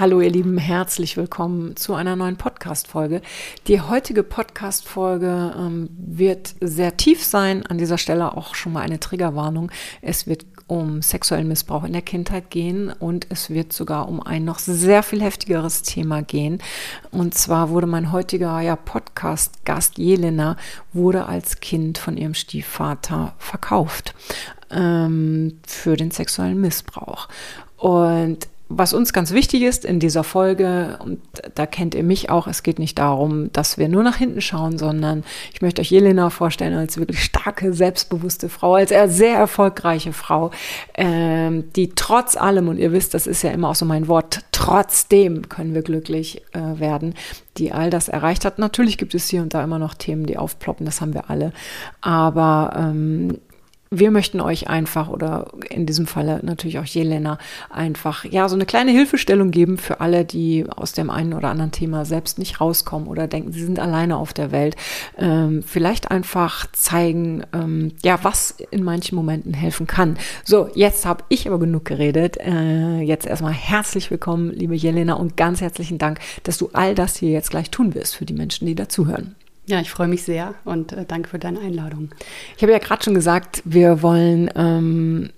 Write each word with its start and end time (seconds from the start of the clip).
Hallo 0.00 0.20
ihr 0.20 0.30
Lieben, 0.30 0.58
herzlich 0.58 1.16
willkommen 1.16 1.74
zu 1.74 1.94
einer 1.94 2.14
neuen 2.14 2.36
Podcast-Folge. 2.36 3.20
Die 3.66 3.80
heutige 3.80 4.22
Podcast-Folge 4.22 5.56
ähm, 5.58 5.88
wird 5.98 6.54
sehr 6.60 6.96
tief 6.96 7.24
sein. 7.24 7.66
An 7.66 7.78
dieser 7.78 7.98
Stelle 7.98 8.36
auch 8.36 8.54
schon 8.54 8.74
mal 8.74 8.82
eine 8.82 9.00
Triggerwarnung. 9.00 9.72
Es 10.00 10.28
wird 10.28 10.46
um 10.68 11.02
sexuellen 11.02 11.48
Missbrauch 11.48 11.82
in 11.82 11.94
der 11.94 12.02
Kindheit 12.02 12.48
gehen 12.50 12.92
und 12.92 13.26
es 13.30 13.50
wird 13.50 13.72
sogar 13.72 14.08
um 14.08 14.22
ein 14.22 14.44
noch 14.44 14.60
sehr 14.60 15.02
viel 15.02 15.20
heftigeres 15.20 15.82
Thema 15.82 16.22
gehen. 16.22 16.62
Und 17.10 17.34
zwar 17.34 17.70
wurde 17.70 17.88
mein 17.88 18.12
heutiger 18.12 18.60
ja, 18.60 18.76
Podcast-Gast 18.76 19.98
Jelena 19.98 20.56
wurde 20.92 21.26
als 21.26 21.58
Kind 21.58 21.98
von 21.98 22.16
ihrem 22.16 22.34
Stiefvater 22.34 23.34
verkauft 23.38 24.14
ähm, 24.70 25.58
für 25.66 25.96
den 25.96 26.12
sexuellen 26.12 26.60
Missbrauch. 26.60 27.26
Und 27.78 28.46
was 28.70 28.92
uns 28.92 29.12
ganz 29.12 29.32
wichtig 29.32 29.62
ist 29.62 29.84
in 29.84 29.98
dieser 29.98 30.24
Folge, 30.24 30.98
und 31.02 31.20
da 31.54 31.64
kennt 31.64 31.94
ihr 31.94 32.02
mich 32.02 32.28
auch, 32.28 32.46
es 32.46 32.62
geht 32.62 32.78
nicht 32.78 32.98
darum, 32.98 33.50
dass 33.52 33.78
wir 33.78 33.88
nur 33.88 34.02
nach 34.02 34.16
hinten 34.16 34.42
schauen, 34.42 34.76
sondern 34.76 35.24
ich 35.54 35.62
möchte 35.62 35.80
euch 35.80 35.90
Jelena 35.90 36.28
vorstellen 36.28 36.74
als 36.74 36.98
wirklich 36.98 37.24
starke, 37.24 37.72
selbstbewusste 37.72 38.48
Frau, 38.48 38.74
als 38.74 38.90
sehr 38.90 39.36
erfolgreiche 39.36 40.12
Frau, 40.12 40.50
ähm, 40.94 41.72
die 41.76 41.90
trotz 41.94 42.36
allem, 42.36 42.68
und 42.68 42.78
ihr 42.78 42.92
wisst, 42.92 43.14
das 43.14 43.26
ist 43.26 43.42
ja 43.42 43.50
immer 43.50 43.70
auch 43.70 43.74
so 43.74 43.86
mein 43.86 44.06
Wort, 44.06 44.40
trotzdem 44.52 45.48
können 45.48 45.72
wir 45.72 45.82
glücklich 45.82 46.42
äh, 46.52 46.78
werden, 46.78 47.14
die 47.56 47.72
all 47.72 47.88
das 47.88 48.08
erreicht 48.08 48.44
hat. 48.44 48.58
Natürlich 48.58 48.98
gibt 48.98 49.14
es 49.14 49.28
hier 49.28 49.40
und 49.40 49.54
da 49.54 49.64
immer 49.64 49.78
noch 49.78 49.94
Themen, 49.94 50.26
die 50.26 50.36
aufploppen, 50.36 50.84
das 50.84 51.00
haben 51.00 51.14
wir 51.14 51.30
alle. 51.30 51.52
Aber 52.02 52.74
ähm, 52.76 53.38
wir 53.90 54.10
möchten 54.10 54.40
euch 54.40 54.68
einfach 54.68 55.08
oder 55.08 55.50
in 55.70 55.86
diesem 55.86 56.06
Falle 56.06 56.40
natürlich 56.42 56.78
auch 56.78 56.84
Jelena 56.84 57.38
einfach 57.70 58.24
ja 58.24 58.48
so 58.48 58.54
eine 58.54 58.66
kleine 58.66 58.90
Hilfestellung 58.90 59.50
geben 59.50 59.78
für 59.78 60.00
alle, 60.00 60.24
die 60.24 60.66
aus 60.68 60.92
dem 60.92 61.10
einen 61.10 61.32
oder 61.34 61.48
anderen 61.48 61.72
Thema 61.72 62.04
selbst 62.04 62.38
nicht 62.38 62.60
rauskommen 62.60 63.08
oder 63.08 63.26
denken, 63.26 63.52
sie 63.52 63.64
sind 63.64 63.78
alleine 63.78 64.16
auf 64.16 64.32
der 64.32 64.52
Welt. 64.52 64.76
Ähm, 65.16 65.62
vielleicht 65.62 66.10
einfach 66.10 66.66
zeigen, 66.72 67.44
ähm, 67.52 67.92
ja, 68.02 68.18
was 68.22 68.56
in 68.70 68.82
manchen 68.82 69.16
Momenten 69.16 69.54
helfen 69.54 69.86
kann. 69.86 70.18
So, 70.44 70.68
jetzt 70.74 71.06
habe 71.06 71.24
ich 71.28 71.46
aber 71.46 71.58
genug 71.58 71.84
geredet. 71.84 72.36
Äh, 72.38 73.00
jetzt 73.00 73.26
erstmal 73.26 73.52
herzlich 73.52 74.10
willkommen, 74.10 74.50
liebe 74.50 74.74
Jelena, 74.74 75.14
und 75.14 75.36
ganz 75.36 75.60
herzlichen 75.60 75.98
Dank, 75.98 76.20
dass 76.42 76.58
du 76.58 76.70
all 76.72 76.94
das 76.94 77.16
hier 77.16 77.30
jetzt 77.30 77.50
gleich 77.50 77.70
tun 77.70 77.94
wirst 77.94 78.16
für 78.16 78.26
die 78.26 78.34
Menschen, 78.34 78.66
die 78.66 78.74
dazuhören. 78.74 79.34
Ja, 79.68 79.80
ich 79.80 79.90
freue 79.90 80.08
mich 80.08 80.22
sehr 80.22 80.54
und 80.64 80.92
äh, 80.92 81.04
danke 81.06 81.28
für 81.28 81.38
deine 81.38 81.60
Einladung. 81.60 82.08
Ich 82.56 82.62
habe 82.62 82.72
ja 82.72 82.78
gerade 82.78 83.04
schon 83.04 83.12
gesagt, 83.12 83.60
wir 83.66 84.00
wollen 84.00 84.50
ähm, 84.56 85.28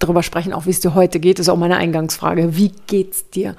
darüber 0.00 0.24
sprechen, 0.24 0.52
auch 0.52 0.66
wie 0.66 0.70
es 0.70 0.80
dir 0.80 0.94
heute 0.94 1.20
geht. 1.20 1.38
Das 1.38 1.46
ist 1.46 1.48
auch 1.48 1.56
meine 1.56 1.76
Eingangsfrage. 1.76 2.56
Wie 2.56 2.72
geht's 2.88 3.30
dir 3.30 3.54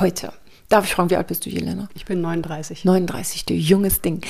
heute? 0.00 0.34
Darf 0.68 0.84
ich 0.84 0.94
fragen, 0.94 1.08
wie 1.08 1.16
alt 1.16 1.28
bist 1.28 1.46
du, 1.46 1.50
Jelena? 1.50 1.88
Ich 1.94 2.04
bin 2.04 2.20
39. 2.20 2.84
39, 2.84 3.46
du 3.46 3.54
junges 3.54 4.02
Ding. 4.02 4.20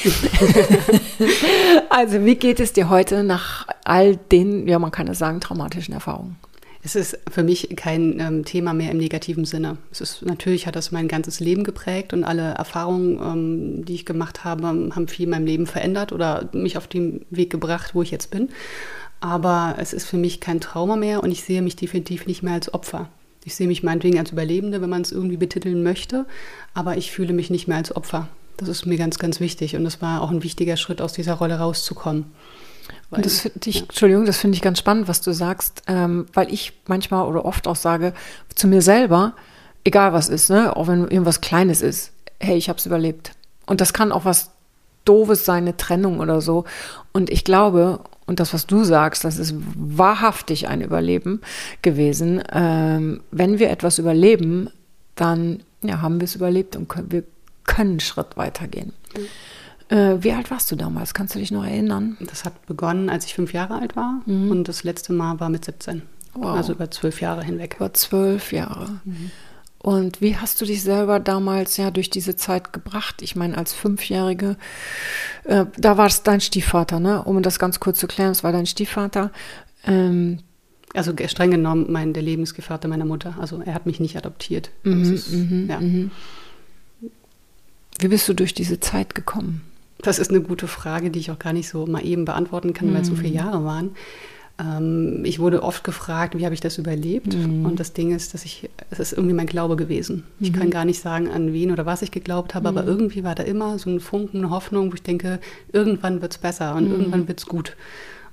also, 1.91 2.25
wie 2.25 2.37
geht 2.37 2.61
es 2.61 2.72
dir 2.72 2.89
heute 2.89 3.25
nach 3.25 3.66
all 3.84 4.16
den, 4.16 4.69
ja, 4.69 4.78
man 4.78 4.92
kann 4.92 5.09
es 5.09 5.19
sagen, 5.19 5.41
traumatischen 5.41 5.94
Erfahrungen? 5.94 6.37
Es 6.84 6.97
ist 6.97 7.16
für 7.30 7.44
mich 7.44 7.77
kein 7.77 8.19
ähm, 8.19 8.44
Thema 8.44 8.75
mehr 8.75 8.91
im 8.91 8.98
negativen 8.98 9.44
Sinne. 9.44 9.78
Es 9.92 10.00
ist, 10.00 10.22
natürlich 10.22 10.66
hat 10.66 10.75
das 10.75 10.91
mein 10.91 11.06
ganzes 11.06 11.38
Leben 11.38 11.62
geprägt 11.62 12.12
und 12.12 12.25
alle 12.25 12.55
Erfahrungen, 12.55 13.20
ähm, 13.22 13.84
die 13.84 13.94
ich 13.94 14.05
gemacht 14.05 14.42
habe, 14.42 14.66
haben 14.66 15.06
viel 15.06 15.25
in 15.25 15.30
meinem 15.30 15.47
Leben 15.47 15.66
verändert 15.66 16.12
oder 16.12 16.48
mich 16.53 16.77
auf 16.77 16.88
den 16.88 17.25
Weg 17.30 17.50
gebracht, 17.50 17.94
wo 17.94 18.03
ich 18.03 18.10
jetzt 18.10 18.33
bin. 18.33 18.48
Aber 19.20 19.77
es 19.78 19.92
ist 19.92 20.06
für 20.06 20.16
mich 20.16 20.41
kein 20.41 20.60
Trauma 20.60 20.97
mehr 20.97 21.22
und 21.22 21.31
ich 21.31 21.44
sehe 21.44 21.62
mich 21.62 21.76
definitiv 21.76 22.26
nicht 22.26 22.42
mehr 22.42 22.54
als 22.54 22.75
Opfer. 22.75 23.09
Ich 23.44 23.54
sehe 23.54 23.69
mich 23.69 23.84
meinetwegen 23.84 24.19
als 24.19 24.32
Überlebende, 24.32 24.81
wenn 24.82 24.91
man 24.91 25.03
es 25.03 25.12
irgendwie 25.12 25.37
betiteln 25.37 25.84
möchte, 25.84 26.26
aber 26.75 26.97
ich 26.97 27.12
fühle 27.12 27.32
mich 27.32 27.48
nicht 27.48 27.69
mehr 27.69 27.76
als 27.76 27.94
Opfer. 27.94 28.28
Das 28.56 28.69
ist 28.69 28.87
mir 28.87 28.98
ganz, 28.98 29.21
ganz 29.21 29.38
wichtig 29.38 29.76
und 29.76 29.84
das 29.84 30.03
war 30.03 30.21
auch 30.21 30.31
ein 30.31 30.42
wichtiger 30.42 30.76
Schritt, 30.76 31.00
aus 31.00 31.12
dieser 31.12 31.34
Rolle 31.34 31.59
rauszukommen. 31.59 32.26
Und 33.17 33.27
das 33.27 33.41
finde 33.41 33.61
ich, 33.67 33.77
ja. 33.77 33.83
Entschuldigung, 33.83 34.25
das 34.25 34.39
finde 34.39 34.56
ich 34.56 34.62
ganz 34.62 34.78
spannend, 34.78 35.09
was 35.09 35.21
du 35.21 35.33
sagst, 35.33 35.83
ähm, 35.87 36.27
weil 36.33 36.53
ich 36.53 36.73
manchmal 36.87 37.27
oder 37.27 37.45
oft 37.45 37.69
auch 37.69 37.77
sage 37.77 38.15
zu 38.55 38.67
mir 38.67 38.83
selber, 38.83 39.34
egal 39.84 40.12
was 40.12 40.28
ist, 40.28 40.50
ne, 40.50 40.75
auch 40.77 40.89
wenn 40.89 41.03
irgendwas 41.03 41.41
Kleines 41.41 41.83
ist, 41.83 42.12
hey, 42.41 42.56
ich 42.56 42.69
habe 42.69 42.78
es 42.78 42.87
überlebt. 42.87 43.33
Und 43.67 43.81
das 43.81 43.93
kann 43.93 44.12
auch 44.12 44.25
was 44.25 44.51
Doofes 45.05 45.45
sein, 45.45 45.65
eine 45.65 45.77
Trennung 45.77 46.21
oder 46.21 46.41
so. 46.41 46.65
Und 47.12 47.31
ich 47.31 47.45
glaube, 47.45 48.01
und 48.27 48.41
das, 48.41 48.55
was 48.55 48.67
du 48.67 48.84
sagst, 48.84 49.25
das 49.25 49.39
ist 49.39 49.55
wahrhaftig 49.77 50.69
ein 50.69 50.81
Überleben 50.81 51.41
gewesen. 51.83 52.43
Ähm, 52.53 53.22
wenn 53.31 53.59
wir 53.59 53.71
etwas 53.71 53.99
überleben, 53.99 54.71
dann 55.17 55.62
ja, 55.83 56.01
haben 56.01 56.21
wir 56.21 56.25
es 56.25 56.37
überlebt 56.37 56.77
und 56.77 56.89
können, 56.89 57.11
wir 57.11 57.25
können 57.65 57.91
einen 57.91 58.01
Schritt 58.01 58.37
weitergehen. 58.37 58.93
Mhm. 59.17 59.27
Äh, 59.92 60.25
wie 60.25 60.32
alt 60.32 60.50
warst 60.50 60.72
du 60.72 60.76
damals? 60.76 61.12
Kannst 61.12 61.34
du 61.34 61.38
dich 61.38 61.50
noch 61.50 61.64
erinnern? 61.64 62.16
Das 62.20 62.47
hat 62.47 62.64
begonnen, 62.64 63.10
als 63.10 63.26
ich 63.26 63.34
fünf 63.34 63.53
Jahre 63.53 63.75
alt 63.75 63.94
war 63.94 64.22
mhm. 64.25 64.50
und 64.50 64.64
das 64.69 64.84
letzte 64.84 65.12
Mal 65.12 65.38
war 65.38 65.50
mit 65.50 65.66
17. 65.66 66.00
Wow. 66.32 66.56
Also 66.56 66.72
über 66.72 66.91
zwölf 66.91 67.20
Jahre 67.20 67.44
hinweg. 67.44 67.76
Über 67.76 67.92
zwölf 67.92 68.53
Jahre. 68.53 69.00
Mhm. 69.04 69.30
Und 69.80 70.22
wie 70.22 70.36
hast 70.36 70.60
du 70.60 70.64
dich 70.64 70.82
selber 70.82 71.20
damals 71.20 71.76
ja 71.76 71.91
durch 71.91 72.08
diese 72.08 72.36
Zeit 72.36 72.72
gebracht? 72.72 73.20
Ich 73.20 73.36
meine, 73.36 73.58
als 73.58 73.75
Fünfjährige, 73.75 74.56
äh, 75.44 75.66
da 75.76 75.98
war 75.98 76.06
es 76.06 76.22
dein 76.22 76.41
Stiefvater, 76.41 76.98
ne? 76.98 77.22
Um 77.24 77.42
das 77.42 77.59
ganz 77.59 77.78
kurz 77.78 77.98
zu 77.98 78.06
klären, 78.06 78.30
es 78.30 78.42
war 78.42 78.53
dein 78.53 78.64
Stiefvater. 78.64 79.30
Ähm, 79.84 80.38
also 80.94 81.12
streng 81.26 81.50
genommen 81.50 81.86
mein 81.91 82.14
der 82.14 82.22
Lebensgefährte 82.22 82.88
meiner 82.88 83.04
Mutter. 83.04 83.34
Also 83.38 83.60
er 83.60 83.74
hat 83.74 83.84
mich 83.84 84.00
nicht 84.00 84.16
adoptiert. 84.16 84.70
Mhm, 84.84 85.12
ist, 85.12 85.32
mhm, 85.32 85.66
ja. 85.69 85.80
Mhm. 85.80 86.10
Wie 87.98 88.09
bist 88.09 88.26
du 88.28 88.34
durch 88.34 88.54
diese 88.54 88.80
Zeit 88.80 89.14
gekommen? 89.14 89.60
Das 90.03 90.19
ist 90.19 90.31
eine 90.31 90.41
gute 90.41 90.67
Frage, 90.67 91.11
die 91.11 91.19
ich 91.19 91.31
auch 91.31 91.39
gar 91.39 91.53
nicht 91.53 91.69
so 91.69 91.87
mal 91.87 92.05
eben 92.05 92.25
beantworten 92.25 92.75
kann, 92.75 92.91
mhm. 92.91 92.95
weil 92.95 93.03
es 93.03 93.09
so 93.09 93.15
viele 93.15 93.31
mhm. 93.31 93.37
Jahre 93.37 93.65
waren. 93.65 93.91
Ähm, 94.59 95.25
ich 95.25 95.39
wurde 95.39 95.63
oft 95.63 95.85
gefragt, 95.85 96.37
wie 96.37 96.45
habe 96.45 96.55
ich 96.55 96.61
das 96.61 96.79
überlebt? 96.79 97.35
Mhm. 97.35 97.65
Und 97.65 97.81
das 97.81 97.93
Ding 97.93 98.15
ist, 98.15 98.35
dass 98.35 98.45
ich, 98.45 98.69
es 98.91 98.99
ist 98.99 99.13
irgendwie 99.13 99.35
mein 99.35 99.47
Glaube 99.47 99.77
gewesen. 99.77 100.25
Ich 100.41 100.53
mhm. 100.53 100.57
kann 100.57 100.71
gar 100.71 100.85
nicht 100.85 101.01
sagen, 101.01 101.29
an 101.29 101.53
wen 101.53 101.71
oder 101.71 101.87
was 101.87 102.03
ich 102.03 102.11
geglaubt 102.11 102.55
habe, 102.55 102.69
aber 102.69 102.83
mhm. 102.83 102.89
irgendwie 102.89 103.25
war 103.25 103.35
da 103.35 103.43
immer 103.43 103.79
so 103.79 103.91
ein 103.91 104.01
Funken, 104.01 104.39
eine 104.39 104.51
Hoffnung, 104.51 104.91
wo 104.91 104.95
ich 104.95 105.03
denke, 105.03 105.41
irgendwann 105.73 106.21
wird 106.21 106.33
es 106.33 106.39
besser 106.39 106.75
und 106.75 106.87
mhm. 106.87 106.93
irgendwann 106.93 107.29
wird 107.29 107.39
es 107.39 107.47
gut. 107.47 107.77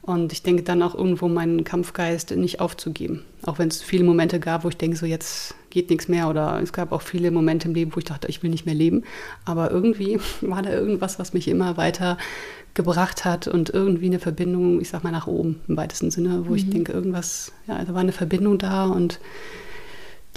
Und 0.02 0.32
ich 0.32 0.44
denke 0.44 0.64
dann 0.64 0.82
auch 0.82 0.96
irgendwo 0.96 1.28
meinen 1.28 1.64
Kampfgeist 1.64 2.32
nicht 2.32 2.60
aufzugeben. 2.60 3.24
Auch 3.44 3.60
wenn 3.60 3.68
es 3.68 3.82
viele 3.82 4.04
Momente 4.04 4.40
gab, 4.40 4.64
wo 4.64 4.70
ich 4.70 4.78
denke, 4.78 4.98
so 4.98 5.06
jetzt 5.06 5.56
geht 5.70 5.90
nichts 5.90 6.08
mehr. 6.08 6.30
Oder 6.30 6.60
es 6.62 6.74
gab 6.74 6.92
auch 6.92 7.02
viele 7.02 7.32
Momente 7.32 7.68
im 7.68 7.74
Leben, 7.74 7.94
wo 7.94 8.00
ich 8.00 8.06
dachte, 8.06 8.28
ich 8.28 8.42
will 8.42 8.50
nicht 8.50 8.66
mehr 8.66 8.76
leben. 8.76 9.04
Aber 9.46 9.72
irgendwie 9.72 10.20
war 10.42 10.62
da 10.62 10.72
irgendwas, 10.72 11.20
was 11.20 11.34
mich 11.34 11.48
immer 11.48 11.78
weiter 11.78 12.18
gebracht 12.76 13.26
hat 13.26 13.48
und 13.48 13.72
irgendwie 13.72 14.06
eine 14.06 14.20
Verbindung, 14.20 14.80
ich 14.80 14.90
sag 14.90 15.04
mal, 15.04 15.12
nach 15.12 15.28
oben 15.28 15.60
im 15.68 15.76
weitesten 15.76 16.12
Sinne, 16.12 16.46
wo 16.46 16.52
mhm. 16.52 16.56
ich 16.56 16.70
denke, 16.70 16.94
irgendwas, 16.94 17.52
ja, 17.68 17.84
da 17.84 17.94
war 17.94 18.02
eine 18.02 18.12
Verbindung 18.12 18.58
da 18.58 18.86
und 18.86 19.20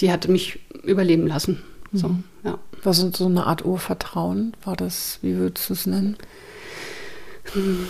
die 0.01 0.11
hat 0.11 0.27
mich 0.29 0.59
überleben 0.83 1.27
lassen. 1.27 1.63
So, 1.93 2.09
mhm. 2.09 2.25
ja. 2.43 2.59
War 2.83 2.95
so 2.95 3.27
eine 3.27 3.47
Art 3.47 3.65
Urvertrauen? 3.65 4.55
War 4.65 4.75
das, 4.75 5.19
wie 5.23 5.37
würdest 5.37 5.69
du 5.69 5.75
es 5.75 5.87
nennen? 5.87 6.17
Hm 7.53 7.87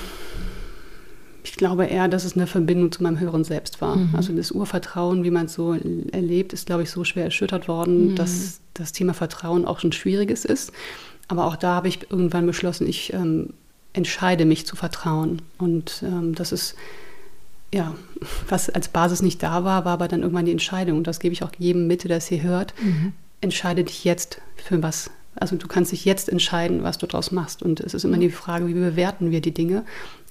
ich 1.45 1.57
glaube 1.57 1.87
eher, 1.87 2.09
dass 2.09 2.25
es 2.25 2.37
eine 2.37 2.47
Verbindung 2.47 2.93
zu 2.93 3.03
meinem 3.03 3.19
höheren 3.19 3.45
Selbst 3.45 3.81
war. 3.81 3.97
Mhm. 3.97 4.15
Also 4.15 4.33
das 4.33 4.53
Urvertrauen, 4.53 5.25
wie 5.25 5.31
man 5.31 5.47
es 5.47 5.55
so 5.55 5.75
erlebt, 6.13 6.53
ist, 6.53 6.67
glaube 6.67 6.85
ich, 6.85 6.91
so 6.91 7.05
schwer 7.05 7.25
erschüttert 7.25 7.69
worden, 7.69 8.11
mhm. 8.11 8.17
dass 8.17 8.61
das 8.75 8.93
Thema 8.93 9.13
Vertrauen 9.15 9.65
auch 9.65 9.81
schon 9.81 9.93
schwieriges 9.93 10.45
ist. 10.45 10.73
Aber 11.29 11.47
auch 11.47 11.57
da 11.57 11.75
habe 11.75 11.89
ich 11.89 12.11
irgendwann 12.11 12.47
beschlossen, 12.47 12.87
ich 12.87 13.13
ähm, 13.13 13.55
entscheide 13.93 14.45
mich 14.45 14.67
zu 14.67 14.77
vertrauen. 14.77 15.43
Und 15.59 16.03
ähm, 16.07 16.35
das 16.35 16.53
ist, 16.53 16.77
ja, 17.75 17.95
was 18.49 18.71
als 18.71 18.89
Basis 18.89 19.23
nicht 19.23 19.43
da 19.43 19.65
war, 19.65 19.85
war 19.85 19.95
aber 19.95 20.09
dann 20.09 20.23
irgendwann 20.23 20.47
die 20.47 20.53
Entscheidung. 20.53 20.99
Und 20.99 21.07
das 21.07 21.19
gebe 21.19 21.33
ich 21.33 21.43
auch 21.43 21.53
jedem 21.59 21.87
mit, 21.87 22.05
der 22.05 22.11
das 22.11 22.29
hier 22.29 22.43
hört. 22.43 22.75
Mhm. 22.81 23.15
Entscheide 23.41 23.83
dich 23.83 24.05
jetzt 24.05 24.41
für 24.57 24.81
was. 24.83 25.11
Also 25.43 25.57
du 25.57 25.67
kannst 25.67 25.91
dich 25.91 26.05
jetzt 26.05 26.29
entscheiden, 26.29 26.85
was 26.85 26.99
du 26.99 27.07
daraus 27.09 27.33
machst. 27.33 27.65
Und 27.65 27.81
es 27.81 27.95
ist 27.95 28.05
immer 28.05 28.17
die 28.17 28.31
Frage, 28.31 28.69
wie 28.69 28.75
bewerten 28.75 29.33
wir 29.33 29.41
die 29.41 29.51
Dinge 29.51 29.85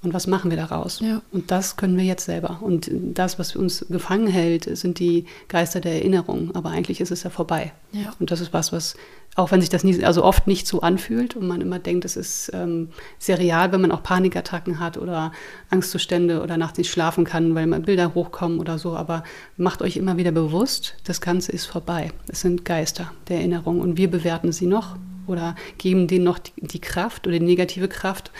und 0.03 0.13
was 0.13 0.25
machen 0.25 0.49
wir 0.49 0.55
daraus? 0.55 1.01
Ja. 1.01 1.21
Und 1.33 1.51
das 1.51 1.75
können 1.75 1.97
wir 1.97 2.05
jetzt 2.05 2.23
selber. 2.23 2.59
Und 2.61 2.89
das, 2.91 3.37
was 3.37 3.53
uns 3.57 3.85
gefangen 3.89 4.27
hält, 4.27 4.77
sind 4.77 4.99
die 4.99 5.25
Geister 5.49 5.81
der 5.81 5.95
Erinnerung. 5.95 6.55
Aber 6.55 6.69
eigentlich 6.69 7.01
ist 7.01 7.11
es 7.11 7.23
ja 7.23 7.29
vorbei. 7.29 7.73
Ja. 7.91 8.13
Und 8.19 8.31
das 8.31 8.39
ist 8.39 8.53
was, 8.53 8.71
was, 8.71 8.95
auch 9.35 9.51
wenn 9.51 9.61
sich 9.61 9.69
das 9.69 9.83
nie, 9.83 10.03
also 10.03 10.23
oft 10.23 10.47
nicht 10.47 10.67
so 10.67 10.81
anfühlt 10.81 11.35
und 11.35 11.47
man 11.47 11.61
immer 11.61 11.79
denkt, 11.79 12.03
es 12.03 12.17
ist 12.17 12.51
ähm, 12.53 12.89
sehr 13.17 13.39
real, 13.39 13.71
wenn 13.71 13.79
man 13.79 13.91
auch 13.91 14.03
Panikattacken 14.03 14.79
hat 14.79 14.97
oder 14.97 15.31
Angstzustände 15.69 16.41
oder 16.41 16.57
nachts 16.57 16.77
nicht 16.77 16.91
schlafen 16.91 17.23
kann, 17.23 17.55
weil 17.55 17.65
mal 17.65 17.79
Bilder 17.79 18.13
hochkommen 18.13 18.59
oder 18.59 18.77
so. 18.77 18.95
Aber 18.95 19.23
macht 19.55 19.81
euch 19.81 19.95
immer 19.95 20.17
wieder 20.17 20.31
bewusst, 20.31 20.95
das 21.05 21.21
Ganze 21.21 21.53
ist 21.53 21.65
vorbei. 21.65 22.11
Es 22.27 22.41
sind 22.41 22.65
Geister 22.65 23.13
der 23.29 23.37
Erinnerung 23.37 23.79
und 23.79 23.97
wir 23.97 24.11
bewerten 24.11 24.51
sie 24.51 24.65
noch 24.65 24.97
oder 25.27 25.55
geben 25.77 26.07
denen 26.07 26.25
noch 26.25 26.39
die, 26.39 26.51
die 26.57 26.81
Kraft 26.81 27.25
oder 27.25 27.39
die 27.39 27.45
negative 27.45 27.87
Kraft, 27.87 28.31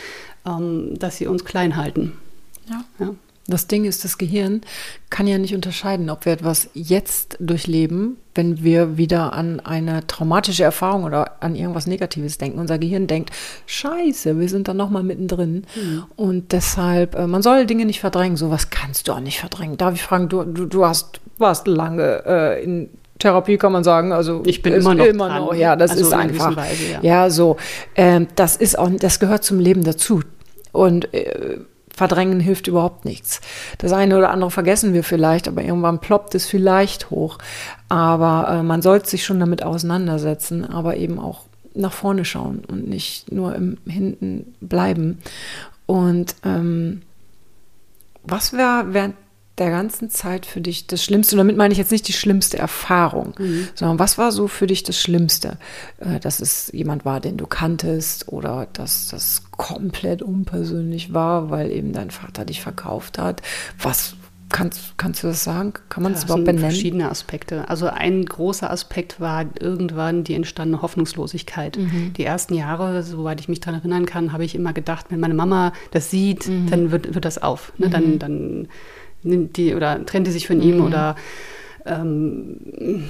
ähm, 0.46 0.98
dass 0.98 1.16
sie 1.16 1.26
uns 1.26 1.44
klein 1.44 1.76
halten. 1.76 2.12
Ja. 2.68 2.84
ja. 2.98 3.14
Das 3.48 3.66
Ding 3.66 3.84
ist, 3.84 4.04
das 4.04 4.18
Gehirn 4.18 4.60
kann 5.10 5.26
ja 5.26 5.36
nicht 5.36 5.54
unterscheiden, 5.54 6.10
ob 6.10 6.26
wir 6.26 6.32
etwas 6.32 6.70
jetzt 6.74 7.36
durchleben, 7.40 8.16
wenn 8.36 8.62
wir 8.62 8.96
wieder 8.96 9.32
an 9.32 9.58
eine 9.58 10.06
traumatische 10.06 10.62
Erfahrung 10.62 11.04
oder 11.04 11.42
an 11.42 11.56
irgendwas 11.56 11.88
Negatives 11.88 12.38
denken. 12.38 12.60
Unser 12.60 12.78
Gehirn 12.78 13.08
denkt, 13.08 13.30
scheiße, 13.66 14.38
wir 14.38 14.48
sind 14.48 14.68
da 14.68 14.74
nochmal 14.74 15.02
mittendrin. 15.02 15.66
Mhm. 15.74 16.04
Und 16.14 16.52
deshalb, 16.52 17.16
äh, 17.16 17.26
man 17.26 17.42
soll 17.42 17.66
Dinge 17.66 17.84
nicht 17.84 18.00
verdrängen. 18.00 18.36
Sowas 18.36 18.70
kannst 18.70 19.08
du 19.08 19.12
auch 19.12 19.20
nicht 19.20 19.40
verdrängen. 19.40 19.76
Darf 19.76 19.94
ich 19.94 20.02
fragen, 20.02 20.28
du, 20.28 20.44
du, 20.44 20.66
du 20.66 20.86
hast, 20.86 21.20
warst 21.38 21.66
lange 21.66 22.22
äh, 22.24 22.62
in 22.62 22.90
Therapie 23.18 23.56
kann 23.56 23.72
man 23.72 23.84
sagen. 23.84 24.12
Also 24.12 24.42
ich 24.46 24.62
bin 24.62 24.74
immer 24.74 24.94
noch, 24.94 25.04
immer 25.04 25.28
dran. 25.28 25.44
noch 25.44 25.54
ja, 25.54 25.76
das 25.76 25.92
also 25.92 26.06
ist 26.06 26.12
einfach. 26.12 26.56
Weise, 26.56 26.92
ja. 26.92 27.00
ja. 27.02 27.30
so. 27.30 27.56
Ähm, 27.94 28.28
das 28.34 28.56
ist 28.56 28.78
auch, 28.78 28.90
das 28.90 29.20
gehört 29.20 29.44
zum 29.44 29.60
Leben 29.60 29.84
dazu. 29.84 30.22
Und 30.72 31.12
äh, 31.14 31.58
verdrängen 32.08 32.40
hilft 32.40 32.66
überhaupt 32.66 33.04
nichts. 33.04 33.40
Das 33.78 33.92
eine 33.92 34.18
oder 34.18 34.30
andere 34.30 34.50
vergessen 34.50 34.92
wir 34.92 35.04
vielleicht, 35.04 35.46
aber 35.46 35.62
irgendwann 35.62 36.00
ploppt 36.00 36.34
es 36.34 36.46
vielleicht 36.46 37.10
hoch. 37.10 37.38
Aber 37.88 38.48
äh, 38.48 38.62
man 38.64 38.82
sollte 38.82 39.08
sich 39.08 39.24
schon 39.24 39.38
damit 39.38 39.62
auseinandersetzen, 39.62 40.68
aber 40.68 40.96
eben 40.96 41.20
auch 41.20 41.44
nach 41.74 41.92
vorne 41.92 42.24
schauen 42.24 42.64
und 42.66 42.88
nicht 42.88 43.30
nur 43.30 43.54
im 43.54 43.78
Hinten 43.86 44.56
bleiben. 44.60 45.18
Und 45.86 46.34
ähm, 46.44 47.02
was 48.24 48.52
wäre 48.52 48.86
während 48.88 49.14
der 49.58 49.70
ganzen 49.70 50.10
Zeit 50.10 50.44
für 50.44 50.60
dich 50.60 50.88
das 50.88 51.04
Schlimmste? 51.04 51.36
Und 51.36 51.38
damit 51.38 51.56
meine 51.56 51.70
ich 51.70 51.78
jetzt 51.78 51.92
nicht 51.92 52.08
die 52.08 52.12
schlimmste 52.12 52.58
Erfahrung, 52.58 53.34
mhm. 53.38 53.68
sondern 53.76 54.00
was 54.00 54.18
war 54.18 54.32
so 54.32 54.48
für 54.48 54.66
dich 54.66 54.82
das 54.82 54.98
Schlimmste? 54.98 55.56
Äh, 55.98 56.18
dass 56.18 56.40
es 56.40 56.68
jemand 56.72 57.04
war, 57.04 57.20
den 57.20 57.36
du 57.36 57.46
kanntest 57.46 58.26
oder 58.26 58.66
dass 58.72 59.06
das 59.06 59.51
komplett 59.62 60.22
unpersönlich 60.22 61.14
war, 61.14 61.48
weil 61.48 61.70
eben 61.70 61.92
dein 61.92 62.10
Vater 62.10 62.44
dich 62.44 62.60
verkauft 62.60 63.18
hat. 63.18 63.42
Was 63.80 64.16
Kannst, 64.48 64.98
kannst 64.98 65.22
du 65.22 65.28
das 65.28 65.44
sagen? 65.44 65.72
Kann 65.88 66.02
man 66.02 66.12
das, 66.12 66.20
das 66.20 66.28
überhaupt 66.28 66.44
benennen? 66.44 66.70
Verschiedene 66.70 67.10
Aspekte. 67.10 67.70
Also 67.70 67.86
ein 67.86 68.22
großer 68.26 68.70
Aspekt 68.70 69.18
war 69.18 69.46
irgendwann 69.58 70.24
die 70.24 70.34
entstandene 70.34 70.82
Hoffnungslosigkeit. 70.82 71.78
Mhm. 71.78 72.12
Die 72.18 72.24
ersten 72.24 72.52
Jahre, 72.52 73.02
soweit 73.02 73.40
ich 73.40 73.48
mich 73.48 73.60
daran 73.60 73.80
erinnern 73.80 74.04
kann, 74.04 74.34
habe 74.34 74.44
ich 74.44 74.54
immer 74.54 74.74
gedacht, 74.74 75.06
wenn 75.08 75.20
meine 75.20 75.32
Mama 75.32 75.72
das 75.92 76.10
sieht, 76.10 76.48
mhm. 76.48 76.68
dann 76.68 76.90
wird, 76.90 77.14
wird 77.14 77.24
das 77.24 77.42
auf. 77.42 77.72
Ne? 77.78 77.88
Dann, 77.88 78.04
mhm. 78.04 78.18
dann 78.18 78.68
nimmt 79.22 79.56
die 79.56 79.74
oder 79.74 80.04
trennt 80.04 80.26
die 80.26 80.32
sich 80.32 80.46
von 80.46 80.60
ihm 80.60 80.80
mhm. 80.80 80.84
oder 80.84 81.16
ähm, 81.84 82.56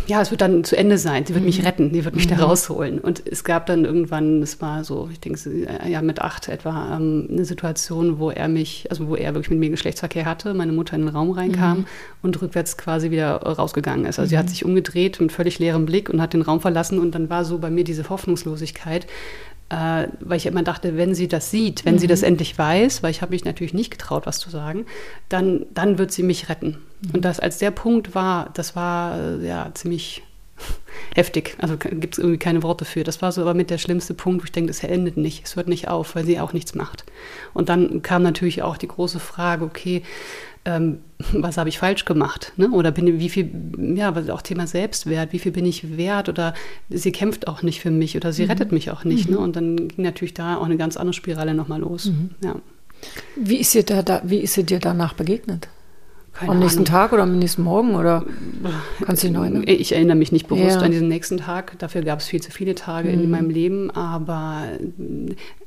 ja, 0.06 0.22
es 0.22 0.30
wird 0.30 0.40
dann 0.40 0.64
zu 0.64 0.76
Ende 0.76 0.96
sein. 0.98 1.26
Sie 1.26 1.34
wird 1.34 1.42
mhm. 1.42 1.46
mich 1.46 1.64
retten, 1.64 1.92
sie 1.92 2.04
wird 2.04 2.14
mich 2.14 2.26
mhm. 2.26 2.36
da 2.36 2.44
rausholen. 2.44 2.98
Und 2.98 3.22
es 3.26 3.44
gab 3.44 3.66
dann 3.66 3.84
irgendwann, 3.84 4.42
es 4.42 4.60
war 4.60 4.84
so, 4.84 5.08
ich 5.12 5.20
denke, 5.20 5.38
ja, 5.86 6.00
mit 6.02 6.20
acht 6.20 6.48
etwa, 6.48 6.96
ähm, 6.96 7.28
eine 7.30 7.44
Situation, 7.44 8.18
wo 8.18 8.30
er 8.30 8.48
mich, 8.48 8.86
also 8.90 9.08
wo 9.08 9.16
er 9.16 9.34
wirklich 9.34 9.50
mit 9.50 9.58
mir 9.58 9.70
Geschlechtsverkehr 9.70 10.24
hatte, 10.24 10.54
meine 10.54 10.72
Mutter 10.72 10.96
in 10.96 11.02
den 11.02 11.14
Raum 11.14 11.30
reinkam 11.32 11.78
mhm. 11.78 11.86
und 12.22 12.40
rückwärts 12.40 12.78
quasi 12.78 13.10
wieder 13.10 13.36
rausgegangen 13.42 14.06
ist. 14.06 14.18
Also 14.18 14.30
sie 14.30 14.38
hat 14.38 14.46
mhm. 14.46 14.50
sich 14.50 14.64
umgedreht 14.64 15.20
mit 15.20 15.32
völlig 15.32 15.58
leerem 15.58 15.84
Blick 15.84 16.08
und 16.08 16.22
hat 16.22 16.32
den 16.32 16.42
Raum 16.42 16.60
verlassen 16.60 16.98
und 16.98 17.14
dann 17.14 17.28
war 17.28 17.44
so 17.44 17.58
bei 17.58 17.70
mir 17.70 17.84
diese 17.84 18.08
Hoffnungslosigkeit, 18.08 19.06
äh, 19.72 20.08
weil 20.20 20.36
ich 20.36 20.44
immer 20.44 20.62
dachte, 20.62 20.98
wenn 20.98 21.14
sie 21.14 21.28
das 21.28 21.50
sieht, 21.50 21.86
wenn 21.86 21.94
mhm. 21.94 21.98
sie 21.98 22.06
das 22.06 22.22
endlich 22.22 22.58
weiß, 22.58 23.02
weil 23.02 23.10
ich 23.10 23.22
habe 23.22 23.32
mich 23.32 23.46
natürlich 23.46 23.72
nicht 23.72 23.90
getraut, 23.90 24.26
was 24.26 24.38
zu 24.38 24.50
sagen, 24.50 24.84
dann, 25.30 25.64
dann 25.72 25.96
wird 25.96 26.12
sie 26.12 26.22
mich 26.22 26.50
retten. 26.50 26.76
Mhm. 27.00 27.14
Und 27.14 27.24
das 27.24 27.40
als 27.40 27.56
der 27.56 27.70
Punkt 27.70 28.14
war, 28.14 28.50
das 28.52 28.76
war 28.76 29.18
äh, 29.18 29.46
ja 29.46 29.70
ziemlich 29.72 30.22
heftig. 31.14 31.56
Also 31.58 31.78
gibt 31.78 32.14
es 32.14 32.18
irgendwie 32.18 32.38
keine 32.38 32.62
Worte 32.62 32.84
für. 32.84 33.02
Das 33.02 33.22
war 33.22 33.32
so 33.32 33.40
aber 33.40 33.54
mit 33.54 33.70
der 33.70 33.78
schlimmste 33.78 34.12
Punkt, 34.12 34.42
wo 34.42 34.44
ich 34.44 34.52
denke, 34.52 34.68
das 34.68 34.84
endet 34.84 35.16
nicht, 35.16 35.44
es 35.46 35.56
hört 35.56 35.68
nicht 35.68 35.88
auf, 35.88 36.14
weil 36.16 36.26
sie 36.26 36.38
auch 36.38 36.52
nichts 36.52 36.74
macht. 36.74 37.06
Und 37.54 37.70
dann 37.70 38.02
kam 38.02 38.22
natürlich 38.22 38.60
auch 38.60 38.76
die 38.76 38.88
große 38.88 39.20
Frage, 39.20 39.64
okay, 39.64 40.02
ähm, 40.64 40.98
was 41.32 41.56
habe 41.56 41.68
ich 41.68 41.78
falsch 41.78 42.04
gemacht? 42.04 42.52
Ne? 42.56 42.70
Oder 42.70 42.90
bin, 42.90 43.18
wie 43.18 43.28
viel, 43.28 43.50
ja, 43.94 44.14
auch 44.30 44.42
Thema 44.42 44.66
Selbstwert, 44.66 45.32
wie 45.32 45.38
viel 45.38 45.52
bin 45.52 45.66
ich 45.66 45.96
wert? 45.96 46.28
Oder 46.28 46.54
sie 46.88 47.12
kämpft 47.12 47.48
auch 47.48 47.62
nicht 47.62 47.80
für 47.80 47.90
mich 47.90 48.16
oder 48.16 48.32
sie 48.32 48.44
mhm. 48.44 48.50
rettet 48.50 48.72
mich 48.72 48.90
auch 48.90 49.04
nicht. 49.04 49.28
Ne? 49.28 49.36
Mhm. 49.36 49.38
Ne? 49.38 49.44
Und 49.44 49.56
dann 49.56 49.88
ging 49.88 50.04
natürlich 50.04 50.34
da 50.34 50.56
auch 50.56 50.66
eine 50.66 50.76
ganz 50.76 50.96
andere 50.96 51.14
Spirale 51.14 51.54
nochmal 51.54 51.80
los. 51.80 52.06
Mhm. 52.06 52.30
Ja. 52.42 52.56
Wie, 53.36 53.56
ist 53.56 53.72
sie 53.72 53.84
da, 53.84 54.02
da, 54.02 54.22
wie 54.24 54.38
ist 54.38 54.54
sie 54.54 54.64
dir 54.64 54.78
danach 54.78 55.14
begegnet? 55.14 55.68
Keine 56.32 56.52
am 56.52 56.58
nächsten 56.60 56.80
Ahnung. 56.80 56.86
Tag 56.86 57.12
oder 57.12 57.24
am 57.24 57.38
nächsten 57.38 57.62
Morgen 57.62 57.94
oder 57.94 58.24
kannst 59.04 59.22
du 59.22 59.26
dich 59.26 59.36
noch 59.36 59.42
erinnern? 59.42 59.64
Ich 59.66 59.92
erinnere 59.92 60.16
mich 60.16 60.32
nicht 60.32 60.48
bewusst 60.48 60.76
ja. 60.76 60.80
an 60.80 60.90
diesen 60.90 61.08
nächsten 61.08 61.36
Tag. 61.36 61.78
Dafür 61.78 62.02
gab 62.02 62.20
es 62.20 62.26
viel 62.26 62.40
zu 62.40 62.50
viele 62.50 62.74
Tage 62.74 63.08
mhm. 63.10 63.24
in 63.24 63.30
meinem 63.30 63.50
Leben. 63.50 63.90
Aber 63.90 64.62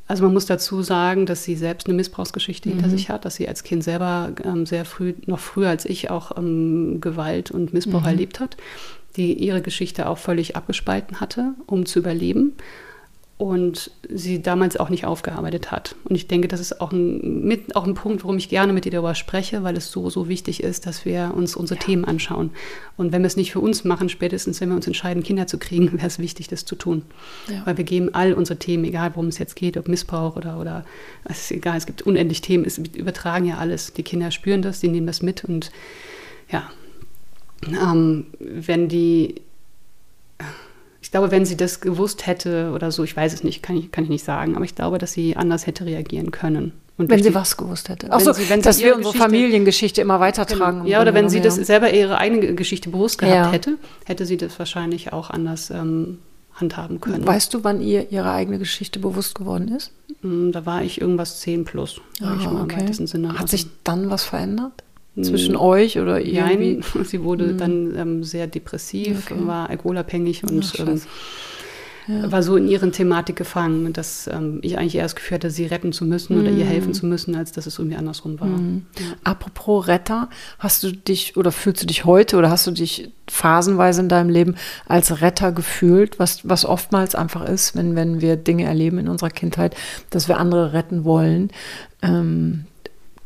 also 0.07 0.23
man 0.23 0.33
muss 0.33 0.45
dazu 0.45 0.83
sagen, 0.83 1.25
dass 1.25 1.43
sie 1.43 1.55
selbst 1.55 1.87
eine 1.87 1.95
Missbrauchsgeschichte 1.95 2.69
mhm. 2.69 2.73
hinter 2.73 2.89
sich 2.89 3.09
hat, 3.09 3.25
dass 3.25 3.35
sie 3.35 3.47
als 3.47 3.63
Kind 3.63 3.83
selber 3.83 4.31
ähm, 4.43 4.65
sehr 4.65 4.85
früh, 4.85 5.13
noch 5.25 5.39
früher 5.39 5.69
als 5.69 5.85
ich, 5.85 6.11
auch 6.11 6.37
ähm, 6.37 7.01
Gewalt 7.01 7.51
und 7.51 7.73
Missbrauch 7.73 8.01
mhm. 8.01 8.07
erlebt 8.07 8.39
hat, 8.39 8.57
die 9.15 9.33
ihre 9.33 9.61
Geschichte 9.61 10.07
auch 10.07 10.17
völlig 10.17 10.55
abgespalten 10.55 11.19
hatte, 11.19 11.53
um 11.65 11.85
zu 11.85 11.99
überleben 11.99 12.53
und 13.37 13.91
sie 14.09 14.41
damals 14.41 14.77
auch 14.77 14.89
nicht 14.89 15.05
aufgearbeitet 15.05 15.69
hat. 15.69 15.95
Und 16.05 16.15
ich 16.15 16.27
denke, 16.27 16.47
das 16.47 16.61
ist 16.61 16.79
auch 16.79 16.93
ein, 16.93 17.43
mit, 17.43 17.75
auch 17.75 17.85
ein 17.85 17.93
Punkt, 17.93 18.23
warum 18.23 18.37
ich 18.37 18.47
gerne 18.47 18.71
mit 18.71 18.85
dir 18.85 18.91
darüber 18.91 19.13
spreche, 19.13 19.61
weil 19.61 19.75
es 19.75 19.91
so, 19.91 20.09
so 20.09 20.29
wichtig 20.29 20.63
ist, 20.63 20.85
dass 20.85 21.03
wir 21.03 21.33
uns 21.35 21.57
unsere 21.57 21.77
ja. 21.77 21.85
Themen 21.85 22.05
anschauen. 22.05 22.51
Und 22.95 23.11
wenn 23.11 23.23
wir 23.23 23.27
es 23.27 23.35
nicht 23.35 23.51
für 23.51 23.59
uns 23.59 23.83
machen, 23.83 24.07
spätestens 24.07 24.61
wenn 24.61 24.69
wir 24.69 24.77
uns 24.77 24.87
entscheiden, 24.87 25.21
Kinder 25.21 25.47
zu 25.47 25.57
kriegen, 25.57 25.91
wäre 25.97 26.07
es 26.07 26.17
wichtig, 26.17 26.47
das 26.47 26.63
zu 26.63 26.75
tun. 26.75 27.01
Ja. 27.49 27.65
Weil 27.65 27.75
wir 27.75 27.83
geben 27.83 28.13
all 28.13 28.33
unsere 28.33 28.57
Themen, 28.57 28.85
egal 28.85 29.11
worum 29.15 29.27
es 29.27 29.37
jetzt 29.37 29.57
geht, 29.57 29.75
ob 29.75 29.89
Missbrauch 29.89 30.37
oder, 30.37 30.57
oder 30.57 30.85
es 31.25 31.41
ist 31.41 31.51
egal, 31.51 31.77
es 31.77 31.85
gibt 31.85 32.03
unendlich 32.03 32.39
Themen, 32.39 32.63
es 32.63 32.77
übertragen 32.77 33.45
ja 33.45 33.57
alles. 33.57 33.91
Die 33.91 34.03
Kinder 34.03 34.31
spüren 34.31 34.61
das, 34.61 34.79
die 34.79 34.87
nehmen 34.87 35.07
das 35.07 35.21
mit 35.21 35.43
und 35.43 35.71
ja, 36.49 36.69
ähm, 37.67 38.27
wenn 38.39 38.87
die 38.87 39.41
glaube, 41.15 41.31
wenn 41.31 41.45
sie 41.45 41.55
das 41.55 41.79
gewusst 41.79 42.27
hätte 42.27 42.71
oder 42.75 42.91
so, 42.91 43.05
ich 43.05 43.15
weiß 43.15 43.31
es 43.31 43.41
nicht, 43.41 43.63
kann 43.63 43.77
ich, 43.77 43.89
kann 43.89 44.03
ich 44.03 44.09
nicht 44.09 44.25
sagen, 44.25 44.57
aber 44.57 44.65
ich 44.65 44.75
glaube, 44.75 44.97
dass 44.97 45.13
sie 45.13 45.37
anders 45.37 45.65
hätte 45.65 45.85
reagieren 45.85 46.31
können. 46.31 46.73
Und 46.97 47.09
wenn 47.09 47.23
sie 47.23 47.29
die, 47.29 47.35
was 47.35 47.55
gewusst 47.55 47.87
hätte. 47.87 48.11
Achso, 48.11 48.33
dass 48.33 48.79
wir 48.81 48.97
unsere 48.97 49.17
Familiengeschichte 49.17 50.01
immer 50.01 50.19
weitertragen. 50.19 50.79
Genau. 50.79 50.89
Ja, 50.89 51.01
oder 51.01 51.13
wenn 51.13 51.29
sie 51.29 51.39
das 51.39 51.55
selber 51.55 51.93
ihre 51.93 52.17
eigene 52.17 52.53
Geschichte 52.55 52.89
bewusst 52.89 53.17
gehabt 53.17 53.33
ja. 53.33 53.49
hätte, 53.49 53.77
hätte 54.05 54.25
sie 54.25 54.35
das 54.35 54.59
wahrscheinlich 54.59 55.13
auch 55.13 55.29
anders 55.29 55.69
ähm, 55.69 56.19
handhaben 56.53 56.99
können. 56.99 57.25
Weißt 57.25 57.53
du, 57.53 57.63
wann 57.63 57.79
ihr 57.79 58.11
ihre 58.11 58.31
eigene 58.31 58.59
Geschichte 58.59 58.99
bewusst 58.99 59.35
geworden 59.35 59.69
ist? 59.69 59.93
Mm, 60.21 60.51
da 60.51 60.65
war 60.65 60.83
ich 60.83 60.99
irgendwas 60.99 61.39
10 61.39 61.63
plus, 61.63 62.01
ah, 62.21 62.35
ich 62.37 62.45
mal 62.45 62.61
okay. 62.61 62.85
im 62.85 63.07
Sinne. 63.07 63.39
Hat 63.39 63.47
sich 63.47 63.67
dann 63.85 64.09
was 64.09 64.25
verändert? 64.25 64.83
Zwischen 65.21 65.55
mm, 65.55 65.59
euch 65.59 65.99
oder 65.99 66.19
irgendwie? 66.19 66.81
Nein, 66.81 66.83
sie 67.05 67.23
wurde 67.23 67.45
mhm. 67.45 67.57
dann 67.57 67.95
ähm, 67.97 68.23
sehr 68.23 68.47
depressiv, 68.47 69.31
okay. 69.31 69.39
war 69.45 69.69
alkoholabhängig 69.69 70.43
und 70.43 70.73
Ach, 70.77 70.79
ähm, 70.79 71.01
ja. 72.07 72.31
war 72.31 72.43
so 72.43 72.55
in 72.55 72.67
ihren 72.67 72.91
Thematik 72.91 73.35
gefangen, 73.35 73.93
dass 73.93 74.27
ähm, 74.27 74.59
ich 74.61 74.77
eigentlich 74.77 74.95
eher 74.95 75.03
das 75.03 75.15
Gefühl 75.15 75.35
hatte, 75.35 75.49
sie 75.49 75.65
retten 75.65 75.93
zu 75.93 76.05
müssen 76.05 76.35
mhm. 76.35 76.41
oder 76.41 76.51
ihr 76.51 76.65
helfen 76.65 76.91
mm. 76.91 76.93
zu 76.93 77.05
müssen, 77.05 77.35
als 77.35 77.51
dass 77.51 77.65
es 77.65 77.79
irgendwie 77.79 77.97
andersrum 77.97 78.39
war. 78.39 78.47
Mhm. 78.47 78.85
Ja. 78.99 79.05
Apropos 79.23 79.87
Retter, 79.87 80.29
hast 80.59 80.83
du 80.83 80.91
dich 80.91 81.37
oder 81.37 81.51
fühlst 81.51 81.81
du 81.81 81.87
dich 81.87 82.05
heute 82.05 82.37
oder 82.37 82.49
hast 82.49 82.67
du 82.67 82.71
dich 82.71 83.11
phasenweise 83.27 84.01
in 84.01 84.09
deinem 84.09 84.29
Leben 84.29 84.55
als 84.85 85.21
Retter 85.21 85.51
gefühlt, 85.51 86.19
was, 86.19 86.47
was 86.47 86.65
oftmals 86.65 87.15
einfach 87.15 87.47
ist, 87.47 87.75
wenn, 87.75 87.95
wenn 87.95 88.21
wir 88.21 88.35
Dinge 88.35 88.65
erleben 88.65 88.99
in 88.99 89.07
unserer 89.07 89.29
Kindheit, 89.29 89.75
dass 90.09 90.27
wir 90.27 90.37
andere 90.37 90.73
retten 90.73 91.05
wollen. 91.05 91.49
Ähm, 92.01 92.65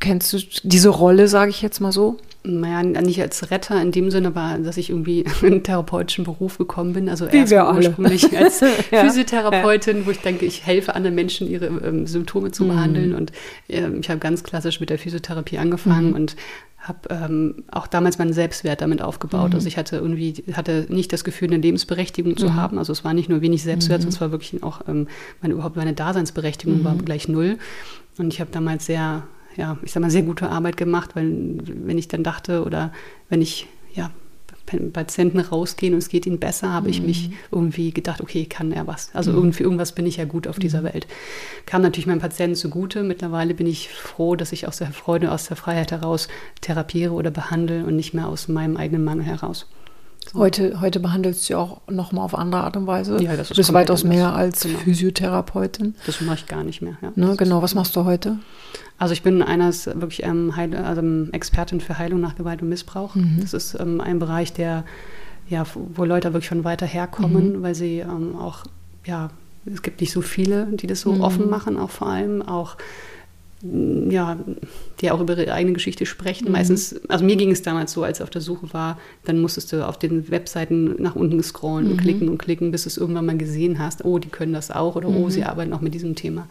Kennst 0.00 0.32
du 0.32 0.38
diese 0.64 0.88
Rolle, 0.88 1.28
sage 1.28 1.50
ich 1.50 1.62
jetzt 1.62 1.80
mal 1.80 1.92
so? 1.92 2.16
Naja, 2.42 2.82
nicht 2.82 3.20
als 3.20 3.50
Retter 3.50 3.80
in 3.82 3.92
dem 3.92 4.10
Sinne, 4.10 4.28
aber 4.28 4.56
dass 4.58 4.78
ich 4.78 4.88
irgendwie 4.88 5.26
in 5.42 5.46
einen 5.52 5.62
therapeutischen 5.62 6.24
Beruf 6.24 6.56
gekommen 6.56 6.94
bin. 6.94 7.10
Also 7.10 7.30
Wie 7.30 7.36
erst 7.36 7.52
ursprünglich 7.52 8.34
als 8.36 8.60
ja. 8.90 9.04
Physiotherapeutin, 9.04 10.06
wo 10.06 10.10
ich 10.10 10.20
denke, 10.20 10.46
ich 10.46 10.64
helfe 10.64 10.94
anderen 10.94 11.14
Menschen, 11.14 11.50
ihre 11.50 11.66
ähm, 11.66 12.06
Symptome 12.06 12.50
zu 12.50 12.64
mhm. 12.64 12.68
behandeln. 12.68 13.14
Und 13.14 13.32
ähm, 13.68 14.00
ich 14.00 14.08
habe 14.08 14.20
ganz 14.20 14.42
klassisch 14.42 14.80
mit 14.80 14.88
der 14.88 14.98
Physiotherapie 14.98 15.58
angefangen 15.58 16.08
mhm. 16.08 16.14
und 16.14 16.36
habe 16.78 17.00
ähm, 17.10 17.64
auch 17.70 17.86
damals 17.86 18.16
meinen 18.18 18.32
Selbstwert 18.32 18.80
damit 18.80 19.02
aufgebaut. 19.02 19.50
Mhm. 19.50 19.56
Also 19.56 19.68
ich 19.68 19.76
hatte 19.76 19.96
irgendwie 19.96 20.42
hatte 20.54 20.86
nicht 20.88 21.12
das 21.12 21.24
Gefühl, 21.24 21.48
eine 21.48 21.58
Lebensberechtigung 21.58 22.38
zu 22.38 22.46
mhm. 22.46 22.54
haben. 22.54 22.78
Also 22.78 22.94
es 22.94 23.04
war 23.04 23.12
nicht 23.12 23.28
nur 23.28 23.42
wenig 23.42 23.62
Selbstwert, 23.62 23.98
mhm. 23.98 24.04
sondern 24.04 24.14
es 24.14 24.20
war 24.22 24.30
wirklich 24.30 24.62
auch 24.62 24.80
ähm, 24.88 25.08
meine 25.42 25.52
überhaupt 25.52 25.76
meine 25.76 25.92
Daseinsberechtigung 25.92 26.84
war 26.84 26.94
mhm. 26.94 27.04
gleich 27.04 27.28
null. 27.28 27.58
Und 28.16 28.32
ich 28.32 28.40
habe 28.40 28.50
damals 28.50 28.86
sehr 28.86 29.24
ja, 29.56 29.78
ich 29.82 29.92
sag 29.92 30.00
mal, 30.00 30.10
sehr 30.10 30.22
gute 30.22 30.48
Arbeit 30.48 30.76
gemacht, 30.76 31.10
weil 31.14 31.58
wenn 31.64 31.98
ich 31.98 32.08
dann 32.08 32.22
dachte 32.22 32.64
oder 32.64 32.92
wenn 33.28 33.42
ich 33.42 33.66
ja 33.92 34.10
Patienten 34.92 35.40
rausgehen 35.40 35.94
und 35.94 35.98
es 35.98 36.08
geht 36.08 36.26
ihnen 36.26 36.38
besser, 36.38 36.72
habe 36.72 36.86
mhm. 36.86 36.92
ich 36.92 37.02
mich 37.02 37.30
irgendwie 37.50 37.90
gedacht, 37.90 38.20
okay, 38.20 38.44
kann 38.46 38.72
er 38.72 38.86
was. 38.86 39.10
Also 39.14 39.32
mhm. 39.32 39.38
irgendwie 39.38 39.62
irgendwas 39.62 39.92
bin 39.92 40.06
ich 40.06 40.18
ja 40.18 40.24
gut 40.24 40.46
auf 40.46 40.58
mhm. 40.58 40.60
dieser 40.60 40.84
Welt. 40.84 41.06
Kam 41.66 41.82
natürlich 41.82 42.06
meinem 42.06 42.20
Patienten 42.20 42.56
zugute. 42.56 43.02
Mittlerweile 43.02 43.54
bin 43.54 43.66
ich 43.66 43.88
froh, 43.88 44.36
dass 44.36 44.52
ich 44.52 44.68
aus 44.68 44.78
der 44.78 44.92
Freude, 44.92 45.32
aus 45.32 45.46
der 45.46 45.56
Freiheit 45.56 45.90
heraus 45.90 46.28
therapiere 46.60 47.12
oder 47.12 47.30
behandle 47.30 47.84
und 47.84 47.96
nicht 47.96 48.14
mehr 48.14 48.28
aus 48.28 48.48
meinem 48.48 48.76
eigenen 48.76 49.04
Mangel 49.04 49.24
heraus. 49.24 49.66
Heute, 50.34 50.80
heute 50.80 51.00
behandelst 51.00 51.50
du 51.50 51.56
auch 51.56 51.80
nochmal 51.88 52.24
auf 52.24 52.36
andere 52.36 52.62
Art 52.62 52.76
und 52.76 52.86
Weise. 52.86 53.20
Ja, 53.22 53.32
das 53.36 53.50
ist 53.50 53.50
du 53.50 53.54
bist 53.56 53.72
weitaus 53.72 54.04
mehr 54.04 54.32
als 54.32 54.62
genau. 54.62 54.78
Physiotherapeutin. 54.78 55.96
Das 56.06 56.20
mache 56.20 56.36
ich 56.36 56.46
gar 56.46 56.62
nicht 56.62 56.82
mehr. 56.82 56.98
Ja. 57.02 57.12
Ne, 57.16 57.34
genau, 57.36 57.62
was 57.62 57.74
machst 57.74 57.96
du 57.96 58.04
heute? 58.04 58.38
Also 59.00 59.14
ich 59.14 59.22
bin 59.22 59.42
eines 59.42 59.86
wirklich 59.86 60.22
ähm, 60.24 60.54
Heil, 60.56 60.76
also 60.76 61.02
Expertin 61.32 61.80
für 61.80 61.96
Heilung 61.96 62.20
nach 62.20 62.36
Gewalt 62.36 62.60
und 62.60 62.68
Missbrauch. 62.68 63.14
Mhm. 63.14 63.38
Das 63.40 63.54
ist 63.54 63.74
ähm, 63.80 63.98
ein 64.02 64.18
Bereich, 64.18 64.52
der 64.52 64.84
ja, 65.48 65.64
wo 65.74 66.04
Leute 66.04 66.34
wirklich 66.34 66.50
von 66.50 66.64
weiter 66.64 66.84
herkommen, 66.84 67.56
mhm. 67.56 67.62
weil 67.62 67.74
sie 67.74 68.00
ähm, 68.00 68.36
auch, 68.36 68.64
ja, 69.06 69.30
es 69.64 69.80
gibt 69.80 70.02
nicht 70.02 70.12
so 70.12 70.20
viele, 70.20 70.66
die 70.66 70.86
das 70.86 71.00
so 71.00 71.14
mhm. 71.14 71.22
offen 71.22 71.48
machen, 71.48 71.78
auch 71.78 71.88
vor 71.88 72.08
allem 72.08 72.42
auch 72.42 72.76
ja, 73.62 74.38
die 75.00 75.10
auch 75.10 75.20
über 75.20 75.36
ihre 75.36 75.52
eigene 75.52 75.74
Geschichte 75.74 76.06
sprechen. 76.06 76.46
Mhm. 76.46 76.52
Meistens, 76.52 77.00
also 77.08 77.24
mir 77.24 77.36
ging 77.36 77.50
es 77.50 77.62
damals 77.62 77.92
so, 77.92 78.02
als 78.02 78.18
ich 78.18 78.22
auf 78.22 78.30
der 78.30 78.40
Suche 78.40 78.72
war, 78.72 78.98
dann 79.24 79.38
musstest 79.38 79.72
du 79.72 79.86
auf 79.86 79.98
den 79.98 80.30
Webseiten 80.30 81.00
nach 81.00 81.14
unten 81.14 81.42
scrollen 81.42 81.86
mhm. 81.86 81.92
und 81.92 81.96
klicken 81.98 82.28
und 82.28 82.38
klicken, 82.38 82.70
bis 82.70 82.84
du 82.84 82.88
es 82.88 82.96
irgendwann 82.96 83.26
mal 83.26 83.36
gesehen 83.36 83.78
hast, 83.78 84.04
oh, 84.04 84.18
die 84.18 84.28
können 84.28 84.52
das 84.52 84.70
auch 84.70 84.96
oder 84.96 85.08
oh, 85.08 85.28
sie 85.28 85.40
mhm. 85.40 85.46
arbeiten 85.46 85.72
auch 85.72 85.82
mit 85.82 85.94
diesem 85.94 86.14
Thema. 86.14 86.46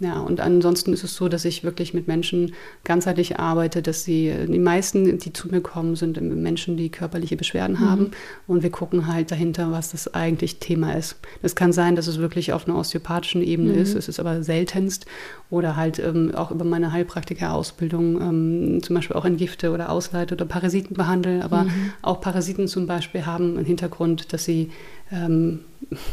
Ja, 0.00 0.18
und 0.18 0.40
ansonsten 0.40 0.92
ist 0.92 1.04
es 1.04 1.14
so, 1.14 1.28
dass 1.28 1.44
ich 1.44 1.62
wirklich 1.62 1.94
mit 1.94 2.08
Menschen 2.08 2.52
ganzheitlich 2.82 3.38
arbeite, 3.38 3.80
dass 3.80 4.02
sie, 4.02 4.32
die 4.48 4.58
meisten, 4.58 5.18
die 5.18 5.32
zu 5.32 5.48
mir 5.48 5.60
kommen, 5.60 5.94
sind 5.94 6.20
Menschen, 6.20 6.76
die 6.76 6.90
körperliche 6.90 7.36
Beschwerden 7.36 7.76
mhm. 7.76 7.80
haben. 7.80 8.10
Und 8.48 8.64
wir 8.64 8.70
gucken 8.70 9.06
halt 9.06 9.30
dahinter, 9.30 9.70
was 9.70 9.92
das 9.92 10.12
eigentlich 10.12 10.58
Thema 10.58 10.94
ist. 10.94 11.16
Es 11.42 11.54
kann 11.54 11.72
sein, 11.72 11.94
dass 11.94 12.08
es 12.08 12.18
wirklich 12.18 12.52
auf 12.52 12.66
einer 12.66 12.76
osteopathischen 12.76 13.40
Ebene 13.42 13.74
mhm. 13.74 13.78
ist, 13.78 13.94
es 13.94 14.08
ist 14.08 14.18
aber 14.18 14.42
seltenst. 14.42 15.06
Oder 15.48 15.76
halt 15.76 16.00
ähm, 16.00 16.34
auch 16.34 16.50
über 16.50 16.64
meine 16.64 16.90
Heilpraktiker-Ausbildung, 16.90 18.20
ähm, 18.20 18.82
zum 18.82 18.96
Beispiel 18.96 19.14
auch 19.14 19.24
Entgifte 19.24 19.70
oder 19.70 19.90
Ausleite 19.90 20.34
oder 20.34 20.44
Parasiten 20.44 20.96
behandle. 20.96 21.44
Aber 21.44 21.64
mhm. 21.64 21.92
auch 22.02 22.20
Parasiten 22.20 22.66
zum 22.66 22.88
Beispiel 22.88 23.26
haben 23.26 23.56
einen 23.56 23.66
Hintergrund, 23.66 24.32
dass 24.32 24.44
sie 24.44 24.72
ähm, 25.14 25.60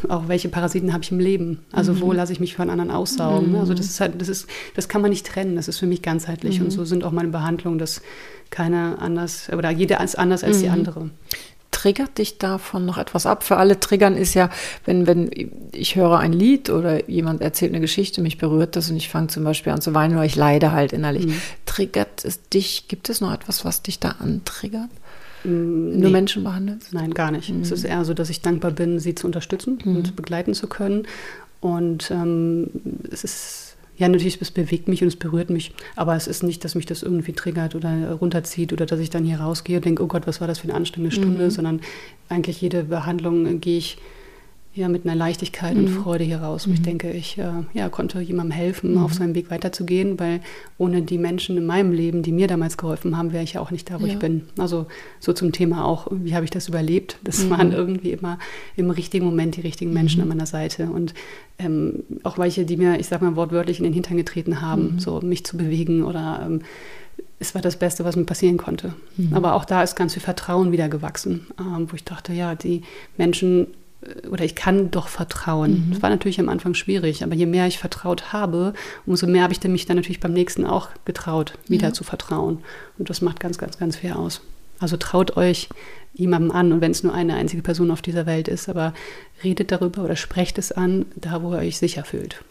auch 0.09 0.27
welche 0.27 0.49
Parasiten 0.49 0.93
habe 0.93 1.03
ich 1.03 1.11
im 1.11 1.19
Leben? 1.19 1.59
Also 1.71 1.93
mhm. 1.93 2.01
wo 2.01 2.13
lasse 2.13 2.33
ich 2.33 2.39
mich 2.39 2.55
von 2.55 2.69
anderen 2.69 2.91
aussaugen? 2.91 3.51
Mhm. 3.51 3.55
Also 3.57 3.73
das 3.73 3.87
ist 3.87 3.99
halt, 3.99 4.21
das 4.21 4.29
ist, 4.29 4.47
das 4.75 4.87
kann 4.87 5.01
man 5.01 5.09
nicht 5.09 5.25
trennen. 5.25 5.55
Das 5.55 5.67
ist 5.67 5.79
für 5.79 5.87
mich 5.87 6.01
ganzheitlich 6.01 6.59
mhm. 6.59 6.65
und 6.65 6.71
so 6.71 6.85
sind 6.85 7.03
auch 7.03 7.11
meine 7.11 7.29
Behandlungen, 7.29 7.79
dass 7.79 8.01
keiner 8.49 8.97
anders 8.99 9.49
oder 9.51 9.69
jede 9.71 9.95
ist 9.95 10.17
anders 10.17 10.43
als 10.43 10.59
die 10.59 10.67
mhm. 10.67 10.73
andere. 10.73 11.09
Triggert 11.71 12.17
dich 12.17 12.37
davon 12.37 12.85
noch 12.85 12.97
etwas 12.97 13.25
ab? 13.25 13.43
Für 13.43 13.57
alle 13.57 13.79
Triggern 13.79 14.17
ist 14.17 14.33
ja, 14.33 14.49
wenn, 14.85 15.07
wenn 15.07 15.31
ich 15.71 15.95
höre 15.95 16.19
ein 16.19 16.33
Lied 16.33 16.69
oder 16.69 17.09
jemand 17.09 17.41
erzählt 17.41 17.71
eine 17.71 17.79
Geschichte, 17.79 18.21
mich 18.21 18.37
berührt 18.37 18.75
das 18.75 18.91
und 18.91 18.97
ich 18.97 19.09
fange 19.09 19.27
zum 19.27 19.45
Beispiel 19.45 19.71
an 19.71 19.81
zu 19.81 19.93
weinen 19.93 20.15
oder 20.15 20.25
ich 20.25 20.35
leide 20.35 20.73
halt 20.73 20.91
innerlich. 20.91 21.27
Mhm. 21.27 21.41
Triggert 21.65 22.25
es 22.25 22.49
dich? 22.49 22.89
Gibt 22.89 23.09
es 23.09 23.21
noch 23.21 23.33
etwas, 23.33 23.63
was 23.63 23.81
dich 23.81 23.99
da 23.99 24.15
antriggert? 24.19 24.89
Nee. 25.43 25.97
Nur 25.97 26.11
Menschen 26.11 26.43
behandelst? 26.43 26.93
Nein, 26.93 27.13
gar 27.13 27.31
nicht. 27.31 27.49
Mhm. 27.49 27.61
Es 27.61 27.71
ist 27.71 27.83
eher 27.83 28.05
so, 28.05 28.13
dass 28.13 28.29
ich 28.29 28.41
dankbar 28.41 28.71
bin, 28.71 28.99
sie 28.99 29.15
zu 29.15 29.27
unterstützen 29.27 29.79
mhm. 29.83 29.95
und 29.97 30.15
begleiten 30.15 30.53
zu 30.53 30.67
können. 30.67 31.07
Und 31.59 32.11
ähm, 32.11 32.69
es 33.11 33.23
ist, 33.23 33.77
ja, 33.97 34.07
natürlich, 34.07 34.41
es 34.41 34.51
bewegt 34.51 34.87
mich 34.87 35.01
und 35.01 35.07
es 35.07 35.15
berührt 35.15 35.49
mich, 35.49 35.73
aber 35.95 36.15
es 36.15 36.27
ist 36.27 36.43
nicht, 36.43 36.63
dass 36.63 36.75
mich 36.75 36.85
das 36.85 37.03
irgendwie 37.03 37.33
triggert 37.33 37.75
oder 37.75 38.13
runterzieht 38.13 38.73
oder 38.73 38.85
dass 38.85 38.99
ich 38.99 39.09
dann 39.09 39.23
hier 39.23 39.39
rausgehe 39.39 39.77
und 39.77 39.85
denke, 39.85 40.03
oh 40.03 40.07
Gott, 40.07 40.27
was 40.27 40.41
war 40.41 40.47
das 40.47 40.59
für 40.59 40.65
eine 40.65 40.73
anstrengende 40.73 41.15
Stunde, 41.15 41.45
mhm. 41.45 41.51
sondern 41.51 41.81
eigentlich 42.29 42.61
jede 42.61 42.83
Behandlung 42.83 43.59
gehe 43.61 43.77
ich 43.77 43.97
ja, 44.73 44.87
mit 44.87 45.05
einer 45.05 45.15
Leichtigkeit 45.15 45.75
mhm. 45.75 45.83
und 45.83 45.89
Freude 45.89 46.23
hier 46.23 46.41
raus. 46.41 46.65
Mhm. 46.65 46.73
Ich 46.73 46.81
denke, 46.81 47.11
ich 47.11 47.37
äh, 47.37 47.51
ja, 47.73 47.89
konnte 47.89 48.21
jemandem 48.21 48.51
helfen, 48.51 48.93
mhm. 48.93 49.03
auf 49.03 49.13
seinem 49.13 49.35
Weg 49.35 49.51
weiterzugehen, 49.51 50.17
weil 50.17 50.39
ohne 50.77 51.01
die 51.01 51.17
Menschen 51.17 51.57
in 51.57 51.65
meinem 51.65 51.91
Leben, 51.91 52.23
die 52.23 52.31
mir 52.31 52.47
damals 52.47 52.77
geholfen 52.77 53.17
haben, 53.17 53.33
wäre 53.33 53.43
ich 53.43 53.53
ja 53.53 53.61
auch 53.61 53.71
nicht 53.71 53.89
da, 53.89 53.99
wo 53.99 54.05
ja. 54.05 54.13
ich 54.13 54.19
bin. 54.19 54.43
Also 54.57 54.85
so 55.19 55.33
zum 55.33 55.51
Thema 55.51 55.83
auch, 55.83 56.07
wie 56.11 56.35
habe 56.35 56.45
ich 56.45 56.51
das 56.51 56.69
überlebt? 56.69 57.17
Das 57.25 57.43
mhm. 57.43 57.49
waren 57.49 57.71
irgendwie 57.73 58.11
immer 58.11 58.39
im 58.77 58.89
richtigen 58.91 59.25
Moment 59.25 59.57
die 59.57 59.61
richtigen 59.61 59.91
Menschen 59.91 60.19
mhm. 60.19 60.23
an 60.23 60.37
meiner 60.37 60.45
Seite. 60.45 60.85
Und 60.85 61.13
ähm, 61.59 62.03
auch 62.23 62.37
welche, 62.37 62.63
die 62.63 62.77
mir, 62.77 62.97
ich 62.97 63.07
sage 63.07 63.25
mal 63.25 63.35
wortwörtlich, 63.35 63.79
in 63.79 63.83
den 63.83 63.93
Hintern 63.93 64.15
getreten 64.15 64.61
haben, 64.61 64.93
mhm. 64.93 64.99
so 64.99 65.19
mich 65.19 65.45
zu 65.45 65.57
bewegen 65.57 66.03
oder 66.03 66.43
ähm, 66.45 66.61
es 67.39 67.55
war 67.55 67.61
das 67.61 67.75
Beste, 67.75 68.05
was 68.05 68.15
mir 68.15 68.23
passieren 68.23 68.57
konnte. 68.57 68.93
Aber 69.31 69.55
auch 69.55 69.65
da 69.65 69.81
ist 69.81 69.95
ganz 69.95 70.13
viel 70.13 70.21
Vertrauen 70.21 70.71
wieder 70.71 70.89
gewachsen, 70.89 71.47
ähm, 71.59 71.87
wo 71.89 71.95
ich 71.95 72.03
dachte, 72.03 72.33
ja, 72.33 72.53
die 72.55 72.83
Menschen 73.17 73.67
oder 74.29 74.43
ich 74.43 74.55
kann 74.55 74.89
doch 74.91 75.07
vertrauen. 75.07 75.87
Mhm. 75.87 75.91
Das 75.91 76.01
war 76.01 76.09
natürlich 76.09 76.39
am 76.39 76.49
Anfang 76.49 76.73
schwierig, 76.73 77.23
aber 77.23 77.35
je 77.35 77.45
mehr 77.45 77.67
ich 77.67 77.77
vertraut 77.77 78.33
habe, 78.33 78.73
umso 79.05 79.27
mehr 79.27 79.43
habe 79.43 79.53
ich 79.53 79.63
mich 79.63 79.85
dann 79.85 79.97
natürlich 79.97 80.19
beim 80.19 80.33
nächsten 80.33 80.65
auch 80.65 80.89
getraut, 81.05 81.53
wieder 81.67 81.89
ja. 81.89 81.93
zu 81.93 82.03
vertrauen. 82.03 82.59
Und 82.97 83.09
das 83.09 83.21
macht 83.21 83.39
ganz, 83.39 83.57
ganz, 83.57 83.77
ganz 83.77 83.97
viel 83.97 84.13
aus. 84.13 84.41
Also 84.79 84.97
traut 84.97 85.37
euch 85.37 85.69
jemandem 86.13 86.51
an 86.51 86.71
und 86.73 86.81
wenn 86.81 86.91
es 86.91 87.03
nur 87.03 87.13
eine 87.13 87.35
einzige 87.35 87.61
Person 87.61 87.89
auf 87.89 88.01
dieser 88.01 88.25
Welt 88.25 88.47
ist, 88.47 88.67
aber 88.69 88.93
redet 89.43 89.71
darüber 89.71 90.03
oder 90.03 90.15
sprecht 90.15 90.57
es 90.57 90.71
an, 90.71 91.05
da 91.15 91.41
wo 91.41 91.53
ihr 91.53 91.59
euch 91.59 91.77
sicher 91.77 92.03
fühlt. 92.03 92.43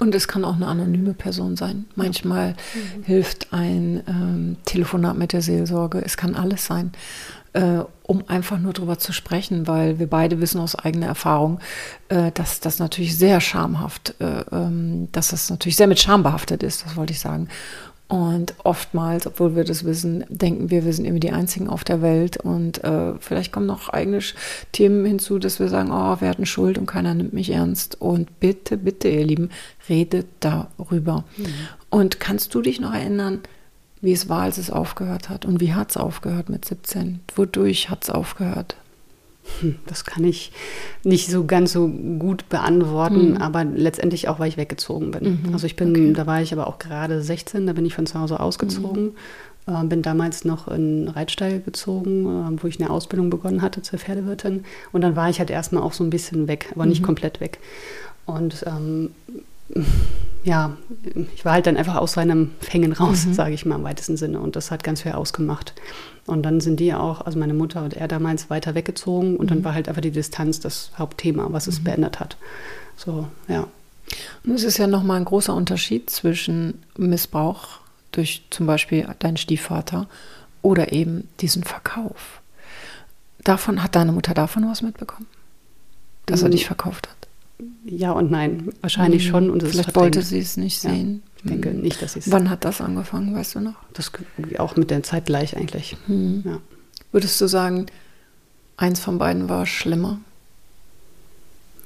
Und 0.00 0.14
es 0.14 0.28
kann 0.28 0.44
auch 0.44 0.56
eine 0.56 0.66
anonyme 0.66 1.14
Person 1.14 1.56
sein. 1.56 1.86
Manchmal 1.94 2.48
ja. 2.48 2.98
mhm. 2.98 3.04
hilft 3.04 3.52
ein 3.52 4.02
ähm, 4.08 4.56
Telefonat 4.64 5.16
mit 5.16 5.32
der 5.32 5.42
Seelsorge. 5.42 6.02
Es 6.04 6.16
kann 6.16 6.34
alles 6.34 6.66
sein 6.66 6.92
äh, 7.56 7.84
um 8.02 8.22
einfach 8.28 8.58
nur 8.58 8.74
darüber 8.74 8.98
zu 8.98 9.12
sprechen, 9.12 9.66
weil 9.66 9.98
wir 9.98 10.08
beide 10.08 10.40
wissen 10.40 10.60
aus 10.60 10.74
eigener 10.76 11.06
Erfahrung, 11.06 11.58
äh, 12.08 12.30
dass 12.32 12.60
das 12.60 12.78
natürlich 12.78 13.16
sehr 13.16 13.40
schamhaft, 13.40 14.14
äh, 14.20 14.44
ähm, 14.52 15.08
dass 15.12 15.28
das 15.28 15.48
natürlich 15.48 15.76
sehr 15.76 15.86
mit 15.86 15.98
Scham 15.98 16.22
behaftet 16.22 16.62
ist, 16.62 16.84
das 16.84 16.96
wollte 16.96 17.14
ich 17.14 17.20
sagen. 17.20 17.48
Und 18.08 18.54
oftmals, 18.62 19.26
obwohl 19.26 19.56
wir 19.56 19.64
das 19.64 19.84
wissen, 19.84 20.24
denken 20.28 20.70
wir, 20.70 20.84
wir 20.84 20.92
sind 20.92 21.06
irgendwie 21.06 21.26
die 21.28 21.32
Einzigen 21.32 21.68
auf 21.68 21.82
der 21.82 22.02
Welt. 22.02 22.36
Und 22.36 22.84
äh, 22.84 23.14
vielleicht 23.18 23.52
kommen 23.52 23.66
noch 23.66 23.88
eigene 23.88 24.20
Themen 24.70 25.04
hinzu, 25.04 25.40
dass 25.40 25.58
wir 25.58 25.68
sagen, 25.68 25.90
oh, 25.90 26.20
wir 26.20 26.28
hatten 26.28 26.46
Schuld 26.46 26.78
und 26.78 26.86
keiner 26.86 27.14
nimmt 27.14 27.32
mich 27.32 27.50
ernst. 27.50 28.00
Und 28.00 28.38
bitte, 28.38 28.76
bitte, 28.76 29.08
ihr 29.08 29.24
Lieben, 29.24 29.50
redet 29.88 30.26
darüber. 30.38 31.24
Mhm. 31.36 31.46
Und 31.90 32.20
kannst 32.20 32.54
du 32.54 32.62
dich 32.62 32.80
noch 32.80 32.94
erinnern, 32.94 33.40
wie 34.00 34.12
es 34.12 34.28
war, 34.28 34.42
als 34.42 34.58
es 34.58 34.70
aufgehört 34.70 35.28
hat. 35.28 35.44
Und 35.44 35.60
wie 35.60 35.74
hat 35.74 35.90
es 35.90 35.96
aufgehört 35.96 36.48
mit 36.48 36.64
17? 36.64 37.20
Wodurch 37.34 37.90
hat 37.90 38.04
es 38.04 38.10
aufgehört? 38.10 38.76
Hm, 39.60 39.76
das 39.86 40.04
kann 40.04 40.24
ich 40.24 40.52
nicht 41.04 41.30
so 41.30 41.44
ganz 41.44 41.72
so 41.72 41.88
gut 41.88 42.48
beantworten, 42.48 43.32
mhm. 43.32 43.36
aber 43.36 43.64
letztendlich 43.64 44.28
auch, 44.28 44.38
weil 44.38 44.48
ich 44.48 44.56
weggezogen 44.56 45.12
bin. 45.12 45.42
Mhm. 45.44 45.52
Also 45.52 45.66
ich 45.66 45.76
bin, 45.76 45.90
okay. 45.90 46.12
da 46.12 46.26
war 46.26 46.42
ich 46.42 46.52
aber 46.52 46.66
auch 46.66 46.78
gerade 46.78 47.22
16, 47.22 47.66
da 47.66 47.72
bin 47.72 47.86
ich 47.86 47.94
von 47.94 48.06
zu 48.06 48.18
Hause 48.18 48.40
ausgezogen. 48.40 49.04
Mhm. 49.04 49.12
Äh, 49.66 49.84
bin 49.84 50.02
damals 50.02 50.44
noch 50.44 50.68
in 50.68 51.08
Reitstall 51.08 51.60
gezogen, 51.60 52.26
äh, 52.26 52.62
wo 52.62 52.66
ich 52.66 52.80
eine 52.80 52.90
Ausbildung 52.90 53.30
begonnen 53.30 53.62
hatte 53.62 53.82
zur 53.82 53.98
Pferdewirtin. 53.98 54.64
Und 54.92 55.00
dann 55.00 55.16
war 55.16 55.28
ich 55.28 55.38
halt 55.38 55.50
erstmal 55.50 55.82
auch 55.82 55.92
so 55.92 56.04
ein 56.04 56.10
bisschen 56.10 56.48
weg, 56.48 56.70
aber 56.74 56.86
nicht 56.86 57.02
mhm. 57.02 57.06
komplett 57.06 57.40
weg. 57.40 57.58
Und 58.26 58.64
ähm, 58.66 59.10
ja, 60.46 60.76
ich 61.34 61.44
war 61.44 61.54
halt 61.54 61.66
dann 61.66 61.76
einfach 61.76 61.96
aus 61.96 62.12
seinem 62.12 62.52
Fängen 62.60 62.92
raus, 62.92 63.26
mhm. 63.26 63.34
sage 63.34 63.52
ich 63.52 63.66
mal 63.66 63.74
im 63.74 63.82
weitesten 63.82 64.16
Sinne. 64.16 64.38
Und 64.38 64.54
das 64.54 64.70
hat 64.70 64.84
ganz 64.84 65.02
viel 65.02 65.10
ausgemacht. 65.12 65.74
Und 66.24 66.44
dann 66.44 66.60
sind 66.60 66.78
die 66.78 66.94
auch, 66.94 67.20
also 67.22 67.36
meine 67.36 67.52
Mutter 67.52 67.82
und 67.82 67.94
er 67.94 68.06
damals 68.06 68.48
weiter 68.48 68.76
weggezogen 68.76 69.36
und 69.36 69.46
mhm. 69.46 69.48
dann 69.48 69.64
war 69.64 69.74
halt 69.74 69.88
einfach 69.88 70.02
die 70.02 70.12
Distanz 70.12 70.60
das 70.60 70.92
Hauptthema, 70.96 71.48
was 71.50 71.66
es 71.66 71.80
mhm. 71.80 71.84
beendet 71.84 72.20
hat. 72.20 72.36
So, 72.96 73.26
ja. 73.48 73.66
Und 74.44 74.52
es 74.52 74.62
ist 74.62 74.78
ja 74.78 74.86
nochmal 74.86 75.16
ein 75.16 75.24
großer 75.24 75.52
Unterschied 75.52 76.10
zwischen 76.10 76.80
Missbrauch 76.96 77.80
durch 78.12 78.44
zum 78.50 78.66
Beispiel 78.66 79.08
deinen 79.18 79.36
Stiefvater 79.36 80.06
oder 80.62 80.92
eben 80.92 81.28
diesen 81.40 81.64
Verkauf. 81.64 82.40
Davon 83.42 83.82
hat 83.82 83.96
deine 83.96 84.12
Mutter 84.12 84.32
davon 84.32 84.68
was 84.68 84.80
mitbekommen, 84.80 85.26
dass 86.26 86.42
er 86.42 86.48
mm. 86.48 86.52
dich 86.52 86.66
verkauft 86.66 87.08
hat? 87.08 87.15
Ja 87.84 88.12
und 88.12 88.30
nein. 88.30 88.70
Wahrscheinlich 88.80 89.26
mhm. 89.26 89.30
schon. 89.30 89.50
Und 89.50 89.62
Vielleicht 89.62 89.94
wollte 89.96 90.22
sie 90.22 90.38
es 90.38 90.56
nicht 90.56 90.78
sehen. 90.78 91.22
Ja, 91.24 91.32
ich 91.36 91.50
denke 91.50 91.70
mhm. 91.70 91.80
nicht, 91.80 92.02
dass 92.02 92.14
sie 92.14 92.20
es. 92.20 92.30
Wann 92.30 92.50
hat 92.50 92.64
das 92.64 92.80
angefangen, 92.80 93.34
weißt 93.34 93.54
du 93.54 93.60
noch? 93.60 93.76
Das 93.94 94.12
auch 94.58 94.76
mit 94.76 94.90
der 94.90 95.02
Zeit 95.02 95.26
gleich 95.26 95.56
eigentlich. 95.56 95.96
Mhm. 96.06 96.42
Ja. 96.44 96.58
Würdest 97.12 97.40
du 97.40 97.46
sagen, 97.46 97.86
eins 98.76 99.00
von 99.00 99.18
beiden 99.18 99.48
war 99.48 99.66
schlimmer? 99.66 100.18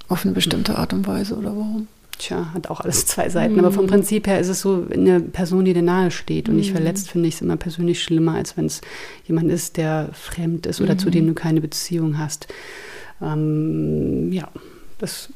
Auf 0.08 0.24
eine 0.24 0.34
bestimmte 0.34 0.76
Art 0.76 0.92
und 0.92 1.06
Weise 1.06 1.36
oder 1.36 1.54
warum? 1.54 1.86
Tja, 2.18 2.52
hat 2.52 2.68
auch 2.68 2.80
alles 2.80 3.06
zwei 3.06 3.28
Seiten. 3.28 3.58
Aber 3.60 3.70
vom 3.70 3.84
mhm. 3.84 3.90
Prinzip 3.90 4.26
her 4.26 4.40
ist 4.40 4.48
es 4.48 4.60
so, 4.60 4.86
eine 4.92 5.20
Person, 5.20 5.64
die 5.64 5.72
dir 5.72 5.82
nahe 5.82 6.10
steht 6.10 6.48
und 6.48 6.56
nicht 6.56 6.70
mhm. 6.70 6.76
verletzt, 6.76 7.10
finde 7.10 7.28
ich 7.28 7.36
es 7.36 7.42
immer 7.42 7.56
persönlich 7.56 8.02
schlimmer, 8.02 8.34
als 8.34 8.56
wenn 8.56 8.66
es 8.66 8.80
jemand 9.26 9.50
ist, 9.50 9.76
der 9.76 10.10
fremd 10.12 10.66
ist 10.66 10.80
oder 10.80 10.98
zu 10.98 11.10
dem 11.10 11.28
du 11.28 11.34
keine 11.34 11.60
Beziehung 11.60 12.18
hast. 12.18 12.48
Ähm, 13.22 14.32
ja, 14.32 14.48
das 14.98 15.30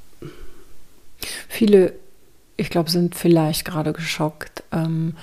Viele, 1.49 1.93
ich 2.57 2.71
glaube, 2.71 2.91
sind 2.91 3.15
vielleicht 3.15 3.65
gerade 3.65 3.93
geschockt. 3.93 4.63
Ähm, 4.73 5.15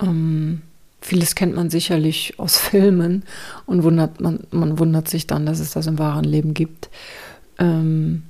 ähm, 0.00 0.62
vieles 1.00 1.34
kennt 1.34 1.54
man 1.54 1.70
sicherlich 1.70 2.38
aus 2.38 2.58
Filmen 2.58 3.24
und 3.66 3.82
wundert, 3.82 4.20
man, 4.20 4.46
man 4.50 4.78
wundert 4.78 5.08
sich 5.08 5.26
dann, 5.26 5.46
dass 5.46 5.60
es 5.60 5.72
das 5.72 5.86
im 5.86 5.98
wahren 5.98 6.24
Leben 6.24 6.54
gibt. 6.54 6.90
Ähm, 7.58 8.22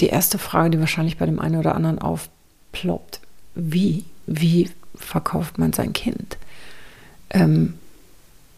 die 0.00 0.08
erste 0.08 0.38
Frage, 0.38 0.70
die 0.70 0.80
wahrscheinlich 0.80 1.18
bei 1.18 1.26
dem 1.26 1.38
einen 1.38 1.56
oder 1.56 1.74
anderen 1.74 1.98
aufploppt, 2.00 3.20
wie, 3.54 4.04
wie 4.26 4.70
verkauft 4.96 5.58
man 5.58 5.72
sein 5.72 5.92
Kind? 5.92 6.36
Ähm, 7.30 7.74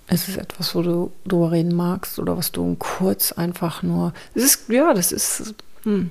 Ist 0.08 0.28
es 0.28 0.36
etwas, 0.36 0.74
wo 0.74 0.82
du 0.82 1.12
drüber 1.26 1.52
reden 1.52 1.74
magst 1.74 2.18
oder 2.18 2.36
was 2.36 2.52
du 2.52 2.76
kurz 2.78 3.32
einfach 3.32 3.82
nur. 3.82 4.14
Es 4.34 4.44
ist, 4.44 4.68
ja, 4.68 4.94
das 4.94 5.12
ist, 5.12 5.54
hm, 5.86 6.10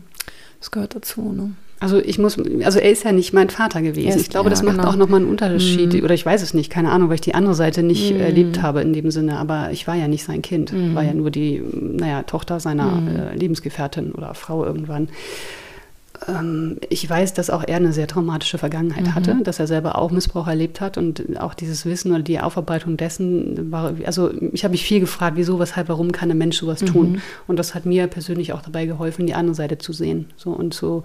das 0.59 0.71
gehört 0.71 0.95
dazu, 0.95 1.31
ne? 1.31 1.51
Also 1.79 1.99
ich 1.99 2.17
muss, 2.17 2.37
also 2.63 2.79
er 2.79 2.89
ist 2.89 3.03
ja 3.03 3.11
nicht 3.11 3.33
mein 3.33 3.49
Vater 3.49 3.81
gewesen. 3.81 4.07
Ist, 4.07 4.21
ich 4.21 4.29
glaube, 4.29 4.45
ja, 4.45 4.51
das 4.51 4.63
macht 4.63 4.77
genau. 4.77 4.89
auch 4.89 4.95
nochmal 4.95 5.19
einen 5.19 5.29
Unterschied. 5.29 5.93
Mhm. 5.93 6.03
Oder 6.03 6.13
ich 6.13 6.25
weiß 6.25 6.41
es 6.41 6.53
nicht, 6.53 6.71
keine 6.71 6.89
Ahnung, 6.89 7.09
weil 7.09 7.15
ich 7.15 7.21
die 7.21 7.35
andere 7.35 7.53
Seite 7.53 7.83
nicht 7.83 8.13
mhm. 8.13 8.21
erlebt 8.21 8.61
habe 8.61 8.81
in 8.81 8.93
dem 8.93 9.11
Sinne. 9.11 9.37
Aber 9.37 9.71
ich 9.71 9.85
war 9.85 9.95
ja 9.95 10.07
nicht 10.07 10.23
sein 10.23 10.41
Kind. 10.41 10.71
Mhm. 10.71 10.95
War 10.95 11.03
ja 11.03 11.13
nur 11.13 11.31
die, 11.31 11.61
naja, 11.73 12.23
Tochter 12.23 12.61
seiner 12.61 12.91
mhm. 12.91 13.07
äh, 13.15 13.35
Lebensgefährtin 13.35 14.13
oder 14.13 14.33
Frau 14.35 14.65
irgendwann. 14.65 15.09
Ähm, 16.27 16.77
ich 16.89 17.09
weiß, 17.09 17.33
dass 17.33 17.49
auch 17.49 17.63
er 17.65 17.77
eine 17.77 17.93
sehr 17.93 18.07
traumatische 18.07 18.57
Vergangenheit 18.57 19.05
mhm. 19.05 19.15
hatte, 19.15 19.37
dass 19.43 19.59
er 19.59 19.67
selber 19.67 19.97
auch 19.97 20.11
Missbrauch 20.11 20.47
erlebt 20.47 20.81
hat 20.81 20.97
und 20.97 21.39
auch 21.39 21.53
dieses 21.53 21.85
Wissen 21.85 22.11
oder 22.11 22.23
die 22.23 22.39
Aufarbeitung 22.39 22.97
dessen 22.97 23.71
war, 23.71 23.93
also 24.05 24.31
ich 24.51 24.63
habe 24.63 24.71
mich 24.71 24.83
viel 24.83 24.99
gefragt, 24.99 25.37
wieso, 25.37 25.59
weshalb, 25.59 25.89
warum 25.89 26.11
kann 26.11 26.31
ein 26.31 26.37
Mensch 26.37 26.57
sowas 26.57 26.79
tun? 26.79 27.13
Mhm. 27.13 27.21
Und 27.47 27.59
das 27.59 27.75
hat 27.75 27.85
mir 27.85 28.07
persönlich 28.07 28.53
auch 28.53 28.61
dabei 28.61 28.85
geholfen, 28.85 29.27
die 29.27 29.33
andere 29.33 29.55
Seite 29.55 29.77
zu 29.77 29.93
sehen. 29.93 30.27
So 30.37 30.51
und 30.51 30.73
so 30.73 31.03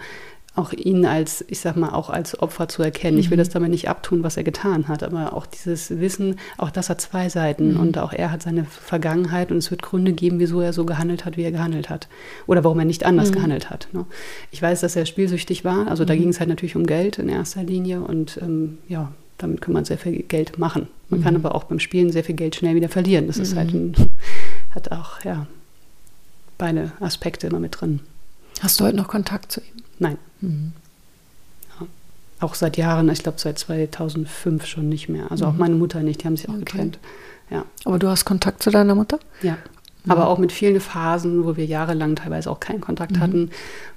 auch 0.61 0.73
ihn 0.73 1.07
als, 1.07 1.45
ich 1.49 1.61
sag 1.61 1.77
mal, 1.77 1.91
auch 1.91 2.11
als 2.11 2.39
Opfer 2.39 2.69
zu 2.69 2.83
erkennen. 2.83 3.15
Mhm. 3.15 3.21
Ich 3.21 3.31
will 3.31 3.37
mhm. 3.37 3.41
das 3.41 3.49
damit 3.49 3.71
nicht 3.71 3.89
abtun, 3.89 4.23
was 4.23 4.37
er 4.37 4.45
getan 4.45 4.89
hat, 4.89 5.03
aber 5.03 5.33
auch 5.33 5.47
dieses 5.47 5.99
Wissen, 6.01 6.37
auch 6.59 6.71
das 6.71 6.91
hat 6.91 7.01
zwei 7.01 7.29
Seiten 7.29 7.75
mhm. 7.75 7.81
und 7.81 7.99
auch 7.99 8.13
er 8.13 8.31
hat 8.31 8.43
seine 8.43 8.65
Vergangenheit 8.65 9.51
und 9.51 9.59
es 9.59 9.71
wird 9.71 9.83
Gründe 9.83 10.13
geben, 10.13 10.39
wieso 10.39 10.61
er 10.61 10.73
so 10.73 10.85
gehandelt 10.85 11.25
hat, 11.25 11.37
wie 11.37 11.43
er 11.43 11.53
gehandelt 11.53 11.91
hat 11.91 12.09
oder 12.47 12.63
warum 12.65 12.79
er 12.79 12.85
nicht 12.85 13.05
anders 13.05 13.31
mhm. 13.31 13.35
gehandelt 13.35 13.71
hat. 13.71 13.89
Ne? 13.93 14.05
Ich 14.51 14.61
weiß, 14.61 14.81
dass 14.81 14.97
er 14.97 15.07
spielsüchtig 15.07 15.65
war, 15.65 15.89
also 15.89 16.05
da 16.05 16.15
mhm. 16.15 16.19
ging 16.19 16.29
es 16.29 16.41
halt 16.41 16.49
natürlich 16.49 16.77
um 16.77 16.87
Geld 16.87 17.19
in 17.19 17.29
erster 17.29 17.63
Linie 17.63 18.01
und 18.03 18.39
ähm, 18.43 18.79
ja, 18.89 19.13
damit 19.39 19.61
kann 19.61 19.73
man 19.73 19.85
sehr 19.85 19.99
viel 19.99 20.23
Geld 20.23 20.59
machen. 20.59 20.89
Man 21.09 21.23
kann 21.23 21.35
mhm. 21.35 21.45
aber 21.45 21.55
auch 21.55 21.65
beim 21.65 21.81
Spielen 21.81 22.13
sehr 22.13 22.25
viel 22.25 22.37
Geld 22.37 22.55
schnell 22.55 22.75
wieder 22.75 22.89
verlieren. 22.89 23.27
Das 23.27 23.39
ist 23.39 23.57
halt 23.57 23.73
ein, 23.73 23.95
hat 24.75 24.93
auch, 24.93 25.25
ja, 25.25 25.47
beide 26.59 26.93
Aspekte 27.01 27.47
immer 27.47 27.59
mit 27.59 27.81
drin. 27.81 28.01
Hast 28.61 28.79
du 28.79 28.85
heute 28.85 28.97
noch 28.97 29.09
Kontakt 29.09 29.51
zu 29.51 29.61
ihm? 29.61 29.83
Nein. 30.01 30.19
Mhm. 30.41 30.73
Ja. 31.79 31.87
Auch 32.41 32.55
seit 32.55 32.77
Jahren, 32.77 33.09
ich 33.11 33.23
glaube 33.23 33.39
seit 33.39 33.59
2005 33.59 34.67
schon 34.67 34.89
nicht 34.89 35.09
mehr. 35.09 35.31
Also 35.31 35.47
mhm. 35.47 35.53
auch 35.53 35.57
meine 35.57 35.77
Mutter 35.77 36.03
nicht, 36.03 36.23
die 36.23 36.27
haben 36.27 36.37
sich 36.37 36.49
auch 36.49 36.55
okay. 36.55 36.65
getrennt. 36.65 36.99
Ja. 37.51 37.65
Aber 37.85 37.99
du 37.99 38.09
hast 38.09 38.25
Kontakt 38.25 38.63
zu 38.63 38.71
deiner 38.71 38.95
Mutter? 38.97 39.21
Ja. 39.43 39.59
Mhm. 40.05 40.13
Aber 40.13 40.29
auch 40.29 40.39
mit 40.39 40.51
vielen 40.51 40.81
Phasen, 40.81 41.45
wo 41.45 41.57
wir 41.57 41.67
jahrelang 41.67 42.17
teilweise 42.17 42.51
auch 42.51 42.61
keinen 42.61 42.81
Kontakt 42.81 43.13
mhm. 43.13 43.21
hatten, 43.21 43.51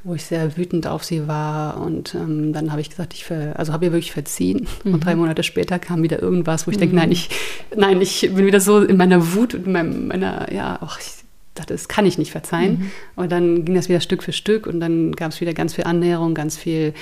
wo 0.04 0.14
ich 0.14 0.26
sehr 0.26 0.58
wütend 0.58 0.86
auf 0.86 1.04
sie 1.04 1.28
war. 1.28 1.80
Und 1.80 2.14
ähm, 2.16 2.52
dann 2.52 2.72
habe 2.72 2.82
ich 2.82 2.90
gesagt, 2.90 3.14
ich 3.14 3.24
ver 3.24 3.58
also 3.58 3.72
habe 3.72 3.86
ihr 3.86 3.92
wirklich 3.94 4.12
verziehen. 4.12 4.68
Mhm. 4.84 4.96
Und 4.96 5.06
drei 5.06 5.16
Monate 5.16 5.44
später 5.44 5.80
kam 5.80 6.04
wieder 6.04 6.22
irgendwas, 6.22 6.68
wo 6.68 6.72
ich 6.72 6.78
denke, 6.78 6.96
nein, 6.96 7.08
mhm. 7.08 7.14
ich, 7.14 7.30
nein, 7.76 8.02
ich 8.02 8.22
bin 8.34 8.46
wieder 8.46 8.60
so 8.60 8.82
in 8.82 8.98
meiner 8.98 9.34
Wut 9.34 9.56
und 9.56 9.68
in 9.68 10.08
meiner, 10.08 10.52
ja, 10.52 10.78
ach, 10.82 11.00
ich, 11.00 11.23
dachte, 11.56 11.74
das 11.74 11.88
kann 11.88 12.06
ich 12.06 12.18
nicht 12.18 12.32
verzeihen. 12.32 12.80
Mhm. 12.80 12.92
Und 13.16 13.32
dann 13.32 13.66
ging 13.66 13.76
das 13.76 13.90
wieder 13.90 14.00
Stück 14.00 14.24
für 14.24 14.34
Stück 14.34 14.68
und 14.68 14.80
dann 14.80 15.12
gab 15.14 15.32
es 15.32 15.42
wieder 15.42 15.54
ganz 15.54 15.74
viel 15.74 15.84
Annäherung, 15.84 16.34
ganz 16.34 16.58
viel 16.58 16.94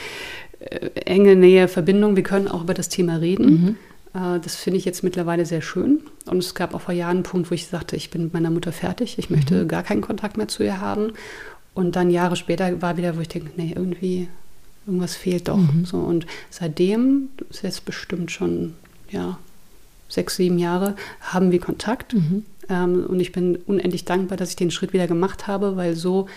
äh, 0.60 0.90
enge 1.06 1.36
Nähe, 1.36 1.68
Verbindung. 1.68 2.16
Wir 2.16 2.24
können 2.24 2.48
auch 2.48 2.64
über 2.64 2.74
das 2.74 2.90
Thema 2.90 3.18
reden. 3.18 3.46
Mhm. 3.50 3.76
Äh, 4.14 4.40
das 4.40 4.56
finde 4.56 4.78
ich 4.78 4.86
jetzt 4.86 5.04
mittlerweile 5.04 5.46
sehr 5.46 5.62
schön. 5.62 6.02
Und 6.26 6.40
es 6.40 6.56
gab 6.56 6.74
auch 6.74 6.82
vor 6.82 6.94
Jahren 6.94 7.18
einen 7.18 7.24
Punkt, 7.24 7.50
wo 7.50 7.56
ich 7.56 7.68
sagte, 7.68 7.96
ich 7.96 8.10
bin 8.10 8.24
mit 8.24 8.34
meiner 8.34 8.52
Mutter 8.52 8.72
fertig, 8.72 9.18
ich 9.18 9.30
möchte 9.30 9.64
mhm. 9.64 9.68
gar 9.68 9.84
keinen 9.84 10.02
Kontakt 10.02 10.38
mehr 10.38 10.48
zu 10.48 10.64
ihr 10.64 10.82
haben. 10.82 11.14
Und 11.74 11.96
dann 11.96 12.10
Jahre 12.10 12.36
später 12.36 12.82
war 12.82 12.98
wieder, 12.98 13.16
wo 13.16 13.22
ich 13.22 13.30
denke, 13.30 13.52
nee, 13.56 13.74
irgendwie, 13.76 14.28
irgendwas 14.86 15.16
fehlt 15.16 15.48
doch. 15.48 15.58
Mhm. 15.58 15.86
So, 15.86 15.98
und 15.98 16.26
seitdem, 16.50 17.30
das 17.38 17.58
ist 17.58 17.64
jetzt 17.64 17.86
bestimmt 17.86 18.32
schon, 18.32 18.74
ja, 19.10 19.40
sechs, 20.10 20.36
sieben 20.36 20.60
Jahre, 20.60 20.96
haben 21.22 21.52
wir 21.52 21.62
Kontakt. 21.62 22.14
Mhm. 22.72 22.76
Ähm, 22.76 23.06
und 23.08 23.20
ich 23.20 23.32
bin 23.32 23.56
unendlich 23.56 24.06
dankbar, 24.06 24.38
dass 24.38 24.50
ich 24.50 24.56
den 24.56 24.72
Schritt 24.72 24.94
wieder 24.94 25.08
gemacht 25.08 25.48
habe, 25.48 25.76
weil 25.76 25.96
so 25.96 26.28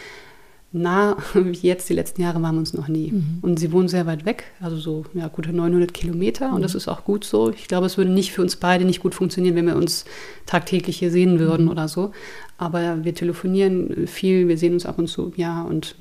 nah 0.74 1.16
wie 1.34 1.66
jetzt 1.66 1.88
die 1.88 1.94
letzten 1.94 2.20
Jahre 2.20 2.42
waren 2.42 2.56
wir 2.56 2.60
uns 2.60 2.74
noch 2.74 2.88
nie. 2.88 3.12
Mhm. 3.12 3.38
Und 3.40 3.58
sie 3.58 3.72
wohnen 3.72 3.88
sehr 3.88 4.06
weit 4.06 4.26
weg, 4.26 4.44
also 4.60 4.76
so 4.76 5.04
ja, 5.14 5.28
gute 5.28 5.52
900 5.52 5.94
Kilometer. 5.94 6.48
Mhm. 6.48 6.54
Und 6.56 6.62
das 6.62 6.74
ist 6.74 6.88
auch 6.88 7.04
gut 7.04 7.24
so. 7.24 7.50
Ich 7.50 7.68
glaube, 7.68 7.86
es 7.86 7.96
würde 7.96 8.10
nicht 8.10 8.32
für 8.32 8.42
uns 8.42 8.56
beide 8.56 8.84
nicht 8.84 9.00
gut 9.00 9.14
funktionieren, 9.14 9.54
wenn 9.54 9.66
wir 9.66 9.76
uns 9.76 10.04
tagtäglich 10.46 10.98
hier 10.98 11.10
sehen 11.10 11.38
würden 11.38 11.66
mhm. 11.66 11.70
oder 11.70 11.88
so. 11.88 12.12
Aber 12.58 13.04
wir 13.04 13.14
telefonieren 13.14 14.06
viel, 14.06 14.48
wir 14.48 14.58
sehen 14.58 14.74
uns 14.74 14.86
ab 14.86 14.98
und 14.98 15.08
zu, 15.08 15.32
ja. 15.36 15.62
Und 15.62 15.94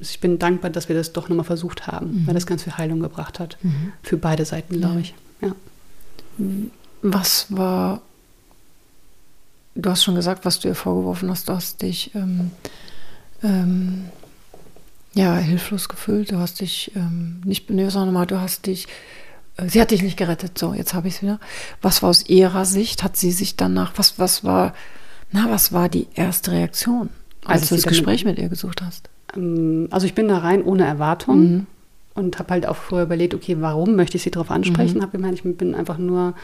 ich 0.00 0.20
bin 0.20 0.38
dankbar, 0.38 0.70
dass 0.70 0.88
wir 0.88 0.96
das 0.96 1.12
doch 1.12 1.28
nochmal 1.28 1.44
versucht 1.44 1.86
haben, 1.86 2.24
weil 2.26 2.34
das 2.34 2.46
ganz 2.46 2.62
viel 2.62 2.76
Heilung 2.76 3.00
gebracht 3.00 3.40
hat. 3.40 3.56
Mhm. 3.62 3.92
Für 4.02 4.18
beide 4.18 4.44
Seiten, 4.44 4.78
glaube 4.78 5.00
ich. 5.00 5.14
Ja. 5.40 5.54
Was 7.02 7.46
war 7.48 8.02
du 9.74 9.90
hast 9.90 10.04
schon 10.04 10.14
gesagt, 10.14 10.44
was 10.44 10.60
du 10.60 10.68
ihr 10.68 10.74
vorgeworfen 10.74 11.30
hast. 11.30 11.48
Du 11.48 11.52
hast 11.52 11.82
dich 11.82 12.14
ähm, 12.14 12.50
ähm, 13.42 14.06
ja 15.14 15.36
hilflos 15.36 15.88
gefühlt. 15.88 16.32
Du 16.32 16.38
hast 16.38 16.60
dich 16.60 16.92
ähm, 16.94 17.40
nicht, 17.44 17.70
nee, 17.70 17.88
sondern 17.88 18.14
mal, 18.14 18.26
du 18.26 18.40
hast 18.40 18.66
dich, 18.66 18.86
äh, 19.56 19.68
sie 19.68 19.80
hat 19.80 19.90
dich 19.90 20.02
nicht 20.02 20.16
gerettet. 20.16 20.58
So, 20.58 20.74
jetzt 20.74 20.94
habe 20.94 21.08
ich 21.08 21.16
es 21.16 21.22
wieder. 21.22 21.40
Was 21.82 22.02
war 22.02 22.10
aus 22.10 22.28
ihrer 22.28 22.64
Sicht? 22.64 23.02
Hat 23.02 23.16
sie 23.16 23.32
sich 23.32 23.56
danach, 23.56 23.92
was, 23.96 24.18
was 24.18 24.44
war, 24.44 24.74
na, 25.32 25.50
was 25.50 25.72
war 25.72 25.88
die 25.88 26.08
erste 26.14 26.52
Reaktion, 26.52 27.10
als, 27.44 27.62
als 27.62 27.68
du 27.70 27.74
das 27.76 27.86
Gespräch 27.86 28.24
mit 28.24 28.38
ihr 28.38 28.48
gesucht 28.48 28.82
hast? 28.82 29.08
Ähm, 29.36 29.88
also 29.90 30.06
ich 30.06 30.14
bin 30.14 30.28
da 30.28 30.38
rein 30.38 30.62
ohne 30.62 30.84
Erwartung. 30.84 31.40
Mhm. 31.40 31.66
Und 32.12 32.40
habe 32.40 32.50
halt 32.50 32.66
auch 32.66 32.76
vorher 32.76 33.06
überlegt, 33.06 33.34
okay, 33.34 33.58
warum 33.60 33.94
möchte 33.94 34.16
ich 34.16 34.24
sie 34.24 34.32
darauf 34.32 34.50
ansprechen? 34.50 34.98
Mhm. 34.98 35.02
Habe 35.02 35.16
gemeint, 35.16 35.34
ich 35.34 35.56
bin 35.56 35.76
einfach 35.76 35.96
nur 35.96 36.34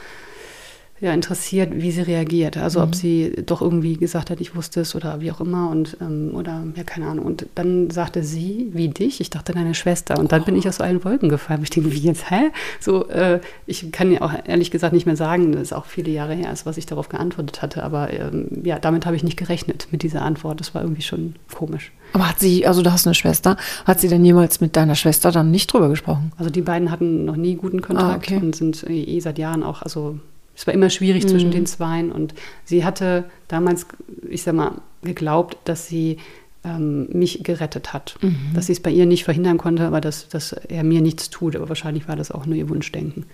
ja, 0.98 1.12
interessiert, 1.12 1.72
wie 1.74 1.90
sie 1.90 2.00
reagiert. 2.00 2.56
Also 2.56 2.80
mhm. 2.80 2.86
ob 2.86 2.94
sie 2.94 3.32
doch 3.44 3.60
irgendwie 3.60 3.96
gesagt 3.96 4.30
hat, 4.30 4.40
ich 4.40 4.56
wusste 4.56 4.80
es 4.80 4.94
oder 4.94 5.20
wie 5.20 5.30
auch 5.30 5.40
immer 5.40 5.70
und 5.70 5.98
ähm, 6.00 6.30
oder 6.34 6.64
ja, 6.74 6.84
keine 6.84 7.06
Ahnung. 7.08 7.26
Und 7.26 7.46
dann 7.54 7.90
sagte 7.90 8.22
sie, 8.22 8.70
wie 8.72 8.88
dich, 8.88 9.20
ich 9.20 9.28
dachte 9.28 9.52
deine 9.52 9.74
Schwester. 9.74 10.18
Und 10.18 10.32
dann 10.32 10.42
oh. 10.42 10.44
bin 10.46 10.56
ich 10.56 10.66
aus 10.68 10.80
allen 10.80 11.04
Wolken 11.04 11.28
gefallen. 11.28 11.60
Ich 11.62 11.70
denke, 11.70 11.92
wie 11.92 11.98
jetzt, 11.98 12.30
hä? 12.30 12.50
So, 12.80 13.08
äh, 13.08 13.40
ich 13.66 13.92
kann 13.92 14.10
ja 14.10 14.22
auch 14.22 14.32
ehrlich 14.46 14.70
gesagt 14.70 14.94
nicht 14.94 15.04
mehr 15.04 15.16
sagen, 15.16 15.52
das 15.52 15.62
ist 15.62 15.72
auch 15.74 15.84
viele 15.84 16.10
Jahre 16.10 16.34
her 16.34 16.50
ist, 16.50 16.64
was 16.64 16.78
ich 16.78 16.86
darauf 16.86 17.10
geantwortet 17.10 17.60
hatte. 17.60 17.82
Aber 17.82 18.10
ähm, 18.12 18.48
ja, 18.64 18.78
damit 18.78 19.04
habe 19.04 19.16
ich 19.16 19.22
nicht 19.22 19.36
gerechnet 19.36 19.88
mit 19.90 20.02
dieser 20.02 20.22
Antwort. 20.22 20.60
Das 20.60 20.74
war 20.74 20.80
irgendwie 20.80 21.02
schon 21.02 21.34
komisch. 21.52 21.92
Aber 22.14 22.30
hat 22.30 22.40
sie, 22.40 22.66
also 22.66 22.80
du 22.80 22.90
hast 22.90 23.06
eine 23.06 23.14
Schwester, 23.14 23.58
hat 23.84 24.00
sie 24.00 24.08
denn 24.08 24.24
jemals 24.24 24.62
mit 24.62 24.76
deiner 24.76 24.94
Schwester 24.94 25.30
dann 25.30 25.50
nicht 25.50 25.70
drüber 25.70 25.90
gesprochen? 25.90 26.32
Also 26.38 26.50
die 26.50 26.62
beiden 26.62 26.90
hatten 26.90 27.26
noch 27.26 27.36
nie 27.36 27.56
guten 27.56 27.82
Kontakt 27.82 28.10
ah, 28.10 28.16
okay. 28.16 28.36
und 28.36 28.56
sind 28.56 28.88
eh 28.88 29.20
seit 29.20 29.38
Jahren 29.38 29.62
auch, 29.62 29.82
also 29.82 30.18
es 30.56 30.66
war 30.66 30.74
immer 30.74 30.90
schwierig 30.90 31.24
mhm. 31.24 31.28
zwischen 31.28 31.50
den 31.50 31.66
Zweien 31.66 32.10
und 32.10 32.34
sie 32.64 32.84
hatte 32.84 33.24
damals, 33.46 33.86
ich 34.28 34.42
sag 34.42 34.54
mal, 34.54 34.80
geglaubt, 35.02 35.58
dass 35.64 35.86
sie 35.86 36.16
ähm, 36.64 37.08
mich 37.12 37.44
gerettet 37.44 37.92
hat. 37.92 38.16
Mhm. 38.22 38.54
Dass 38.54 38.66
sie 38.66 38.72
es 38.72 38.80
bei 38.80 38.90
ihr 38.90 39.06
nicht 39.06 39.24
verhindern 39.24 39.58
konnte, 39.58 39.86
aber 39.86 40.00
dass, 40.00 40.28
dass 40.28 40.52
er 40.52 40.82
mir 40.82 41.02
nichts 41.02 41.30
tut. 41.30 41.54
Aber 41.54 41.68
wahrscheinlich 41.68 42.08
war 42.08 42.16
das 42.16 42.30
auch 42.30 42.46
nur 42.46 42.56
ihr 42.56 42.68
Wunschdenken. 42.68 43.26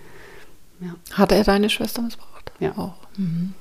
Ja. 0.81 0.95
Hat 1.13 1.31
er 1.31 1.43
deine 1.43 1.69
Schwester 1.69 2.01
missbraucht? 2.01 2.51
Ja. 2.59 2.77
Auch. 2.77 2.95
Mhm. 3.17 3.53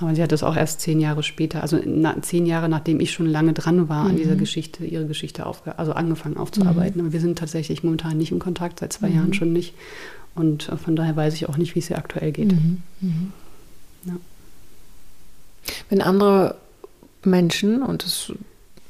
Aber 0.00 0.14
sie 0.14 0.22
hat 0.22 0.32
das 0.32 0.42
auch 0.42 0.56
erst 0.56 0.80
zehn 0.80 1.00
Jahre 1.00 1.22
später, 1.22 1.62
also 1.62 1.78
na, 1.84 2.20
zehn 2.22 2.46
Jahre 2.46 2.68
nachdem 2.68 2.98
ich 2.98 3.12
schon 3.12 3.26
lange 3.26 3.52
dran 3.52 3.88
war, 3.88 4.06
an 4.06 4.16
dieser 4.16 4.34
mhm. 4.34 4.38
Geschichte, 4.38 4.84
ihre 4.84 5.06
Geschichte 5.06 5.46
aufge 5.46 5.78
also 5.78 5.92
angefangen 5.92 6.36
aufzuarbeiten. 6.36 7.00
Mhm. 7.00 7.06
Aber 7.06 7.12
wir 7.12 7.20
sind 7.20 7.38
tatsächlich 7.38 7.84
momentan 7.84 8.16
nicht 8.18 8.32
im 8.32 8.38
Kontakt, 8.38 8.80
seit 8.80 8.92
zwei 8.92 9.08
mhm. 9.08 9.16
Jahren 9.16 9.34
schon 9.34 9.52
nicht. 9.52 9.74
Und 10.34 10.68
äh, 10.68 10.76
von 10.76 10.96
daher 10.96 11.16
weiß 11.16 11.34
ich 11.34 11.48
auch 11.48 11.56
nicht, 11.56 11.74
wie 11.74 11.80
es 11.80 11.90
ihr 11.90 11.98
aktuell 11.98 12.32
geht. 12.32 12.52
Mhm. 12.52 12.82
Mhm. 13.00 13.32
Ja. 14.04 14.14
Wenn 15.88 16.02
andere 16.02 16.56
Menschen, 17.24 17.82
und 17.82 18.04
das, 18.04 18.32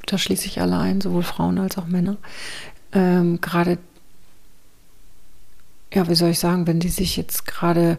da 0.07 0.19
schließe 0.19 0.47
ich 0.47 0.61
alle 0.61 0.79
ein, 0.79 1.01
sowohl 1.01 1.23
Frauen 1.23 1.59
als 1.59 1.79
auch 1.79 1.87
Männer, 1.87 2.17
ähm, 2.93 3.41
gerade, 3.41 3.79
ja, 5.93 6.09
wie 6.09 6.15
soll 6.15 6.31
ich 6.31 6.39
sagen, 6.39 6.67
wenn 6.67 6.81
die 6.81 6.89
sich 6.89 7.17
jetzt 7.17 7.47
gerade 7.47 7.99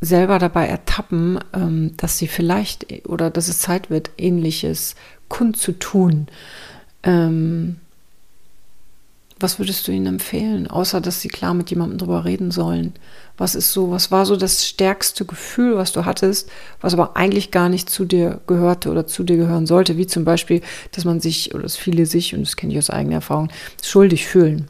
selber 0.00 0.38
dabei 0.38 0.66
ertappen, 0.66 1.38
ähm, 1.52 1.96
dass 1.96 2.18
sie 2.18 2.26
vielleicht 2.26 3.06
oder 3.08 3.30
dass 3.30 3.48
es 3.48 3.60
Zeit 3.60 3.88
wird, 3.88 4.10
ähnliches 4.18 4.96
kundzutun, 5.28 6.26
ähm, 7.04 7.76
was 9.42 9.58
würdest 9.58 9.86
du 9.86 9.92
ihnen 9.92 10.06
empfehlen, 10.06 10.66
außer 10.66 11.00
dass 11.00 11.20
sie 11.20 11.28
klar 11.28 11.54
mit 11.54 11.70
jemandem 11.70 11.98
drüber 11.98 12.24
reden 12.24 12.50
sollen? 12.50 12.94
Was 13.36 13.54
ist 13.54 13.72
so, 13.72 13.90
was 13.90 14.10
war 14.10 14.26
so 14.26 14.36
das 14.36 14.66
stärkste 14.66 15.24
Gefühl, 15.24 15.76
was 15.76 15.92
du 15.92 16.04
hattest, 16.04 16.48
was 16.80 16.92
aber 16.92 17.16
eigentlich 17.16 17.50
gar 17.50 17.68
nicht 17.68 17.90
zu 17.90 18.04
dir 18.04 18.40
gehörte 18.46 18.90
oder 18.90 19.06
zu 19.06 19.24
dir 19.24 19.36
gehören 19.36 19.66
sollte, 19.66 19.96
wie 19.96 20.06
zum 20.06 20.24
Beispiel, 20.24 20.60
dass 20.92 21.04
man 21.04 21.20
sich 21.20 21.54
oder 21.54 21.64
dass 21.64 21.76
viele 21.76 22.06
sich, 22.06 22.34
und 22.34 22.42
das 22.42 22.56
kenne 22.56 22.72
ich 22.72 22.78
aus 22.78 22.90
eigener 22.90 23.16
Erfahrung, 23.16 23.48
schuldig 23.82 24.26
fühlen. 24.26 24.68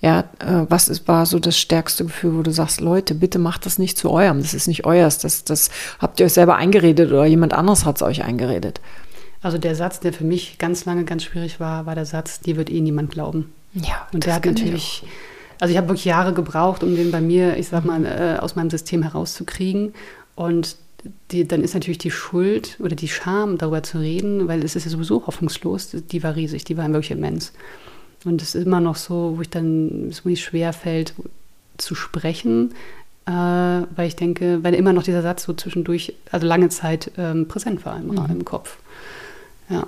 Ja, 0.00 0.20
äh, 0.38 0.66
was 0.68 0.88
ist, 0.88 1.06
war 1.08 1.26
so 1.26 1.38
das 1.38 1.58
stärkste 1.58 2.04
Gefühl, 2.04 2.36
wo 2.36 2.42
du 2.42 2.50
sagst, 2.50 2.80
Leute, 2.80 3.14
bitte 3.14 3.38
macht 3.38 3.66
das 3.66 3.78
nicht 3.78 3.98
zu 3.98 4.10
eurem, 4.10 4.40
das 4.40 4.54
ist 4.54 4.66
nicht 4.66 4.86
euers, 4.86 5.18
das, 5.18 5.44
das 5.44 5.70
habt 5.98 6.20
ihr 6.20 6.26
euch 6.26 6.32
selber 6.32 6.56
eingeredet 6.56 7.10
oder 7.10 7.26
jemand 7.26 7.52
anderes 7.52 7.84
hat 7.84 7.96
es 7.96 8.02
euch 8.02 8.24
eingeredet. 8.24 8.80
Also 9.42 9.58
der 9.58 9.74
Satz, 9.74 10.00
der 10.00 10.12
für 10.12 10.24
mich 10.24 10.58
ganz 10.58 10.84
lange 10.84 11.04
ganz 11.04 11.24
schwierig 11.24 11.60
war, 11.60 11.86
war 11.86 11.94
der 11.94 12.06
Satz, 12.06 12.40
dir 12.40 12.56
wird 12.56 12.70
eh 12.70 12.80
niemand 12.80 13.10
glauben. 13.10 13.52
Ja, 13.72 14.08
und 14.12 14.26
der 14.26 14.34
hat 14.34 14.46
natürlich, 14.46 15.04
also 15.60 15.70
ich 15.70 15.78
habe 15.78 15.88
wirklich 15.88 16.04
Jahre 16.04 16.32
gebraucht, 16.32 16.82
um 16.82 16.96
den 16.96 17.10
bei 17.10 17.20
mir, 17.20 17.56
ich 17.56 17.68
sag 17.68 17.84
mal, 17.84 18.04
äh, 18.04 18.38
aus 18.40 18.56
meinem 18.56 18.70
System 18.70 19.02
herauszukriegen. 19.02 19.94
Und 20.34 20.76
die, 21.30 21.46
dann 21.46 21.62
ist 21.62 21.74
natürlich 21.74 21.98
die 21.98 22.10
Schuld 22.10 22.76
oder 22.80 22.96
die 22.96 23.08
Scham, 23.08 23.58
darüber 23.58 23.82
zu 23.82 23.98
reden, 23.98 24.48
weil 24.48 24.64
es 24.64 24.76
ist 24.76 24.84
ja 24.84 24.90
sowieso 24.90 25.26
hoffnungslos, 25.26 25.90
die 25.92 26.22
war 26.22 26.36
riesig, 26.36 26.64
die 26.64 26.76
war 26.76 26.88
wirklich 26.88 27.10
immens. 27.10 27.52
Und 28.24 28.42
es 28.42 28.54
ist 28.54 28.66
immer 28.66 28.80
noch 28.80 28.96
so, 28.96 29.34
wo 29.36 29.42
ich 29.42 29.50
dann, 29.50 30.08
es 30.10 30.24
mir 30.24 30.36
schwer 30.36 30.72
fällt, 30.72 31.14
zu 31.78 31.94
sprechen, 31.94 32.74
äh, 33.26 33.30
weil 33.30 34.06
ich 34.06 34.16
denke, 34.16 34.62
weil 34.62 34.74
immer 34.74 34.92
noch 34.92 35.02
dieser 35.02 35.22
Satz 35.22 35.44
so 35.44 35.54
zwischendurch, 35.54 36.14
also 36.30 36.46
lange 36.46 36.68
Zeit 36.68 37.12
ähm, 37.16 37.48
präsent 37.48 37.86
war 37.86 37.96
im, 37.96 38.08
mhm. 38.08 38.26
im 38.28 38.44
Kopf. 38.44 38.76
Ja. 39.70 39.86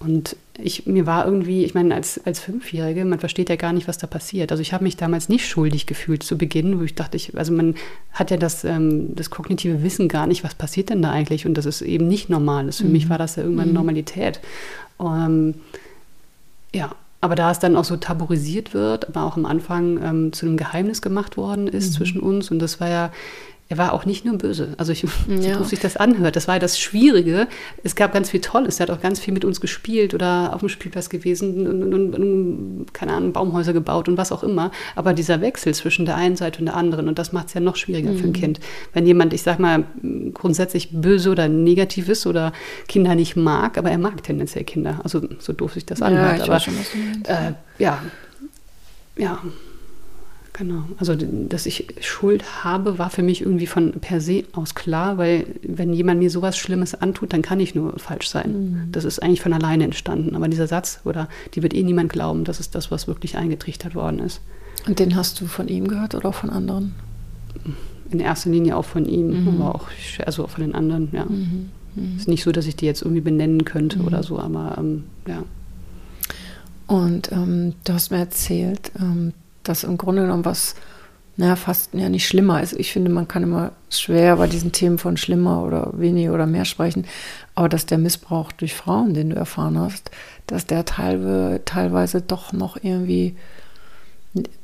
Und 0.00 0.34
ich, 0.58 0.86
mir 0.86 1.06
war 1.06 1.26
irgendwie, 1.26 1.62
ich 1.64 1.74
meine, 1.74 1.94
als, 1.94 2.18
als 2.24 2.40
Fünfjährige, 2.40 3.04
man 3.04 3.20
versteht 3.20 3.50
ja 3.50 3.56
gar 3.56 3.74
nicht, 3.74 3.86
was 3.86 3.98
da 3.98 4.06
passiert. 4.06 4.50
Also 4.50 4.62
ich 4.62 4.72
habe 4.72 4.84
mich 4.84 4.96
damals 4.96 5.28
nicht 5.28 5.46
schuldig 5.46 5.86
gefühlt 5.86 6.22
zu 6.22 6.38
Beginn, 6.38 6.80
wo 6.80 6.84
ich 6.84 6.94
dachte, 6.94 7.18
ich, 7.18 7.36
also 7.36 7.52
man 7.52 7.74
hat 8.12 8.30
ja 8.30 8.38
das, 8.38 8.64
ähm, 8.64 9.14
das 9.14 9.28
kognitive 9.28 9.82
Wissen 9.82 10.08
gar 10.08 10.26
nicht, 10.26 10.42
was 10.42 10.54
passiert 10.54 10.88
denn 10.88 11.02
da 11.02 11.10
eigentlich 11.10 11.44
und 11.46 11.54
das 11.54 11.66
ist 11.66 11.82
eben 11.82 12.08
nicht 12.08 12.30
normal 12.30 12.68
ist. 12.68 12.78
Für 12.78 12.86
mhm. 12.86 12.92
mich 12.92 13.10
war 13.10 13.18
das 13.18 13.36
ja 13.36 13.42
irgendwann 13.42 13.68
mhm. 13.68 13.74
Normalität. 13.74 14.40
Ähm, 14.98 15.54
ja, 16.74 16.94
aber 17.20 17.34
da 17.34 17.50
es 17.50 17.58
dann 17.58 17.76
auch 17.76 17.84
so 17.84 17.98
tabuisiert 17.98 18.72
wird, 18.72 19.06
aber 19.08 19.24
auch 19.24 19.36
am 19.36 19.44
Anfang 19.44 20.02
ähm, 20.02 20.32
zu 20.32 20.46
einem 20.46 20.56
Geheimnis 20.56 21.02
gemacht 21.02 21.36
worden 21.36 21.68
ist 21.68 21.90
mhm. 21.90 21.96
zwischen 21.96 22.20
uns 22.20 22.50
und 22.50 22.58
das 22.58 22.80
war 22.80 22.88
ja 22.88 23.12
er 23.70 23.78
war 23.78 23.92
auch 23.92 24.04
nicht 24.04 24.24
nur 24.24 24.36
böse. 24.36 24.74
Also 24.78 24.90
ich, 24.90 25.04
ja. 25.28 25.56
so 25.56 25.62
sich 25.62 25.78
das 25.78 25.96
anhört. 25.96 26.34
Das 26.34 26.48
war 26.48 26.56
ja 26.56 26.58
das 26.58 26.78
Schwierige. 26.78 27.46
Es 27.84 27.94
gab 27.94 28.12
ganz 28.12 28.28
viel 28.28 28.40
Tolles. 28.40 28.80
Er 28.80 28.88
hat 28.88 28.90
auch 28.90 29.00
ganz 29.00 29.20
viel 29.20 29.32
mit 29.32 29.44
uns 29.44 29.60
gespielt 29.60 30.12
oder 30.12 30.52
auf 30.52 30.58
dem 30.58 30.68
Spielplatz 30.68 31.08
gewesen 31.08 31.68
und, 31.68 31.94
und, 31.94 32.14
und, 32.14 32.86
keine 32.92 33.12
Ahnung, 33.12 33.32
Baumhäuser 33.32 33.72
gebaut 33.72 34.08
und 34.08 34.18
was 34.18 34.32
auch 34.32 34.42
immer. 34.42 34.72
Aber 34.96 35.14
dieser 35.14 35.40
Wechsel 35.40 35.72
zwischen 35.72 36.04
der 36.04 36.16
einen 36.16 36.34
Seite 36.34 36.58
und 36.58 36.66
der 36.66 36.74
anderen, 36.74 37.06
und 37.06 37.20
das 37.20 37.32
macht 37.32 37.46
es 37.46 37.54
ja 37.54 37.60
noch 37.60 37.76
schwieriger 37.76 38.10
mhm. 38.10 38.18
für 38.18 38.24
ein 38.24 38.30
mhm. 38.30 38.34
Kind. 38.34 38.60
Wenn 38.92 39.06
jemand, 39.06 39.32
ich 39.32 39.42
sag 39.42 39.60
mal, 39.60 39.84
grundsätzlich 40.34 40.90
böse 40.90 41.30
oder 41.30 41.46
negativ 41.46 42.08
ist 42.08 42.26
oder 42.26 42.52
Kinder 42.88 43.14
nicht 43.14 43.36
mag, 43.36 43.78
aber 43.78 43.92
er 43.92 43.98
mag 43.98 44.20
tendenziell 44.24 44.64
Kinder. 44.64 44.98
Also 45.04 45.22
so 45.38 45.52
doof 45.52 45.74
sich 45.74 45.86
das 45.86 46.02
anhört. 46.02 46.38
Ja, 46.38 46.44
aber, 46.44 46.58
schon. 46.58 46.74
Äh, 47.22 47.52
ja, 47.78 48.02
ja. 49.16 49.38
Genau. 50.60 50.82
Also, 50.98 51.16
dass 51.16 51.64
ich 51.64 51.86
Schuld 52.02 52.62
habe, 52.62 52.98
war 52.98 53.08
für 53.08 53.22
mich 53.22 53.40
irgendwie 53.40 53.66
von 53.66 53.92
per 53.92 54.20
se 54.20 54.44
aus 54.52 54.74
klar, 54.74 55.16
weil 55.16 55.46
wenn 55.62 55.94
jemand 55.94 56.20
mir 56.20 56.28
sowas 56.28 56.58
Schlimmes 56.58 56.94
antut, 56.94 57.32
dann 57.32 57.40
kann 57.40 57.60
ich 57.60 57.74
nur 57.74 57.98
falsch 57.98 58.28
sein. 58.28 58.52
Mhm. 58.52 58.92
Das 58.92 59.06
ist 59.06 59.22
eigentlich 59.22 59.40
von 59.40 59.54
alleine 59.54 59.84
entstanden. 59.84 60.36
Aber 60.36 60.48
dieser 60.48 60.66
Satz, 60.66 61.00
oder 61.06 61.30
die 61.54 61.62
wird 61.62 61.72
eh 61.72 61.82
niemand 61.82 62.12
glauben, 62.12 62.44
das 62.44 62.60
ist 62.60 62.74
das, 62.74 62.90
was 62.90 63.08
wirklich 63.08 63.38
eingetrichtert 63.38 63.94
worden 63.94 64.18
ist. 64.18 64.42
Und 64.86 64.98
den 64.98 65.16
hast 65.16 65.40
du 65.40 65.46
von 65.46 65.66
ihm 65.66 65.88
gehört 65.88 66.14
oder 66.14 66.28
auch 66.28 66.34
von 66.34 66.50
anderen? 66.50 66.94
In 68.10 68.20
erster 68.20 68.50
Linie 68.50 68.76
auch 68.76 68.84
von 68.84 69.06
ihm, 69.06 69.44
mhm. 69.44 69.62
aber 69.62 69.74
auch 69.74 69.88
also 70.26 70.46
von 70.46 70.62
den 70.62 70.74
anderen, 70.74 71.08
ja. 71.12 71.24
Mhm. 71.24 71.70
mhm. 71.94 72.16
Ist 72.18 72.28
nicht 72.28 72.44
so, 72.44 72.52
dass 72.52 72.66
ich 72.66 72.76
die 72.76 72.84
jetzt 72.84 73.00
irgendwie 73.00 73.22
benennen 73.22 73.64
könnte 73.64 74.00
mhm. 74.00 74.06
oder 74.08 74.22
so, 74.22 74.38
aber 74.38 74.76
ähm, 74.76 75.04
ja. 75.26 75.42
Und 76.86 77.32
ähm, 77.32 77.72
du 77.84 77.94
hast 77.94 78.10
mir 78.10 78.18
erzählt, 78.18 78.92
ähm, 79.00 79.32
das 79.70 79.84
im 79.84 79.96
Grunde 79.96 80.22
genommen 80.22 80.44
was, 80.44 80.74
naja, 81.36 81.56
fast 81.56 81.94
ja 81.94 82.08
nicht 82.08 82.26
schlimmer 82.26 82.62
ist. 82.62 82.74
Ich 82.74 82.92
finde, 82.92 83.10
man 83.10 83.28
kann 83.28 83.42
immer 83.42 83.72
schwer 83.88 84.36
bei 84.36 84.46
diesen 84.46 84.72
Themen 84.72 84.98
von 84.98 85.16
schlimmer 85.16 85.62
oder 85.64 85.92
weniger 85.94 86.34
oder 86.34 86.46
mehr 86.46 86.64
sprechen. 86.64 87.06
Aber 87.54 87.68
dass 87.68 87.86
der 87.86 87.98
Missbrauch 87.98 88.52
durch 88.52 88.74
Frauen, 88.74 89.14
den 89.14 89.30
du 89.30 89.36
erfahren 89.36 89.78
hast, 89.78 90.10
dass 90.46 90.66
der 90.66 90.84
teilweise, 90.84 91.62
teilweise 91.64 92.20
doch 92.20 92.52
noch 92.52 92.76
irgendwie, 92.82 93.36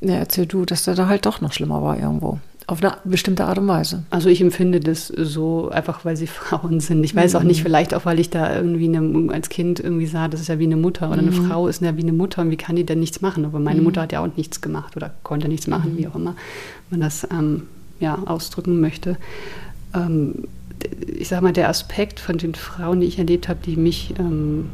na, 0.01 0.15
erzähl 0.15 0.47
du, 0.47 0.65
dass 0.65 0.85
der 0.85 0.95
da 0.95 1.09
halt 1.09 1.25
doch 1.25 1.41
noch 1.41 1.53
schlimmer 1.53 1.83
war 1.83 1.99
irgendwo. 1.99 2.39
Auf 2.69 2.83
eine 2.83 2.97
bestimmte 3.05 3.45
Art 3.45 3.59
und 3.59 3.69
Weise. 3.69 4.03
Also 4.11 4.29
ich 4.29 4.41
empfinde 4.41 4.81
das 4.81 5.07
so 5.07 5.69
einfach, 5.69 6.05
weil 6.05 6.17
sie 6.17 6.27
Frauen 6.27 6.81
sind. 6.81 7.05
Ich 7.05 7.15
weiß 7.15 7.35
mhm. 7.35 7.39
auch 7.39 7.45
nicht, 7.45 7.63
vielleicht 7.63 7.95
auch, 7.95 8.05
weil 8.05 8.19
ich 8.19 8.31
da 8.31 8.57
irgendwie 8.57 8.89
eine, 8.89 9.33
als 9.33 9.49
Kind 9.49 9.79
irgendwie 9.79 10.07
sah, 10.07 10.27
das 10.27 10.41
ist 10.41 10.49
ja 10.49 10.59
wie 10.59 10.65
eine 10.65 10.77
Mutter 10.77 11.11
oder 11.11 11.21
eine 11.21 11.31
mhm. 11.31 11.47
Frau 11.47 11.69
ist 11.69 11.81
ja 11.83 11.97
wie 11.97 12.03
eine 12.03 12.13
Mutter 12.13 12.43
und 12.43 12.51
wie 12.51 12.57
kann 12.57 12.75
die 12.75 12.85
denn 12.85 13.01
nichts 13.01 13.21
machen? 13.21 13.45
Aber 13.45 13.61
meine 13.61 13.79
mhm. 13.79 13.85
Mutter 13.85 14.03
hat 14.03 14.13
ja 14.13 14.21
auch 14.21 14.37
nichts 14.37 14.61
gemacht 14.61 14.97
oder 14.97 15.13
konnte 15.23 15.49
nichts 15.49 15.69
machen, 15.69 15.95
mhm. 15.95 15.99
wie 15.99 16.09
auch 16.09 16.17
immer 16.17 16.35
man 16.91 17.01
das 17.01 17.27
ähm, 17.31 17.63
ja, 18.01 18.19
ausdrücken 18.27 18.81
möchte. 18.81 19.17
Ähm, 19.95 20.45
ich 21.07 21.29
sage 21.29 21.43
mal, 21.43 21.53
der 21.53 21.69
Aspekt 21.69 22.21
von 22.21 22.39
den 22.39 22.55
Frauen, 22.55 23.01
die 23.01 23.07
ich 23.07 23.19
erlebt 23.19 23.49
habe, 23.49 23.61
die 23.65 23.77
mich 23.77 24.15
ähm, 24.19 24.67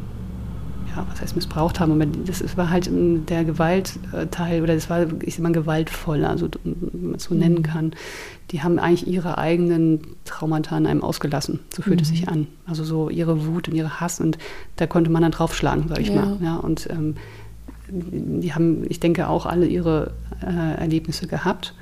ja, 0.95 1.07
was 1.09 1.21
heißt 1.21 1.35
missbraucht 1.35 1.81
haben, 1.81 1.93
aber 1.93 2.07
das 2.07 2.57
war 2.57 2.71
halt 2.71 2.89
der 2.91 3.45
Gewaltteil 3.45 4.63
oder 4.63 4.75
das 4.75 4.91
war, 4.91 5.07
ich 5.23 5.35
sag 5.35 5.43
mal, 5.43 5.53
gewaltvoll, 5.53 6.25
also 6.25 6.49
wenn 6.65 7.09
man 7.09 7.15
es 7.17 7.25
so 7.25 7.35
nennen 7.35 7.59
mhm. 7.59 7.63
kann. 7.63 7.93
Die 8.51 8.63
haben 8.63 8.79
eigentlich 8.79 9.07
ihre 9.07 9.39
eigenen 9.39 10.01
Traumata 10.25 10.77
an 10.77 10.87
einem 10.87 11.03
ausgelassen. 11.03 11.61
So 11.75 11.83
fühlt 11.83 12.01
mhm. 12.01 12.03
es 12.03 12.09
sich 12.09 12.29
an. 12.29 12.47
Also 12.67 12.85
so 12.85 13.09
ihre 13.09 13.47
Wut 13.47 13.69
und 13.69 13.75
ihre 13.75 14.01
Hass 14.01 14.21
und 14.21 14.37
da 14.77 14.87
konnte 14.87 15.11
man 15.11 15.23
dann 15.23 15.33
draufschlagen, 15.33 15.89
sag 15.89 16.01
ich 16.01 16.09
ja. 16.09 16.25
mal. 16.25 16.39
Ja, 16.43 16.57
und 16.57 16.89
ähm, 16.91 17.15
die 17.89 18.55
haben, 18.55 18.85
ich 18.89 19.01
denke, 19.01 19.29
auch 19.29 19.47
alle 19.47 19.67
ihre 19.67 20.13
äh, 20.43 20.81
Erlebnisse 20.81 21.27
gehabt 21.27 21.75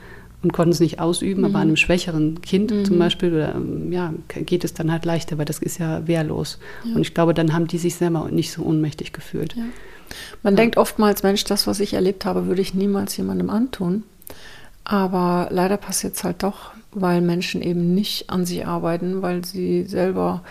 und 0.43 0.53
konnten 0.53 0.73
es 0.73 0.81
nicht 0.81 1.01
ausüben, 1.01 1.43
mhm. 1.43 1.47
aber 1.47 1.59
einem 1.59 1.77
schwächeren 1.77 2.41
Kind 2.41 2.71
mhm. 2.71 2.85
zum 2.85 2.99
Beispiel, 2.99 3.35
oder, 3.35 3.55
ähm, 3.55 3.93
ja, 3.93 4.13
geht 4.29 4.65
es 4.65 4.75
dann 4.75 4.91
halt 4.91 5.05
leichter, 5.05 5.39
weil 5.39 5.45
das 5.45 5.59
ist 5.59 5.79
ja 5.79 6.07
wehrlos. 6.07 6.59
Ja. 6.85 6.95
Und 6.95 7.03
ich 7.03 7.15
glaube, 7.15 7.35
dann 7.35 7.53
haben 7.53 7.67
die 7.67 7.79
sich 7.79 7.97
selber 7.97 8.29
nicht 8.31 8.53
so 8.53 8.63
ohnmächtig 8.63 9.13
gefühlt. 9.13 9.55
Ja. 9.57 9.65
Man 10.43 10.57
denkt 10.57 10.77
oftmals, 10.77 11.23
Mensch, 11.23 11.45
das, 11.45 11.67
was 11.67 11.81
ich 11.81 11.95
erlebt 11.95 12.25
habe, 12.25 12.47
würde 12.47 12.63
ich 12.63 12.75
niemals 12.75 13.17
jemandem 13.17 13.51
antun. 13.51 14.05
Aber 14.85 15.49
leider 15.51 15.77
passiert 15.77 16.17
es 16.17 16.25
halt 16.25 16.43
doch, 16.43 16.73
weil 16.93 17.21
Menschen 17.21 17.63
eben 17.63 17.95
nicht 17.95 18.31
an 18.31 18.45
sich 18.45 18.67
arbeiten, 18.67 19.23
weil 19.23 19.45
sie 19.45 19.85
selber 19.85 20.43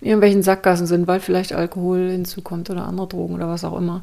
in 0.00 0.08
irgendwelchen 0.08 0.42
Sackgassen 0.42 0.86
sind, 0.86 1.06
weil 1.06 1.20
vielleicht 1.20 1.52
Alkohol 1.52 2.10
hinzukommt 2.10 2.70
oder 2.70 2.86
andere 2.86 3.08
Drogen 3.08 3.34
oder 3.34 3.48
was 3.48 3.64
auch 3.64 3.76
immer. 3.76 4.02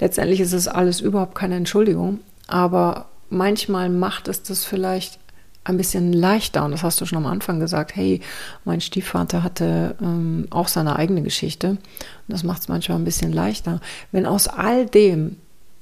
Letztendlich 0.00 0.40
ist 0.40 0.52
es 0.52 0.66
alles 0.66 1.00
überhaupt 1.00 1.36
keine 1.36 1.54
Entschuldigung, 1.56 2.20
aber 2.48 3.06
manchmal 3.30 3.88
macht 3.88 4.28
es 4.28 4.42
das 4.42 4.64
vielleicht 4.64 5.18
ein 5.64 5.76
bisschen 5.76 6.12
leichter. 6.12 6.64
Und 6.64 6.72
das 6.72 6.82
hast 6.82 7.00
du 7.00 7.06
schon 7.06 7.18
am 7.18 7.26
Anfang 7.26 7.60
gesagt. 7.60 7.94
Hey, 7.94 8.20
mein 8.64 8.80
Stiefvater 8.80 9.42
hatte 9.42 9.96
ähm, 10.00 10.46
auch 10.50 10.68
seine 10.68 10.96
eigene 10.96 11.22
Geschichte. 11.22 11.70
Und 11.70 11.80
das 12.28 12.44
macht 12.44 12.62
es 12.62 12.68
manchmal 12.68 12.98
ein 12.98 13.04
bisschen 13.04 13.32
leichter. 13.32 13.80
Wenn 14.12 14.26
aus 14.26 14.48
all 14.48 14.86
dem 14.86 15.36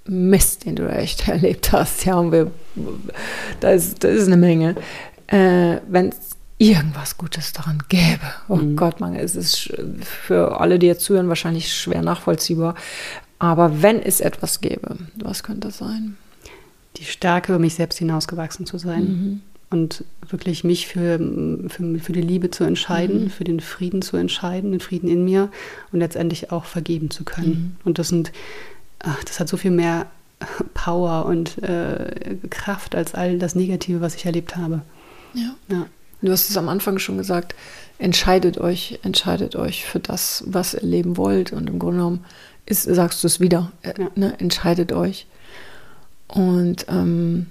Mist, 0.05 0.65
den 0.65 0.77
du 0.77 0.89
echt 0.89 1.29
erlebt 1.29 1.73
hast, 1.73 2.05
ja, 2.05 2.17
und 2.17 2.33
wir, 2.33 2.51
da 3.61 3.71
ist, 3.71 4.03
da 4.03 4.09
ist 4.09 4.27
eine 4.27 4.37
Menge. 4.37 4.77
Äh, 5.27 5.79
Wenn 5.89 6.09
es 6.09 6.37
irgendwas 6.59 7.17
Gutes 7.17 7.53
daran 7.53 7.83
gäbe. 7.89 8.27
Oh 8.49 8.57
mhm. 8.57 8.77
Gott, 8.77 9.01
man, 9.01 9.15
es 9.15 9.37
ist 9.37 9.73
für 10.01 10.61
alle, 10.61 10.79
die 10.79 10.89
jetzt 10.89 11.05
zuhören, 11.05 11.29
wahrscheinlich 11.29 11.73
schwer 11.73 12.03
nachvollziehbar. 12.03 12.75
Aber 13.39 13.83
wenn 13.83 14.03
es 14.03 14.21
etwas 14.21 14.61
gäbe, 14.61 14.97
was 15.23 15.45
könnte 15.45 15.69
das 15.69 15.79
sein? 15.79 16.17
Die 16.99 17.05
Stärke, 17.05 17.53
über 17.53 17.59
mich 17.59 17.75
selbst 17.75 17.99
hinausgewachsen 17.99 18.67
zu 18.67 18.79
sein. 18.79 19.03
Mhm. 19.03 19.41
Und 19.71 20.05
wirklich 20.27 20.65
mich 20.65 20.87
für, 20.87 21.19
für, 21.69 21.99
für, 21.99 22.13
die 22.13 22.23
Liebe 22.23 22.51
zu 22.51 22.65
entscheiden, 22.65 23.25
mhm. 23.25 23.31
für 23.31 23.45
den 23.45 23.61
Frieden 23.61 24.01
zu 24.01 24.17
entscheiden, 24.17 24.71
den 24.73 24.81
Frieden 24.81 25.11
in 25.11 25.25
mir 25.25 25.51
und 25.93 25.99
letztendlich 25.99 26.51
auch 26.51 26.65
vergeben 26.65 27.11
zu 27.11 27.25
können. 27.25 27.49
Mhm. 27.49 27.77
Und 27.85 27.99
das 27.99 28.09
sind, 28.09 28.33
ach, 29.01 29.23
das 29.25 29.41
hat 29.41 29.49
so 29.49 29.59
viel 29.59 29.71
mehr 29.71 30.07
Power 30.75 31.27
und 31.27 31.63
äh, 31.63 32.37
Kraft 32.49 32.95
als 32.95 33.15
all 33.15 33.39
das 33.39 33.55
Negative, 33.55 34.01
was 34.01 34.15
ich 34.15 34.25
erlebt 34.25 34.57
habe. 34.57 34.83
Ja. 35.35 35.55
ja. 35.71 35.87
Du 36.23 36.33
hast 36.33 36.49
es 36.49 36.57
am 36.57 36.69
Anfang 36.69 36.99
schon 36.99 37.17
gesagt, 37.17 37.55
entscheidet 37.99 38.59
euch, 38.59 38.99
entscheidet 39.03 39.55
euch 39.57 39.85
für 39.85 40.01
das, 40.01 40.45
was 40.47 40.75
ihr 40.75 40.83
leben 40.83 41.17
wollt. 41.17 41.53
Und 41.53 41.69
im 41.69 41.79
Grunde 41.79 41.99
genommen 41.99 42.25
ist, 42.67 42.83
sagst 42.83 43.23
du 43.23 43.27
es 43.27 43.41
wieder, 43.41 43.73
äh, 43.83 43.95
ja. 43.99 44.11
ne, 44.15 44.35
entscheidet 44.39 44.93
euch. 44.93 45.27
Und 46.29 46.87
ähm, 46.88 47.47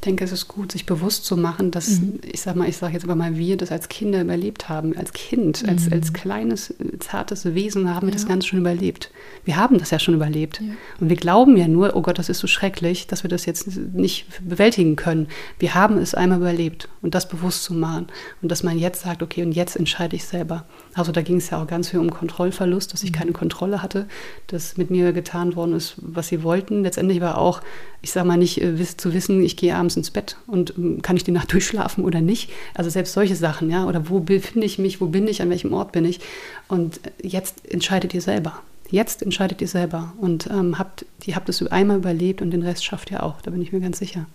ich 0.00 0.04
denke, 0.06 0.24
es 0.24 0.32
ist 0.32 0.48
gut, 0.48 0.72
sich 0.72 0.86
bewusst 0.86 1.26
zu 1.26 1.36
machen, 1.36 1.70
dass, 1.70 2.00
mhm. 2.00 2.20
ich 2.22 2.40
sag 2.40 2.56
mal, 2.56 2.66
ich 2.66 2.78
sage 2.78 2.94
jetzt 2.94 3.04
aber 3.04 3.16
mal, 3.16 3.36
wir 3.36 3.58
das 3.58 3.70
als 3.70 3.90
Kinder 3.90 4.22
überlebt 4.22 4.70
haben, 4.70 4.96
als 4.96 5.12
Kind, 5.12 5.68
als, 5.68 5.86
mhm. 5.86 5.92
als 5.92 6.14
kleines, 6.14 6.72
zartes 7.00 7.44
Wesen 7.54 7.94
haben 7.94 8.06
wir 8.06 8.12
ja. 8.12 8.16
das 8.16 8.26
Ganze 8.26 8.48
schon 8.48 8.60
überlebt. 8.60 9.10
Wir 9.44 9.56
haben 9.56 9.76
das 9.76 9.90
ja 9.90 9.98
schon 9.98 10.14
überlebt. 10.14 10.58
Ja. 10.62 10.72
Und 11.00 11.10
wir 11.10 11.16
glauben 11.16 11.54
ja 11.58 11.68
nur, 11.68 11.96
oh 11.96 12.00
Gott, 12.00 12.18
das 12.18 12.30
ist 12.30 12.38
so 12.38 12.46
schrecklich, 12.46 13.08
dass 13.08 13.24
wir 13.24 13.28
das 13.28 13.44
jetzt 13.44 13.66
nicht 13.76 14.26
bewältigen 14.48 14.96
können. 14.96 15.28
Wir 15.58 15.74
haben 15.74 15.98
es 15.98 16.14
einmal 16.14 16.38
überlebt 16.38 16.88
und 17.02 17.14
das 17.14 17.28
bewusst 17.28 17.64
zu 17.64 17.74
machen. 17.74 18.06
Und 18.40 18.50
dass 18.50 18.62
man 18.62 18.78
jetzt 18.78 19.02
sagt, 19.02 19.22
okay, 19.22 19.42
und 19.42 19.52
jetzt 19.52 19.76
entscheide 19.76 20.16
ich 20.16 20.24
selber. 20.24 20.64
Also 20.94 21.12
da 21.12 21.22
ging 21.22 21.36
es 21.36 21.50
ja 21.50 21.62
auch 21.62 21.66
ganz 21.66 21.90
viel 21.90 22.00
um 22.00 22.10
Kontrollverlust, 22.10 22.92
dass 22.92 23.02
ich 23.02 23.12
mhm. 23.12 23.16
keine 23.16 23.32
Kontrolle 23.32 23.82
hatte, 23.82 24.06
dass 24.48 24.76
mit 24.76 24.90
mir 24.90 25.12
getan 25.12 25.54
worden 25.54 25.74
ist, 25.74 25.94
was 25.98 26.28
sie 26.28 26.42
wollten. 26.42 26.82
Letztendlich 26.82 27.20
war 27.20 27.38
auch, 27.38 27.60
ich 28.02 28.10
sage 28.10 28.26
mal 28.26 28.36
nicht 28.36 28.60
äh, 28.60 28.76
zu 28.96 29.12
wissen, 29.14 29.42
ich 29.42 29.56
gehe 29.56 29.76
abends 29.76 29.96
ins 29.96 30.10
Bett 30.10 30.36
und 30.46 30.74
ähm, 30.76 31.00
kann 31.02 31.16
ich 31.16 31.24
die 31.24 31.30
Nacht 31.30 31.52
durchschlafen 31.52 32.04
oder 32.04 32.20
nicht. 32.20 32.50
Also 32.74 32.90
selbst 32.90 33.12
solche 33.12 33.36
Sachen, 33.36 33.70
ja, 33.70 33.86
oder 33.86 34.08
wo 34.08 34.20
befinde 34.20 34.66
ich 34.66 34.78
mich, 34.78 35.00
wo 35.00 35.06
bin 35.06 35.28
ich, 35.28 35.42
an 35.42 35.50
welchem 35.50 35.72
Ort 35.72 35.92
bin 35.92 36.04
ich. 36.04 36.20
Und 36.66 37.00
jetzt 37.22 37.70
entscheidet 37.70 38.12
ihr 38.14 38.22
selber. 38.22 38.60
Jetzt 38.90 39.22
entscheidet 39.22 39.60
ihr 39.60 39.68
selber 39.68 40.12
und 40.20 40.48
ähm, 40.50 40.76
habt, 40.76 41.06
ihr 41.24 41.36
habt 41.36 41.48
es 41.48 41.64
einmal 41.68 41.98
überlebt 41.98 42.42
und 42.42 42.50
den 42.50 42.62
Rest 42.62 42.84
schafft 42.84 43.12
ihr 43.12 43.22
auch, 43.22 43.40
da 43.40 43.52
bin 43.52 43.62
ich 43.62 43.72
mir 43.72 43.78
ganz 43.78 44.00
sicher. 44.00 44.26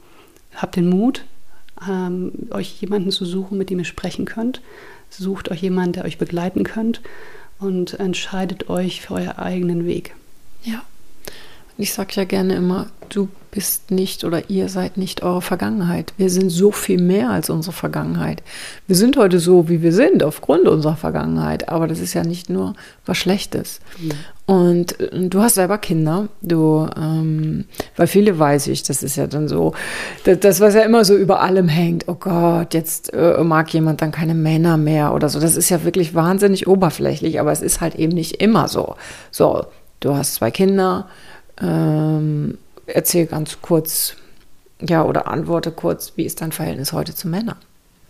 Habt 0.55 0.77
den 0.77 0.87
Mut, 0.87 1.25
ähm, 1.89 2.31
euch 2.51 2.79
jemanden 2.81 3.11
zu 3.11 3.25
suchen, 3.25 3.57
mit 3.57 3.69
dem 3.69 3.79
ihr 3.79 3.85
sprechen 3.85 4.23
könnt. 4.23 4.61
Sucht 5.09 5.49
euch 5.49 5.61
jemanden, 5.61 5.93
der 5.93 6.05
euch 6.05 6.17
begleiten 6.17 6.63
könnt 6.63 7.01
und 7.59 7.93
entscheidet 7.99 8.69
euch 8.69 9.01
für 9.01 9.15
euren 9.15 9.37
eigenen 9.37 9.85
Weg. 9.85 10.15
Ja. 10.63 10.83
Ich 11.77 11.93
sage 11.93 12.13
ja 12.13 12.23
gerne 12.23 12.55
immer, 12.55 12.87
du 13.09 13.27
bist 13.51 13.91
nicht 13.91 14.23
oder 14.23 14.49
ihr 14.49 14.69
seid 14.69 14.97
nicht 14.97 15.23
eure 15.23 15.41
Vergangenheit. 15.41 16.13
Wir 16.17 16.29
sind 16.29 16.49
so 16.49 16.71
viel 16.71 17.01
mehr 17.01 17.29
als 17.29 17.49
unsere 17.49 17.73
Vergangenheit. 17.73 18.43
Wir 18.87 18.95
sind 18.95 19.17
heute 19.17 19.39
so, 19.39 19.67
wie 19.67 19.81
wir 19.81 19.93
sind, 19.93 20.23
aufgrund 20.23 20.67
unserer 20.67 20.95
Vergangenheit. 20.95 21.69
Aber 21.69 21.87
das 21.87 21.99
ist 21.99 22.13
ja 22.13 22.23
nicht 22.23 22.49
nur 22.49 22.75
was 23.05 23.17
Schlechtes. 23.17 23.79
Mhm. 23.99 24.11
Und 24.45 24.99
äh, 24.99 25.27
du 25.29 25.41
hast 25.41 25.55
selber 25.55 25.77
Kinder, 25.77 26.27
du, 26.41 26.87
ähm, 26.97 27.65
weil 27.95 28.07
viele 28.07 28.37
weiß 28.37 28.67
ich, 28.67 28.83
das 28.83 29.03
ist 29.03 29.15
ja 29.15 29.27
dann 29.27 29.47
so, 29.47 29.73
das, 30.23 30.39
das, 30.39 30.59
was 30.59 30.75
ja 30.75 30.81
immer 30.81 31.03
so 31.03 31.15
über 31.15 31.41
allem 31.41 31.67
hängt, 31.67 32.07
oh 32.07 32.15
Gott, 32.15 32.73
jetzt 32.73 33.13
äh, 33.13 33.43
mag 33.43 33.73
jemand 33.73 34.01
dann 34.01 34.11
keine 34.11 34.35
Männer 34.35 34.77
mehr 34.77 35.13
oder 35.13 35.29
so. 35.29 35.39
Das 35.39 35.55
ist 35.55 35.69
ja 35.69 35.83
wirklich 35.83 36.13
wahnsinnig 36.13 36.67
oberflächlich, 36.67 37.39
aber 37.39 37.51
es 37.51 37.61
ist 37.61 37.81
halt 37.81 37.95
eben 37.95 38.13
nicht 38.13 38.41
immer 38.41 38.67
so. 38.67 38.95
So, 39.31 39.65
du 40.01 40.13
hast 40.13 40.35
zwei 40.35 40.51
Kinder, 40.51 41.07
ähm, 41.61 42.57
erzähl 42.85 43.25
ganz 43.25 43.61
kurz, 43.61 44.15
ja, 44.81 45.03
oder 45.03 45.27
antworte 45.27 45.71
kurz, 45.71 46.13
wie 46.15 46.23
ist 46.23 46.41
dein 46.41 46.51
Verhältnis 46.51 46.93
heute 46.93 47.15
zu 47.15 47.27
Männern? 47.27 47.57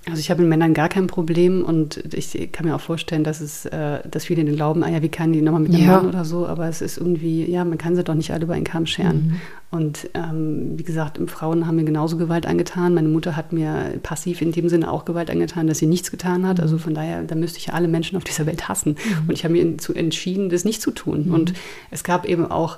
Also 0.08 0.20
ich 0.20 0.30
habe 0.30 0.42
mit 0.42 0.50
Männern 0.50 0.76
gar 0.76 0.88
kein 0.88 1.08
Problem 1.08 1.64
und 1.64 2.14
ich 2.14 2.52
kann 2.52 2.68
mir 2.68 2.76
auch 2.76 2.82
vorstellen, 2.82 3.24
dass 3.24 3.42
es, 3.42 3.66
äh, 3.66 4.08
dass 4.08 4.26
viele 4.26 4.46
den 4.46 4.56
glauben, 4.56 4.84
ah 4.84 4.90
ja, 4.90 5.02
wie 5.02 5.10
kann 5.10 5.34
die 5.34 5.42
nochmal 5.42 5.62
mit 5.62 5.74
einem 5.74 5.84
ja. 5.84 5.98
Mann 5.98 6.08
oder 6.08 6.24
so, 6.26 6.46
aber 6.46 6.68
es 6.68 6.82
ist 6.82 6.98
irgendwie, 6.98 7.50
ja, 7.50 7.66
man 7.66 7.80
kann 7.80 7.96
sie 7.96 8.04
doch 8.04 8.14
nicht 8.14 8.30
alle 8.30 8.44
über 8.44 8.54
einen 8.54 8.66
Kamm 8.66 8.86
scheren. 8.86 9.16
Mhm. 9.16 9.42
Und 9.72 10.10
ähm, 10.14 10.74
wie 10.78 10.84
gesagt, 10.84 11.20
Frauen 11.28 11.66
haben 11.66 11.78
mir 11.78 11.86
genauso 11.86 12.18
Gewalt 12.18 12.46
angetan. 12.46 12.94
Meine 12.94 13.10
Mutter 13.10 13.36
hat 13.36 13.52
mir 13.52 13.96
passiv 14.04 14.42
in 14.44 14.52
dem 14.52 14.70
Sinne 14.70 14.92
auch 14.92 15.06
Gewalt 15.06 15.32
angetan, 15.32 15.66
dass 15.66 15.80
sie 15.80 15.88
nichts 15.88 16.12
getan 16.12 16.46
hat. 16.48 16.60
Also 16.60 16.78
von 16.78 16.94
daher, 16.94 17.24
da 17.24 17.34
müsste 17.34 17.58
ich 17.58 17.68
ja 17.68 17.74
alle 17.74 17.88
Menschen 17.88 18.16
auf 18.16 18.24
dieser 18.24 18.46
Welt 18.46 18.70
hassen. 18.70 18.92
Mhm. 18.92 19.30
Und 19.30 19.34
ich 19.34 19.44
habe 19.44 19.54
mir 19.54 19.76
entschieden, 19.96 20.50
das 20.50 20.66
nicht 20.66 20.84
zu 20.84 20.92
tun. 20.92 21.26
Mhm. 21.28 21.34
Und 21.34 21.54
es 21.90 22.04
gab 22.04 22.26
eben 22.26 22.46
auch 22.50 22.78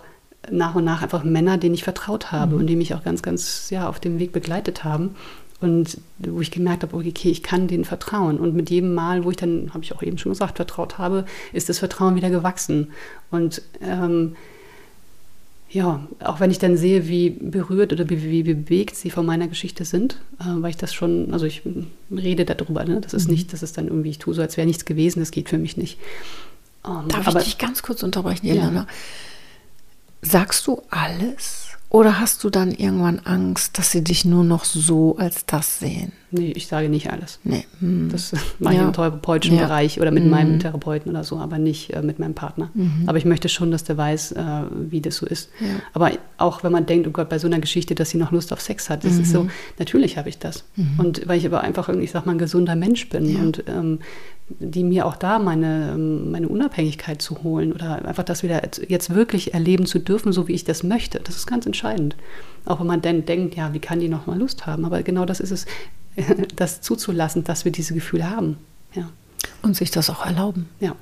nach 0.51 0.75
und 0.75 0.83
nach 0.83 1.01
einfach 1.01 1.23
Männer, 1.23 1.57
denen 1.57 1.75
ich 1.75 1.83
vertraut 1.83 2.31
habe 2.31 2.55
mhm. 2.55 2.61
und 2.61 2.67
die 2.67 2.75
mich 2.75 2.93
auch 2.93 3.03
ganz, 3.03 3.21
ganz 3.21 3.69
ja, 3.69 3.87
auf 3.87 3.99
dem 3.99 4.19
Weg 4.19 4.31
begleitet 4.31 4.83
haben. 4.83 5.15
Und 5.59 5.97
wo 6.19 6.39
ich 6.39 6.51
gemerkt 6.51 6.83
habe, 6.83 6.95
okay, 6.95 7.31
ich 7.31 7.41
kann 7.41 7.67
denen 7.67 7.83
vertrauen. 7.83 8.37
Und 8.37 8.53
mit 8.53 8.69
jedem 8.69 8.93
Mal, 8.93 9.23
wo 9.23 9.31
ich 9.31 9.37
dann, 9.37 9.71
habe 9.73 9.83
ich 9.83 9.93
auch 9.93 10.03
eben 10.03 10.19
schon 10.19 10.31
gesagt, 10.31 10.57
vertraut 10.57 10.99
habe, 10.99 11.25
ist 11.51 11.67
das 11.67 11.79
Vertrauen 11.79 12.15
wieder 12.15 12.29
gewachsen. 12.29 12.91
Und 13.31 13.63
ähm, 13.81 14.35
ja, 15.69 16.07
auch 16.19 16.39
wenn 16.39 16.51
ich 16.51 16.59
dann 16.59 16.77
sehe, 16.77 17.07
wie 17.07 17.31
berührt 17.31 17.91
oder 17.91 18.09
wie, 18.09 18.23
wie 18.23 18.43
bewegt 18.43 18.95
sie 18.95 19.09
von 19.09 19.25
meiner 19.25 19.47
Geschichte 19.47 19.83
sind, 19.83 20.19
äh, 20.39 20.45
weil 20.61 20.69
ich 20.69 20.77
das 20.77 20.93
schon, 20.93 21.33
also 21.33 21.45
ich 21.45 21.63
rede 22.09 22.45
darüber, 22.45 22.85
ne? 22.85 23.01
das 23.01 23.13
ist 23.13 23.25
mhm. 23.25 23.33
nicht, 23.33 23.51
das 23.51 23.63
ist 23.63 23.77
dann 23.77 23.87
irgendwie, 23.87 24.11
ich 24.11 24.19
tue 24.19 24.33
so, 24.33 24.41
als 24.41 24.55
wäre 24.57 24.67
nichts 24.67 24.85
gewesen, 24.85 25.19
das 25.19 25.31
geht 25.31 25.49
für 25.49 25.57
mich 25.57 25.75
nicht. 25.75 25.99
Ähm, 26.85 27.07
Darf 27.09 27.27
ich 27.27 27.43
dich 27.43 27.57
ganz 27.57 27.81
kurz 27.83 28.03
unterbrechen, 28.03 28.47
Elena? 28.47 28.71
Ja. 28.71 28.87
Sagst 30.21 30.67
du 30.67 30.81
alles? 30.89 31.67
Oder 31.89 32.19
hast 32.19 32.43
du 32.43 32.49
dann 32.49 32.71
irgendwann 32.71 33.19
Angst, 33.19 33.77
dass 33.77 33.91
sie 33.91 34.03
dich 34.03 34.25
nur 34.25 34.43
noch 34.43 34.65
so 34.65 35.15
als 35.17 35.45
das 35.45 35.79
sehen? 35.79 36.11
Nee, 36.31 36.51
ich 36.53 36.67
sage 36.67 36.89
nicht 36.89 37.09
alles. 37.09 37.39
Nee. 37.45 37.65
Hm. 37.79 38.09
Das 38.11 38.33
mache 38.59 38.73
ich 38.73 38.79
ja. 38.81 38.85
im 38.85 38.91
therapeutischen 38.91 39.57
ja. 39.57 39.63
Bereich 39.63 40.01
oder 40.01 40.11
mit 40.11 40.25
mhm. 40.25 40.29
meinem 40.29 40.59
Therapeuten 40.59 41.09
oder 41.09 41.23
so, 41.23 41.37
aber 41.37 41.57
nicht 41.57 41.93
äh, 41.93 42.01
mit 42.01 42.19
meinem 42.19 42.33
Partner. 42.33 42.69
Mhm. 42.73 43.03
Aber 43.05 43.17
ich 43.17 43.23
möchte 43.23 43.47
schon, 43.47 43.71
dass 43.71 43.85
der 43.85 43.95
weiß, 43.95 44.33
äh, 44.33 44.43
wie 44.89 44.99
das 44.99 45.15
so 45.15 45.25
ist. 45.25 45.49
Ja. 45.61 45.67
Aber 45.93 46.11
auch 46.37 46.63
wenn 46.63 46.73
man 46.73 46.85
denkt, 46.85 47.07
oh 47.07 47.11
Gott, 47.11 47.29
bei 47.29 47.39
so 47.39 47.47
einer 47.47 47.59
Geschichte, 47.59 47.95
dass 47.95 48.09
sie 48.09 48.17
noch 48.17 48.33
Lust 48.33 48.51
auf 48.51 48.59
Sex 48.59 48.89
hat, 48.89 49.05
das 49.05 49.13
mhm. 49.13 49.21
ist 49.21 49.31
so, 49.31 49.47
natürlich 49.79 50.17
habe 50.17 50.27
ich 50.27 50.37
das. 50.37 50.65
Mhm. 50.75 50.99
Und 50.99 51.27
weil 51.29 51.37
ich 51.37 51.45
aber 51.45 51.61
einfach, 51.61 51.87
ich 51.87 52.11
sag 52.11 52.25
mal, 52.25 52.33
ein 52.33 52.37
gesunder 52.37 52.75
Mensch 52.75 53.07
bin 53.07 53.37
und 53.37 53.63
ähm, 53.67 53.99
die 54.49 54.83
mir 54.83 55.05
auch 55.05 55.17
da 55.17 55.39
meine, 55.39 55.91
ähm, 55.93 56.31
meine 56.31 56.47
Unabhängigkeit 56.47 57.21
zu 57.21 57.43
holen 57.43 57.73
oder 57.73 58.05
einfach 58.05 58.23
das 58.23 58.43
wieder 58.43 58.61
jetzt 58.87 59.13
wirklich 59.13 59.53
erleben 59.53 59.85
zu 59.85 59.99
dürfen, 59.99 60.31
so 60.31 60.47
wie 60.47 60.53
ich 60.53 60.63
das 60.63 60.83
möchte. 60.83 61.19
Das 61.19 61.35
ist 61.35 61.47
ganz 61.47 61.65
entscheidend. 61.65 62.15
Auch 62.65 62.79
wenn 62.79 62.87
man 62.87 63.01
dann 63.01 63.25
denkt, 63.25 63.55
ja, 63.55 63.73
wie 63.73 63.79
kann 63.79 63.99
die 63.99 64.07
noch 64.07 64.25
mal 64.25 64.37
Lust 64.37 64.65
haben? 64.65 64.85
Aber 64.85 65.03
genau 65.03 65.25
das 65.25 65.39
ist 65.39 65.51
es, 65.51 65.65
das 66.55 66.81
zuzulassen, 66.81 67.43
dass 67.43 67.65
wir 67.65 67.71
diese 67.71 67.93
Gefühle 67.93 68.29
haben. 68.29 68.57
Ja. 68.93 69.09
Und 69.61 69.75
sich 69.75 69.91
das 69.91 70.09
auch 70.09 70.25
erlauben. 70.25 70.69
Ja. 70.79 70.95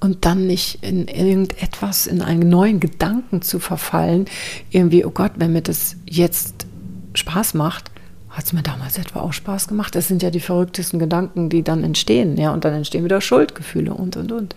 Und 0.00 0.24
dann 0.24 0.46
nicht 0.46 0.82
in 0.82 1.06
irgendetwas, 1.06 2.06
in 2.06 2.22
einen 2.22 2.48
neuen 2.48 2.80
Gedanken 2.80 3.42
zu 3.42 3.58
verfallen, 3.58 4.24
irgendwie, 4.70 5.04
oh 5.04 5.10
Gott, 5.10 5.32
wenn 5.36 5.52
mir 5.52 5.62
das 5.62 5.96
jetzt 6.06 6.66
Spaß 7.14 7.54
macht, 7.54 7.90
hat 8.36 8.44
es 8.44 8.52
mir 8.52 8.62
damals 8.62 8.98
etwa 8.98 9.20
auch 9.20 9.32
Spaß 9.32 9.66
gemacht. 9.66 9.94
Das 9.94 10.08
sind 10.08 10.22
ja 10.22 10.30
die 10.30 10.40
verrücktesten 10.40 10.98
Gedanken, 10.98 11.48
die 11.48 11.62
dann 11.62 11.82
entstehen, 11.82 12.36
ja, 12.36 12.52
und 12.52 12.66
dann 12.66 12.74
entstehen 12.74 13.02
wieder 13.02 13.22
Schuldgefühle 13.22 13.94
und 13.94 14.16
und 14.16 14.30
und. 14.30 14.54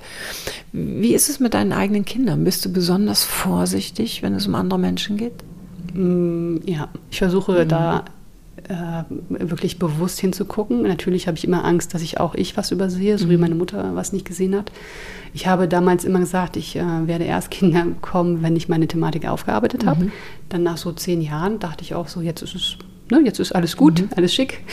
Wie 0.74 1.14
ist 1.14 1.30
es 1.30 1.40
mit 1.40 1.54
deinen 1.54 1.72
eigenen 1.72 2.04
Kindern? 2.04 2.44
Bist 2.44 2.66
du 2.66 2.74
besonders 2.74 3.24
vorsichtig, 3.24 4.22
wenn 4.22 4.34
es 4.34 4.48
um 4.48 4.56
andere 4.56 4.80
Menschen 4.80 5.16
geht? 5.16 5.34
Mm, 5.94 6.58
ja, 6.66 6.90
ich 7.10 7.20
versuche 7.20 7.64
mhm. 7.64 7.70
da 7.70 8.06
äh, 8.68 9.04
wirklich 9.30 9.80
bewusst 9.80 10.20
hinzugucken. 10.20 10.82
Natürlich 10.84 11.28
habe 11.28 11.38
ich 11.38 11.46
immer 11.46 11.64
Angst, 11.64 11.94
dass 11.94 12.02
ich 12.02 12.20
auch 12.20 12.36
ich 12.36 12.58
was 12.58 12.72
übersehe, 12.72 13.18
so 13.18 13.28
mhm. 13.28 13.30
wie 13.30 13.38
meine 13.38 13.56
Mutter 13.56 13.96
was 13.96 14.12
nicht 14.12 14.26
gesehen 14.26 14.56
hat. 14.56 14.74
Ich 15.34 15.48
habe 15.48 15.70
damals 15.70 16.04
immer 16.04 16.20
gesagt, 16.20 16.58
ich 16.58 16.76
äh, 16.76 17.08
werde 17.08 17.24
erst 17.24 17.50
Kinder 17.50 17.86
bekommen, 17.86 18.42
wenn 18.42 18.58
ich 18.58 18.68
meine 18.68 18.88
Thematik 18.88 19.26
aufgearbeitet 19.26 19.86
habe. 19.86 20.06
Mhm. 20.06 20.12
Dann 20.50 20.64
nach 20.64 20.78
so 20.78 20.92
zehn 20.92 21.22
Jahren 21.22 21.60
dachte 21.60 21.84
ich 21.84 21.96
auch 21.96 22.10
so, 22.10 22.20
jetzt 22.20 22.42
ist 22.42 22.56
es, 22.56 22.78
ne, 23.12 23.22
jetzt 23.24 23.40
ist 23.40 23.54
alles 23.54 23.78
gut, 23.78 24.02
mhm. 24.02 24.10
alles 24.16 24.34
schick. 24.34 24.64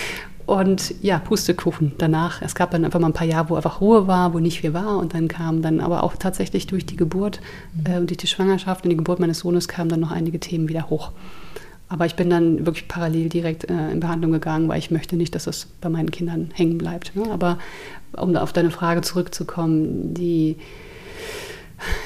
Und 0.46 0.94
ja, 1.03 1.18
Pustekuchen 1.18 1.92
danach. 1.99 2.40
Es 2.40 2.55
gab 2.55 2.70
dann 2.70 2.85
einfach 2.85 3.01
mal 3.01 3.09
ein 3.09 3.12
paar 3.12 3.27
Jahre, 3.27 3.51
wo 3.51 3.57
einfach 3.57 3.81
Ruhe 3.81 4.07
war, 4.07 4.33
wo 4.33 4.38
nicht 4.38 4.61
viel 4.61 4.75
war. 4.75 4.99
Und 4.99 5.12
dann 5.12 5.27
kam 5.27 5.61
dann 5.61 5.81
aber 5.81 6.05
auch 6.05 6.14
tatsächlich 6.14 6.68
durch 6.68 6.87
die 6.87 6.94
Geburt, 6.94 7.40
mhm. 7.75 7.92
äh, 7.92 8.07
durch 8.07 8.18
die 8.18 8.29
Schwangerschaft 8.29 8.85
und 8.85 8.90
die 8.90 8.96
Geburt 8.96 9.18
meines 9.18 9.40
Sohnes 9.40 9.66
kamen 9.66 9.90
dann 9.90 10.01
noch 10.01 10.12
einige 10.12 10.38
Themen 10.38 10.68
wieder 10.68 10.88
hoch. 10.88 11.11
Aber 11.88 12.07
ich 12.07 12.14
bin 12.14 12.31
dann 12.31 12.64
wirklich 12.64 12.87
parallel 12.87 13.29
direkt 13.29 13.68
äh, 13.68 13.90
in 13.90 14.01
Behandlung 14.01 14.33
gegangen, 14.33 14.68
weil 14.68 14.79
ich 14.79 14.90
möchte 14.90 15.16
nicht, 15.16 15.35
dass 15.35 15.44
das 15.44 15.66
bei 15.81 15.88
meinen 15.88 16.11
Kindern 16.11 16.51
hängen 16.53 16.79
bleibt. 16.79 17.14
Ne? 17.16 17.31
Aber 17.31 17.59
um 18.16 18.37
auf 18.37 18.53
deine 18.53 18.70
Frage 18.70 19.03
zurückzukommen, 19.03 20.14
die 20.14 20.57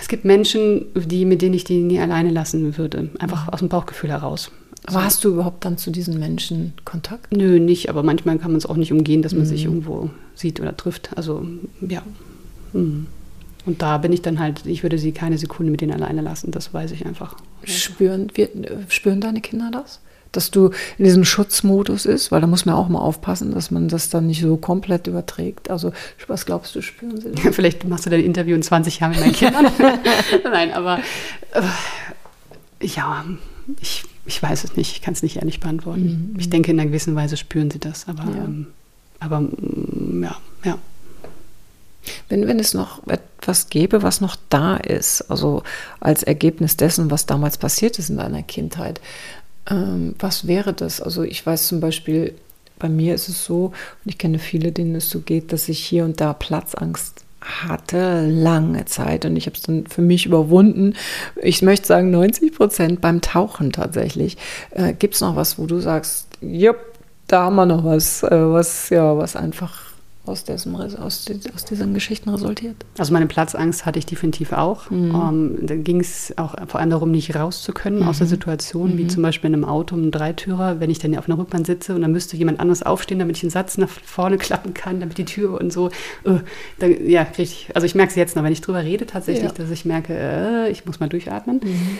es 0.01 0.09
gibt 0.09 0.25
Menschen, 0.25 0.87
die, 0.95 1.25
mit 1.25 1.43
denen 1.43 1.55
ich 1.55 1.65
die 1.65 1.79
nie 1.79 2.01
alleine 2.01 2.31
lassen 2.31 2.77
würde, 2.77 3.11
einfach 3.19 3.49
aus 3.53 3.61
dem 3.61 3.69
Bauchgefühl 3.69 4.11
heraus. 4.11 4.51
Aber 4.87 5.05
hast 5.05 5.25
du 5.25 5.31
überhaupt 5.31 5.65
dann 5.65 5.79
zu 5.79 5.91
diesen 5.91 6.19
Menschen 6.19 6.73
Kontakt? 6.85 7.33
Nö, 7.33 7.61
nicht, 7.61 7.91
aber 7.91 8.03
manchmal 8.03 8.39
kann 8.39 8.51
man 8.51 8.59
es 8.59 8.67
auch 8.67 8.77
nicht 8.77 8.93
umgehen, 8.93 9.23
dass 9.23 9.33
man 9.33 9.43
mhm. 9.43 9.47
sich 9.49 9.65
irgendwo 9.65 10.11
sieht 10.35 10.61
oder 10.61 10.77
trifft. 10.77 11.11
Also, 11.17 11.47
ja. 11.81 12.03
Mhm. 12.73 13.07
Und 13.67 13.83
da 13.83 13.99
bin 13.99 14.13
ich 14.13 14.23
dann 14.23 14.39
halt, 14.39 14.65
ich 14.65 14.83
würde 14.83 14.99
sie 14.99 15.13
keine 15.13 15.39
Sekunde 15.39 15.71
mit 15.71 15.81
denen 15.81 15.93
alleine 15.93 16.23
lassen, 16.23 16.51
das 16.51 16.73
weiß 16.73 16.93
ich 16.93 17.05
einfach. 17.05 17.37
Spüren, 17.65 18.29
wir, 18.35 18.49
spüren 18.89 19.21
deine 19.21 19.41
Kinder 19.41 19.71
das? 19.71 20.01
Dass 20.33 20.51
du 20.51 20.71
in 20.97 21.05
diesem 21.05 21.25
Schutzmodus 21.25 22.07
ist, 22.07 22.31
weil 22.31 22.41
da 22.41 22.47
muss 22.47 22.65
man 22.65 22.77
auch 22.77 22.89
mal 22.89 23.01
aufpassen, 23.01 23.53
dass 23.53 23.71
man 23.71 23.89
das 23.89 24.11
dann 24.11 24.29
nicht 24.29 24.41
so 24.41 24.57
komplett 24.57 25.09
überträgt. 25.09 25.71
Also, 25.71 25.93
was 26.29 26.47
glaubst 26.47 26.75
du, 26.75 26.81
spüren 26.81 27.21
sie? 27.21 27.31
Das? 27.45 27.55
Vielleicht 27.55 27.87
machst 27.87 28.07
du 28.07 28.11
dein 28.11 28.25
Interview 28.25 28.55
in 28.55 28.63
20 28.63 29.01
Jahren 29.01 29.11
mit 29.11 29.21
meinen 29.21 29.33
Kindern. 29.33 29.67
Nein, 30.45 30.73
aber 30.73 31.01
äh, 31.53 32.87
ja, 32.87 33.25
ich, 33.81 34.05
ich 34.27 34.43
weiß 34.43 34.65
es 34.65 34.77
nicht. 34.77 34.93
Ich 34.93 35.03
kann 35.03 35.15
es 35.15 35.23
nicht 35.23 35.37
ehrlich 35.37 35.61
beantworten. 35.61 36.33
Mhm. 36.33 36.41
Ich 36.41 36.51
denke, 36.51 36.71
in 36.71 36.81
einer 36.81 36.89
gewissen 36.89 37.15
Weise 37.15 37.37
spüren 37.37 37.71
sie 37.71 37.79
das, 37.79 38.09
aber, 38.09 38.25
ja. 38.25 38.45
ähm, 38.45 38.67
aber 39.19 39.41
mm, 39.41 40.23
ja, 40.23 40.37
ja. 40.65 40.79
Wenn, 42.29 42.47
wenn 42.47 42.59
es 42.59 42.73
noch 42.73 43.07
etwas 43.07 43.69
gäbe, 43.69 44.03
was 44.03 44.21
noch 44.21 44.37
da 44.49 44.77
ist, 44.77 45.31
also 45.31 45.63
als 46.01 46.23
Ergebnis 46.23 46.77
dessen, 46.77 47.11
was 47.11 47.27
damals 47.27 47.59
passiert 47.59 47.99
ist 47.99 48.09
in 48.09 48.17
deiner 48.17 48.43
Kindheit, 48.43 49.01
ähm, 49.69 50.15
was 50.19 50.47
wäre 50.47 50.73
das? 50.73 51.01
Also 51.01 51.23
ich 51.23 51.45
weiß 51.45 51.69
zum 51.69 51.81
Beispiel, 51.81 52.35
bei 52.79 52.89
mir 52.89 53.15
ist 53.15 53.29
es 53.29 53.45
so, 53.45 53.67
und 53.67 54.07
ich 54.07 54.19
kenne 54.19 54.39
viele, 54.39 54.73
denen 54.73 54.95
es 54.97 55.11
so 55.11 55.21
geht, 55.21 55.53
dass 55.53 55.69
ich 55.69 55.85
hier 55.85 56.05
und 56.05 56.21
da 56.21 56.33
Platzangst 56.33 57.20
hatte 57.41 58.27
lange 58.29 58.85
Zeit 58.85 59.25
und 59.25 59.37
ich 59.37 59.47
habe 59.47 59.57
es 59.57 59.63
dann 59.63 59.87
für 59.87 60.03
mich 60.03 60.27
überwunden. 60.27 60.95
Ich 61.41 61.63
möchte 61.63 61.87
sagen 61.87 62.11
90 62.11 62.55
Prozent 62.55 63.01
beim 63.01 63.21
Tauchen 63.21 63.73
tatsächlich. 63.73 64.37
Äh, 64.71 64.93
Gibt 64.93 65.15
es 65.15 65.21
noch 65.21 65.37
was, 65.37 65.59
wo 65.59 65.67
du 65.67 65.81
sagst, 65.81 66.29
jupp, 66.41 66.77
da 67.27 67.45
haben 67.45 67.57
wir 67.57 67.67
noch 67.67 67.85
was, 67.85 68.23
äh, 68.23 68.29
was 68.31 68.91
ja, 68.91 69.17
was 69.17 69.37
einfach 69.37 69.90
aus, 70.27 70.45
dessen, 70.45 70.77
aus, 70.77 70.97
aus 70.99 71.25
diesen 71.25 71.95
Geschichten 71.95 72.29
resultiert. 72.29 72.77
Also 72.99 73.13
meine 73.13 73.27
Platzangst 73.27 73.87
hatte 73.87 73.99
ich 73.99 74.07
definitiv 74.07 74.53
auch. 74.53 74.91
Mhm. 74.91 75.15
Um, 75.15 75.29
ähm, 75.29 75.67
da 75.67 75.77
ging 75.77 76.01
es 76.01 76.35
auch 76.37 76.55
vor 76.69 76.79
allem 76.79 76.91
darum, 76.91 77.11
nicht 77.11 77.35
raus 77.35 77.63
zu 77.63 77.73
können 77.73 78.01
mhm. 78.01 78.09
aus 78.09 78.19
der 78.19 78.27
mhm. 78.27 78.31
Situation, 78.31 78.93
mhm. 78.93 78.99
wie 78.99 79.07
zum 79.07 79.23
Beispiel 79.23 79.49
in 79.49 79.55
einem 79.55 79.65
Auto, 79.65 79.97
einem 79.97 80.11
Dreitürer, 80.11 80.79
wenn 80.79 80.91
ich 80.91 80.99
dann 80.99 81.17
auf 81.17 81.29
einer 81.29 81.39
Rückbahn 81.39 81.65
sitze 81.65 81.95
und 81.95 82.03
dann 82.03 82.13
müsste 82.13 82.37
jemand 82.37 82.61
anders 82.61 82.83
aufstehen, 82.83 83.19
damit 83.19 83.39
ich 83.39 83.43
einen 83.43 83.51
Satz 83.51 83.79
nach 83.79 83.89
vorne 83.89 84.37
klappen 84.39 84.75
kann, 84.75 85.01
damit 85.01 85.17
die 85.19 85.25
Tür 85.25 85.59
und 85.59 85.73
so. 85.73 85.91
Uh, 86.27 86.41
dann, 86.79 87.09
ja, 87.09 87.23
richtig. 87.23 87.69
Also 87.75 87.87
ich 87.87 87.95
merke 87.95 88.11
es 88.11 88.17
jetzt 88.17 88.37
noch, 88.37 88.45
wenn 88.45 88.53
ich 88.53 88.61
drüber 88.61 88.83
rede 88.83 89.07
tatsächlich, 89.07 89.45
ja. 89.45 89.53
dass 89.53 89.71
ich 89.71 89.85
merke, 89.85 90.15
äh, 90.15 90.71
ich 90.71 90.85
muss 90.85 91.01
mal 91.01 91.09
durchatmen. 91.09 91.61
Mhm. 91.63 91.99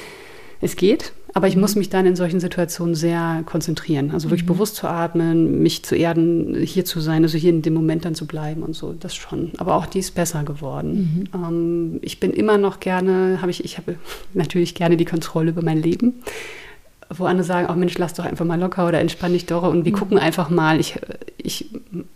Es 0.61 0.77
geht, 0.77 1.13
aber 1.33 1.49
ich 1.49 1.55
mhm. 1.55 1.63
muss 1.63 1.77
mich 1.77 1.89
dann 1.89 2.07
in 2.07 2.17
solchen 2.17 2.41
Situationen 2.41 2.95
sehr 2.95 3.43
konzentrieren. 3.47 4.11
Also 4.11 4.31
wirklich 4.31 4.45
mhm. 4.45 4.55
bewusst 4.55 4.77
zu 4.77 4.89
atmen, 4.89 5.63
mich 5.63 5.83
zu 5.85 5.95
erden, 5.97 6.57
hier 6.63 6.85
zu 6.85 7.01
sein, 7.01 7.23
also 7.23 7.39
hier 7.39 7.51
in 7.51 7.63
dem 7.63 7.75
Moment 7.75 8.05
dann 8.05 8.15
zu 8.15 8.27
bleiben 8.27 8.63
und 8.63 8.75
so, 8.75 8.93
das 8.93 9.15
schon. 9.15 9.53
Aber 9.59 9.77
auch 9.77 9.87
die 9.87 10.01
ist 10.01 10.15
besser 10.15 10.45
geworden. 10.45 11.29
Mhm. 11.33 11.41
Ähm, 11.43 11.99
ich 12.03 12.21
bin 12.21 12.33
immer 12.33 12.59
noch 12.59 12.81
gerne, 12.81 13.39
habe 13.41 13.51
ich, 13.51 13.65
ich 13.65 13.79
habe 13.79 13.97
natürlich 14.35 14.75
gerne 14.75 14.97
die 14.97 15.05
Kontrolle 15.05 15.51
über 15.51 15.63
mein 15.63 15.81
Leben 15.81 16.15
wo 17.13 17.25
andere 17.25 17.45
sagen, 17.45 17.69
oh 17.71 17.75
Mensch, 17.75 17.99
lass 17.99 18.15
doch 18.15 18.25
einfach 18.25 18.45
mal 18.45 18.59
locker 18.59 18.87
oder 18.87 19.01
entspann 19.01 19.33
dich 19.33 19.47
doch 19.47 19.65
und 19.65 19.85
wir 19.85 19.93
mhm. 19.93 19.97
gucken 19.97 20.19
einfach 20.19 20.49
mal. 20.49 20.79
Ich, 20.79 20.99
ich 21.37 21.71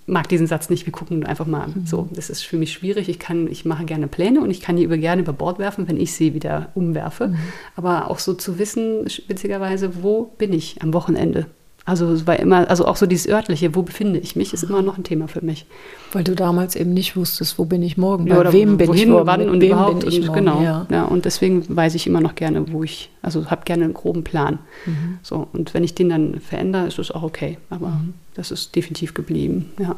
mag 0.06 0.28
diesen 0.28 0.46
Satz 0.46 0.70
nicht, 0.70 0.86
wir 0.86 0.92
gucken 0.92 1.26
einfach 1.26 1.46
mal. 1.46 1.68
Mhm. 1.68 1.86
So, 1.86 2.08
das 2.12 2.30
ist 2.30 2.42
für 2.42 2.56
mich 2.56 2.72
schwierig. 2.72 3.08
Ich 3.08 3.18
kann, 3.18 3.48
ich 3.50 3.64
mache 3.64 3.84
gerne 3.84 4.06
Pläne 4.06 4.40
und 4.40 4.50
ich 4.50 4.60
kann 4.60 4.76
die 4.76 4.84
über 4.84 4.96
gerne 4.96 5.22
über 5.22 5.32
Bord 5.32 5.58
werfen, 5.58 5.88
wenn 5.88 5.98
ich 5.98 6.14
sie 6.14 6.34
wieder 6.34 6.70
umwerfe. 6.74 7.28
Mhm. 7.28 7.38
Aber 7.76 8.10
auch 8.10 8.20
so 8.20 8.34
zu 8.34 8.58
wissen, 8.58 9.04
witzigerweise, 9.26 10.02
wo 10.02 10.32
bin 10.38 10.52
ich 10.52 10.80
am 10.80 10.94
Wochenende? 10.94 11.46
Also 11.86 12.10
es 12.12 12.26
war 12.26 12.38
immer, 12.38 12.70
also 12.70 12.86
auch 12.86 12.96
so 12.96 13.04
dieses 13.04 13.28
örtliche, 13.28 13.74
wo 13.74 13.82
befinde 13.82 14.18
ich 14.18 14.36
mich, 14.36 14.54
ist 14.54 14.62
immer 14.62 14.80
noch 14.80 14.96
ein 14.96 15.04
Thema 15.04 15.28
für 15.28 15.44
mich. 15.44 15.66
Weil 16.12 16.24
du 16.24 16.34
damals 16.34 16.76
eben 16.76 16.94
nicht 16.94 17.14
wusstest, 17.14 17.58
wo 17.58 17.66
bin 17.66 17.82
ich 17.82 17.98
morgen, 17.98 18.26
ja, 18.26 18.42
bei 18.42 18.52
wem 18.54 18.78
bin 18.78 18.88
wohin, 18.88 19.02
ich 19.02 19.08
morgen, 19.08 19.26
wann 19.26 19.48
und 19.50 19.62
überhaupt 19.62 20.00
bin 20.00 20.08
ich 20.08 20.20
und, 20.20 20.26
morgen, 20.28 20.44
genau. 20.46 20.62
Ja. 20.62 20.86
ja. 20.90 21.04
und 21.04 21.26
deswegen 21.26 21.64
weiß 21.68 21.94
ich 21.94 22.06
immer 22.06 22.22
noch 22.22 22.36
gerne, 22.36 22.72
wo 22.72 22.82
ich, 22.84 23.10
also 23.20 23.50
habe 23.50 23.64
gerne 23.66 23.84
einen 23.84 23.92
groben 23.92 24.24
Plan. 24.24 24.60
Mhm. 24.86 25.18
So 25.22 25.46
und 25.52 25.74
wenn 25.74 25.84
ich 25.84 25.94
den 25.94 26.08
dann 26.08 26.40
verändere, 26.40 26.86
ist 26.86 26.98
es 26.98 27.10
auch 27.10 27.22
okay. 27.22 27.58
Aber 27.68 27.88
mhm. 27.88 28.14
das 28.32 28.50
ist 28.50 28.74
definitiv 28.74 29.12
geblieben. 29.12 29.70
Ja. 29.78 29.96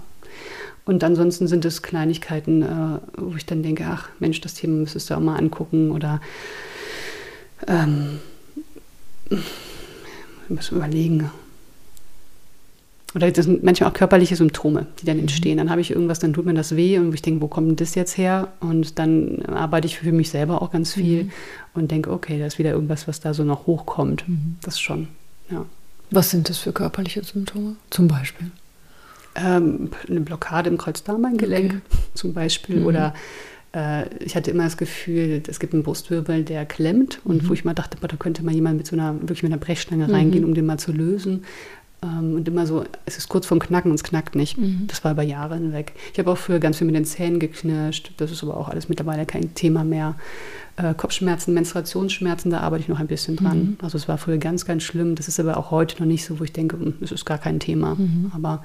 Und 0.87 1.05
ansonsten 1.05 1.47
sind 1.47 1.65
es 1.65 1.83
Kleinigkeiten, 1.83 2.63
äh, 2.63 2.99
wo 3.17 3.37
ich 3.37 3.47
dann 3.47 3.63
denke, 3.63 3.87
ach 3.89 4.09
Mensch, 4.19 4.41
das 4.41 4.55
Thema 4.55 4.75
müsstest 4.75 5.11
du 5.11 5.15
auch 5.15 5.21
mal 5.21 5.37
angucken 5.37 5.93
oder 5.93 6.21
ähm, 7.69 8.19
müssen 10.49 10.77
überlegen 10.77 11.31
oder 13.15 13.31
das 13.31 13.47
sind 13.47 13.63
manchmal 13.63 13.91
auch 13.91 13.95
körperliche 13.95 14.37
Symptome, 14.37 14.87
die 15.01 15.07
dann 15.07 15.17
mhm. 15.17 15.23
entstehen. 15.23 15.59
Dann 15.59 15.71
habe 15.71 15.81
ich 15.81 15.91
irgendwas, 15.91 16.19
dann 16.19 16.33
tut 16.33 16.45
mir 16.45 16.55
das 16.55 16.77
weh 16.77 16.99
und 16.99 17.15
ich 17.15 17.23
denke, 17.23 17.41
wo 17.41 17.49
kommt 17.49 17.69
denn 17.69 17.77
das 17.77 17.95
jetzt 17.95 18.19
her? 18.19 18.49
Und 18.61 18.99
dann 18.99 19.43
arbeite 19.47 19.87
ich 19.87 19.99
für 19.99 20.13
mich 20.13 20.31
selber 20.31 20.61
auch 20.61 20.71
ganz 20.71 20.95
viel 20.95 21.25
mhm. 21.25 21.31
und 21.75 21.91
denke, 21.91 22.11
okay, 22.11 22.39
da 22.39 22.47
ist 22.47 22.59
wieder 22.59 22.73
irgendwas, 22.73 23.09
was 23.09 23.21
da 23.21 23.33
so 23.33 23.45
noch 23.45 23.67
hochkommt. 23.67 24.29
Mhm. 24.29 24.57
Das 24.63 24.81
schon, 24.81 25.09
ja. 25.51 25.65
Was 26.11 26.31
sind 26.31 26.49
das 26.49 26.59
für 26.59 26.73
körperliche 26.73 27.25
Symptome 27.25 27.77
zum 27.91 28.07
Beispiel? 28.07 28.51
Ähm, 29.35 29.91
eine 30.09 30.21
Blockade 30.21 30.71
im 30.71 30.79
Kreuzdarmeingelenk 30.79 31.75
okay. 31.75 31.81
zum 32.15 32.33
Beispiel 32.33 32.81
mhm. 32.81 32.87
oder 32.87 33.15
äh, 33.75 34.09
ich 34.25 34.37
hatte 34.37 34.51
immer 34.51 34.65
das 34.65 34.77
Gefühl, 34.77 35.43
es 35.47 35.61
gibt 35.61 35.75
einen 35.75 35.83
Brustwirbel, 35.83 36.45
der 36.45 36.65
klemmt 36.65 37.21
und 37.25 37.43
mhm. 37.43 37.49
wo 37.49 37.53
ich 37.53 37.65
mal 37.65 37.75
dachte, 37.75 37.99
da 38.01 38.17
könnte 38.17 38.45
mal 38.45 38.55
jemand 38.55 38.79
mit 38.79 38.87
so 38.87 38.97
einer, 38.97 39.15
wirklich 39.21 39.43
mit 39.43 39.53
einer 39.53 39.61
Brechstange 39.61 40.07
mhm. 40.07 40.15
reingehen, 40.15 40.45
um 40.45 40.55
den 40.55 40.67
mal 40.67 40.79
zu 40.79 40.93
lösen. 40.93 41.45
Ähm, 42.03 42.35
und 42.35 42.49
immer 42.49 42.67
so, 42.67 42.85
es 43.07 43.17
ist 43.17 43.29
kurz 43.29 43.47
vorm 43.47 43.61
Knacken 43.61 43.91
und 43.91 43.97
es 43.97 44.05
knackt 44.05 44.35
nicht. 44.35 44.59
Mhm. 44.59 44.85
Das 44.87 45.05
war 45.05 45.13
über 45.13 45.23
Jahre 45.23 45.55
hinweg. 45.55 45.93
Ich 46.13 46.19
habe 46.19 46.31
auch 46.31 46.39
früher 46.39 46.59
ganz 46.59 46.79
viel 46.79 46.87
mit 46.87 46.95
den 46.95 47.05
Zähnen 47.05 47.39
geknirscht. 47.39 48.13
Das 48.19 48.31
ist 48.31 48.43
aber 48.43 48.57
auch 48.57 48.69
alles 48.69 48.89
mittlerweile 48.89 49.27
kein 49.27 49.55
Thema 49.55 49.85
mehr. 49.85 50.15
Äh, 50.77 50.95
Kopfschmerzen, 50.95 51.55
Menstruationsschmerzen, 51.55 52.51
da 52.51 52.61
arbeite 52.61 52.83
ich 52.83 52.89
noch 52.89 53.01
ein 53.01 53.07
bisschen 53.07 53.37
dran. 53.37 53.59
Mhm. 53.59 53.79
Also 53.81 53.97
es 53.97 54.09
war 54.09 54.19
früher 54.19 54.39
ganz, 54.39 54.67
ganz 54.67 54.83
schlimm. 54.83 55.15
Das 55.15 55.29
ist 55.29 55.41
aber 55.41 55.57
auch 55.57 55.71
heute 55.71 55.99
noch 56.01 56.07
nicht 56.07 56.25
so, 56.25 56.39
wo 56.39 56.45
ich 56.45 56.53
denke, 56.53 56.79
hm, 56.79 56.95
es 57.01 57.13
ist 57.13 57.25
gar 57.25 57.39
kein 57.39 57.61
Thema. 57.61 57.95
Mhm. 57.95 58.31
Aber 58.35 58.63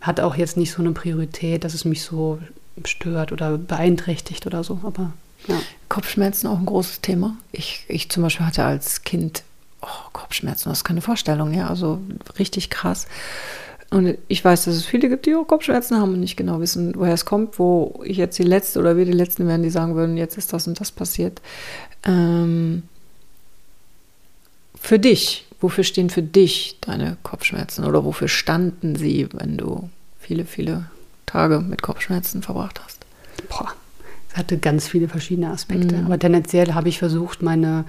hat 0.00 0.20
auch 0.20 0.36
jetzt 0.36 0.56
nicht 0.56 0.72
so 0.72 0.82
eine 0.82 0.92
Priorität, 0.92 1.64
dass 1.64 1.74
es 1.74 1.84
mich 1.84 2.02
so 2.02 2.38
stört 2.84 3.32
oder 3.32 3.56
beeinträchtigt 3.56 4.46
oder 4.46 4.62
so. 4.62 4.80
Aber 4.82 5.12
ja. 5.48 5.58
Kopfschmerzen 5.88 6.48
auch 6.48 6.58
ein 6.58 6.66
großes 6.66 7.00
Thema. 7.00 7.36
Ich, 7.52 7.84
ich 7.88 8.10
zum 8.10 8.22
Beispiel 8.22 8.46
hatte 8.46 8.64
als 8.64 9.02
Kind 9.02 9.42
oh, 9.84 10.10
Kopfschmerzen, 10.12 10.68
das 10.68 10.78
ist 10.78 10.84
keine 10.84 11.00
Vorstellung, 11.00 11.52
ja, 11.52 11.68
also 11.68 12.00
richtig 12.38 12.70
krass. 12.70 13.06
Und 13.90 14.18
ich 14.28 14.44
weiß, 14.44 14.64
dass 14.64 14.74
es 14.74 14.84
viele 14.84 15.08
gibt, 15.08 15.26
die 15.26 15.34
auch 15.34 15.46
Kopfschmerzen 15.46 16.00
haben 16.00 16.14
und 16.14 16.20
nicht 16.20 16.36
genau 16.36 16.60
wissen, 16.60 16.94
woher 16.96 17.14
es 17.14 17.24
kommt, 17.24 17.58
wo 17.58 18.02
ich 18.04 18.16
jetzt 18.16 18.38
die 18.38 18.42
Letzte 18.42 18.80
oder 18.80 18.96
wir 18.96 19.04
die 19.04 19.12
Letzten 19.12 19.46
wären, 19.46 19.62
die 19.62 19.70
sagen 19.70 19.94
würden, 19.94 20.16
jetzt 20.16 20.36
ist 20.36 20.52
das 20.52 20.66
und 20.66 20.80
das 20.80 20.90
passiert. 20.90 21.40
Ähm, 22.02 22.82
für 24.74 24.98
dich, 24.98 25.46
wofür 25.60 25.84
stehen 25.84 26.10
für 26.10 26.22
dich 26.22 26.78
deine 26.80 27.16
Kopfschmerzen 27.22 27.84
oder 27.84 28.04
wofür 28.04 28.28
standen 28.28 28.96
sie, 28.96 29.28
wenn 29.32 29.56
du 29.56 29.88
viele, 30.18 30.44
viele 30.44 30.86
Tage 31.26 31.60
mit 31.60 31.82
Kopfschmerzen 31.82 32.42
verbracht 32.42 32.80
hast? 32.84 32.98
Boah, 33.48 33.72
es 34.30 34.36
hatte 34.36 34.58
ganz 34.58 34.88
viele 34.88 35.08
verschiedene 35.08 35.50
Aspekte. 35.50 35.96
Mhm. 35.96 36.06
Aber 36.06 36.18
tendenziell 36.18 36.74
habe 36.74 36.88
ich 36.88 36.98
versucht, 36.98 37.42
meine 37.42 37.84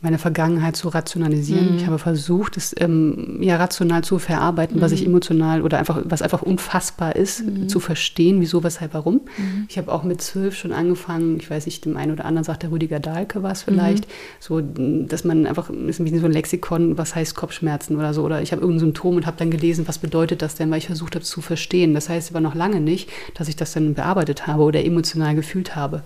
meine 0.00 0.18
Vergangenheit 0.18 0.76
zu 0.76 0.88
rationalisieren. 0.88 1.72
Mhm. 1.72 1.76
Ich 1.76 1.86
habe 1.86 1.98
versucht, 1.98 2.56
es 2.56 2.72
ähm, 2.78 3.38
ja 3.42 3.56
rational 3.56 4.04
zu 4.04 4.20
verarbeiten, 4.20 4.76
mhm. 4.76 4.80
was 4.80 4.92
ich 4.92 5.00
mhm. 5.00 5.08
emotional 5.08 5.62
oder 5.62 5.78
einfach, 5.78 6.00
was 6.04 6.22
einfach 6.22 6.42
unfassbar 6.42 7.16
ist, 7.16 7.44
mhm. 7.44 7.68
zu 7.68 7.80
verstehen, 7.80 8.40
wieso, 8.40 8.62
weshalb, 8.62 8.94
warum. 8.94 9.22
Mhm. 9.36 9.66
Ich 9.68 9.76
habe 9.76 9.92
auch 9.92 10.04
mit 10.04 10.22
zwölf 10.22 10.56
schon 10.56 10.72
angefangen, 10.72 11.38
ich 11.40 11.50
weiß 11.50 11.66
nicht, 11.66 11.84
dem 11.84 11.96
einen 11.96 12.12
oder 12.12 12.26
anderen 12.26 12.44
sagt 12.44 12.62
der 12.62 12.70
Rüdiger 12.70 13.00
Dahlke 13.00 13.42
was 13.42 13.64
vielleicht, 13.64 14.06
mhm. 14.06 14.12
so, 14.38 14.60
dass 14.60 15.24
man 15.24 15.46
einfach, 15.46 15.68
ist 15.68 15.98
ein 15.98 16.04
bisschen 16.04 16.20
so 16.20 16.26
ein 16.26 16.32
Lexikon, 16.32 16.96
was 16.96 17.16
heißt 17.16 17.34
Kopfschmerzen 17.34 17.96
oder 17.96 18.14
so, 18.14 18.22
oder 18.22 18.40
ich 18.40 18.52
habe 18.52 18.60
irgendein 18.60 18.80
Symptom 18.80 19.16
und 19.16 19.26
habe 19.26 19.36
dann 19.36 19.50
gelesen, 19.50 19.88
was 19.88 19.98
bedeutet 19.98 20.42
das 20.42 20.54
denn, 20.54 20.70
weil 20.70 20.78
ich 20.78 20.86
versucht 20.86 21.16
habe 21.16 21.24
zu 21.24 21.40
verstehen. 21.40 21.94
Das 21.94 22.08
heißt 22.08 22.30
aber 22.30 22.40
noch 22.40 22.54
lange 22.54 22.80
nicht, 22.80 23.10
dass 23.34 23.48
ich 23.48 23.56
das 23.56 23.72
dann 23.72 23.94
bearbeitet 23.94 24.46
habe 24.46 24.62
oder 24.62 24.84
emotional 24.84 25.34
gefühlt 25.34 25.74
habe. 25.74 26.02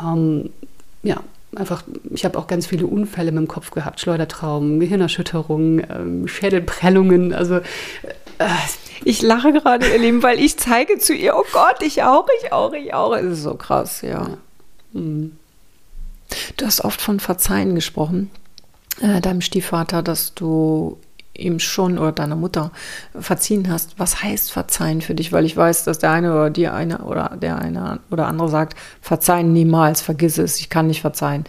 Ähm, 0.00 0.50
ja, 1.02 1.22
einfach, 1.56 1.82
ich 2.10 2.24
habe 2.24 2.38
auch 2.38 2.46
ganz 2.46 2.66
viele 2.66 2.86
Unfälle 2.86 3.32
mit 3.32 3.40
dem 3.40 3.48
Kopf 3.48 3.70
gehabt, 3.70 4.00
Schleudertraumen, 4.00 4.80
Gehirnerschütterungen, 4.80 5.86
ähm, 5.90 6.28
Schädelprellungen, 6.28 7.34
also 7.34 7.56
äh, 7.56 8.48
ich 9.04 9.22
lache 9.22 9.52
gerade, 9.52 9.86
ihr 9.86 9.98
Lieben, 9.98 10.22
weil 10.22 10.38
ich 10.38 10.58
zeige 10.58 10.98
zu 10.98 11.14
ihr, 11.14 11.34
oh 11.34 11.44
Gott, 11.52 11.82
ich 11.82 12.02
auch, 12.02 12.26
ich 12.42 12.52
auch, 12.52 12.72
ich 12.72 12.92
auch. 12.92 13.14
Es 13.14 13.24
ist 13.24 13.42
so 13.42 13.54
krass, 13.54 14.02
ja. 14.02 14.08
ja. 14.10 14.38
Mhm. 14.92 15.36
Du 16.56 16.66
hast 16.66 16.84
oft 16.84 17.00
von 17.00 17.18
Verzeihen 17.18 17.74
gesprochen, 17.74 18.30
äh, 19.00 19.20
deinem 19.20 19.40
Stiefvater, 19.40 20.02
dass 20.02 20.34
du 20.34 20.98
ihm 21.34 21.58
schon 21.58 21.98
oder 21.98 22.12
deiner 22.12 22.36
Mutter 22.36 22.70
verziehen 23.18 23.70
hast. 23.70 23.98
Was 23.98 24.22
heißt 24.22 24.52
verzeihen 24.52 25.00
für 25.00 25.14
dich? 25.14 25.32
Weil 25.32 25.44
ich 25.44 25.56
weiß, 25.56 25.84
dass 25.84 25.98
der 25.98 26.10
eine 26.10 26.32
oder 26.32 26.50
die 26.50 26.68
eine 26.68 26.98
oder 26.98 27.36
der 27.40 27.58
eine 27.58 28.00
oder 28.10 28.26
andere 28.26 28.48
sagt, 28.48 28.76
verzeihen 29.00 29.52
niemals, 29.52 30.02
vergiss 30.02 30.38
es, 30.38 30.60
ich 30.60 30.68
kann 30.70 30.86
nicht 30.86 31.00
verzeihen. 31.00 31.44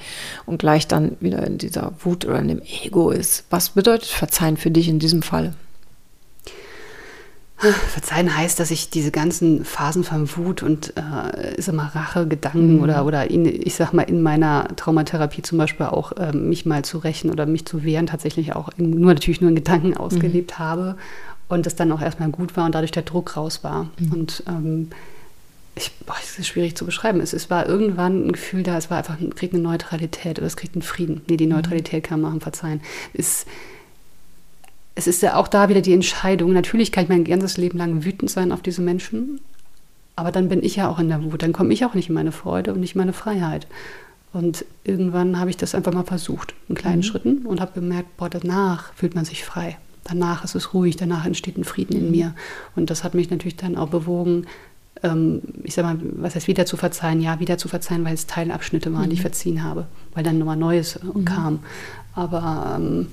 Und 0.45 0.59
gleich 0.59 0.87
dann 0.87 1.17
wieder 1.19 1.45
in 1.45 1.57
dieser 1.57 1.93
Wut 1.99 2.25
oder 2.25 2.39
in 2.39 2.47
dem 2.47 2.61
Ego 2.61 3.11
ist. 3.11 3.45
Was 3.49 3.69
bedeutet 3.69 4.09
verzeihen 4.09 4.57
für 4.57 4.71
dich 4.71 4.87
in 4.87 4.99
diesem 4.99 5.21
Fall? 5.21 5.53
Verzeihen 7.61 8.35
heißt, 8.35 8.59
dass 8.59 8.71
ich 8.71 8.89
diese 8.89 9.11
ganzen 9.11 9.63
Phasen 9.65 10.03
von 10.03 10.35
Wut 10.35 10.63
und 10.63 10.93
äh, 10.97 11.61
sag 11.61 11.75
mal, 11.75 11.87
Rachegedanken 11.87 12.77
mhm. 12.77 12.83
oder, 12.83 13.05
oder 13.05 13.29
in, 13.29 13.45
ich 13.45 13.75
sag 13.75 13.93
mal 13.93 14.03
in 14.03 14.21
meiner 14.21 14.67
Traumatherapie 14.75 15.43
zum 15.43 15.57
Beispiel 15.57 15.85
auch 15.85 16.11
äh, 16.13 16.31
mich 16.31 16.65
mal 16.65 16.83
zu 16.83 16.97
rächen 16.97 17.29
oder 17.29 17.45
mich 17.45 17.65
zu 17.65 17.83
wehren 17.83 18.07
tatsächlich 18.07 18.55
auch 18.55 18.69
nur 18.77 19.13
natürlich 19.13 19.41
nur 19.41 19.49
in 19.49 19.55
Gedanken 19.55 19.95
ausgelebt 19.95 20.51
mhm. 20.51 20.63
habe 20.63 20.97
und 21.49 21.65
das 21.65 21.75
dann 21.75 21.91
auch 21.91 22.01
erstmal 22.01 22.29
gut 22.29 22.57
war 22.57 22.65
und 22.65 22.73
dadurch 22.73 22.91
der 22.91 23.03
Druck 23.03 23.37
raus 23.37 23.63
war. 23.63 23.89
Mhm. 23.99 24.11
Und 24.11 24.43
ähm, 24.47 24.89
ich, 25.75 25.91
boah, 26.05 26.15
es 26.21 26.39
ist 26.39 26.47
schwierig 26.47 26.75
zu 26.75 26.85
beschreiben. 26.85 27.19
Es, 27.21 27.33
es 27.33 27.49
war 27.49 27.67
irgendwann 27.67 28.27
ein 28.27 28.31
Gefühl 28.31 28.63
da, 28.63 28.77
es 28.77 28.89
war 28.89 28.97
einfach, 28.97 29.17
es 29.21 29.35
kriegt 29.35 29.53
eine 29.53 29.63
Neutralität 29.63 30.39
oder 30.39 30.47
es 30.47 30.57
kriegt 30.57 30.75
einen 30.75 30.81
Frieden. 30.81 31.21
Nee, 31.27 31.37
die 31.37 31.45
mhm. 31.45 31.53
Neutralität 31.53 32.03
kann 32.03 32.21
man 32.21 32.31
machen, 32.31 32.41
verzeihen. 32.41 32.81
Es, 33.13 33.45
es 34.95 35.07
ist 35.07 35.21
ja 35.21 35.35
auch 35.35 35.47
da 35.47 35.69
wieder 35.69 35.81
die 35.81 35.93
Entscheidung. 35.93 36.53
Natürlich 36.53 36.91
kann 36.91 37.03
ich 37.03 37.09
mein 37.09 37.23
ganzes 37.23 37.57
Leben 37.57 37.77
lang 37.77 38.03
wütend 38.03 38.29
sein 38.29 38.51
auf 38.51 38.61
diese 38.61 38.81
Menschen, 38.81 39.39
aber 40.15 40.31
dann 40.31 40.49
bin 40.49 40.63
ich 40.63 40.75
ja 40.75 40.89
auch 40.89 40.99
in 40.99 41.09
der 41.09 41.23
Wut. 41.23 41.41
Dann 41.41 41.53
komme 41.53 41.73
ich 41.73 41.85
auch 41.85 41.93
nicht 41.93 42.09
in 42.09 42.15
meine 42.15 42.31
Freude 42.31 42.73
und 42.73 42.79
nicht 42.79 42.95
in 42.95 42.99
meine 42.99 43.13
Freiheit. 43.13 43.67
Und 44.33 44.65
irgendwann 44.83 45.39
habe 45.39 45.49
ich 45.49 45.57
das 45.57 45.75
einfach 45.75 45.93
mal 45.93 46.03
versucht, 46.03 46.53
in 46.69 46.75
kleinen 46.75 46.97
mhm. 46.97 47.03
Schritten, 47.03 47.45
und 47.45 47.59
habe 47.59 47.73
gemerkt, 47.73 48.15
boah, 48.17 48.29
danach 48.29 48.93
fühlt 48.93 49.15
man 49.15 49.25
sich 49.25 49.43
frei. 49.43 49.77
Danach 50.03 50.43
ist 50.43 50.55
es 50.55 50.73
ruhig, 50.73 50.95
danach 50.95 51.25
entsteht 51.25 51.57
ein 51.57 51.63
Frieden 51.63 51.97
in 51.97 52.05
mhm. 52.05 52.11
mir. 52.11 52.35
Und 52.75 52.89
das 52.89 53.03
hat 53.03 53.13
mich 53.13 53.29
natürlich 53.29 53.57
dann 53.57 53.77
auch 53.77 53.89
bewogen, 53.89 54.47
ähm, 55.03 55.41
ich 55.63 55.73
sag 55.73 55.83
mal, 55.83 55.97
was 56.01 56.35
heißt 56.35 56.47
wieder 56.47 56.65
zu 56.65 56.77
verzeihen? 56.77 57.21
Ja, 57.21 57.39
wieder 57.39 57.57
zu 57.57 57.67
verzeihen, 57.67 58.05
weil 58.05 58.13
es 58.13 58.27
Teilabschnitte 58.27 58.93
waren, 58.93 59.05
mhm. 59.05 59.09
die 59.09 59.15
ich 59.15 59.21
verziehen 59.21 59.63
habe, 59.63 59.85
weil 60.13 60.23
dann 60.23 60.37
nochmal 60.37 60.57
Neues 60.57 60.99
mhm. 61.03 61.25
kam. 61.25 61.59
Aber 62.13 62.77
ähm, 62.77 63.07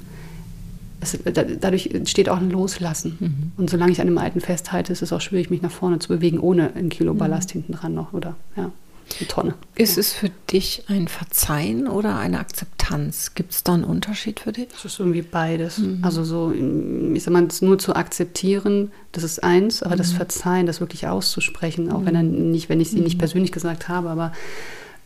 es, 1.01 1.19
dadurch 1.61 1.89
entsteht 1.89 2.29
auch 2.29 2.39
ein 2.39 2.51
Loslassen. 2.51 3.17
Mhm. 3.21 3.53
Und 3.57 3.71
solange 3.71 3.93
ich 3.93 4.01
an 4.01 4.07
dem 4.07 4.19
Alten 4.19 4.41
festhalte, 4.41 4.93
ist 4.93 5.03
es 5.03 5.13
auch 5.13 5.21
schwierig, 5.21 5.51
mich 5.51 5.63
nach 5.63 5.71
vorne 5.71 5.99
zu 5.99 6.09
bewegen, 6.09 6.41
ohne 6.41 6.75
ein 6.75 6.89
Kilo 6.89 7.15
mhm. 7.15 7.19
Ballast 7.19 7.51
mhm. 7.51 7.53
hinten 7.61 7.73
dran 7.73 7.95
noch 7.95 8.13
oder 8.13 8.37
ja, 8.57 8.71
eine 9.19 9.29
Tonne. 9.29 9.55
Ist 9.77 9.97
ja. 9.97 10.01
es 10.01 10.13
für 10.13 10.31
dich 10.51 10.85
ein 10.89 11.09
Verzeihen 11.09 11.87
oder 11.87 12.19
eine 12.19 12.41
Akzeptanz? 12.41 13.35
Gibt 13.35 13.53
es 13.53 13.63
da 13.63 13.75
einen 13.75 13.85
Unterschied 13.85 14.41
für 14.41 14.53
dich? 14.53 14.69
Es 14.77 14.85
ist 14.85 14.99
irgendwie 14.99 15.23
beides. 15.23 15.79
Mhm. 15.79 16.01
Also 16.03 16.25
so, 16.25 16.53
ich 16.53 17.23
sag 17.23 17.33
mal, 17.33 17.47
das 17.47 17.63
nur 17.63 17.79
zu 17.79 17.95
akzeptieren, 17.95 18.91
das 19.13 19.23
ist 19.25 19.43
eins, 19.43 19.83
aber 19.83 19.97
das 19.97 20.13
mhm. 20.13 20.17
Verzeihen, 20.17 20.67
das 20.67 20.81
wirklich 20.81 21.07
auszusprechen, 21.07 21.93
auch 21.93 22.05
wenn, 22.05 22.15
er 22.15 22.25
mhm. 22.25 22.51
nicht, 22.51 22.69
wenn 22.69 22.81
ich 22.81 22.91
sie 22.91 23.01
nicht 23.01 23.19
persönlich 23.19 23.53
gesagt 23.53 23.89
habe, 23.89 24.11
aber 24.11 24.33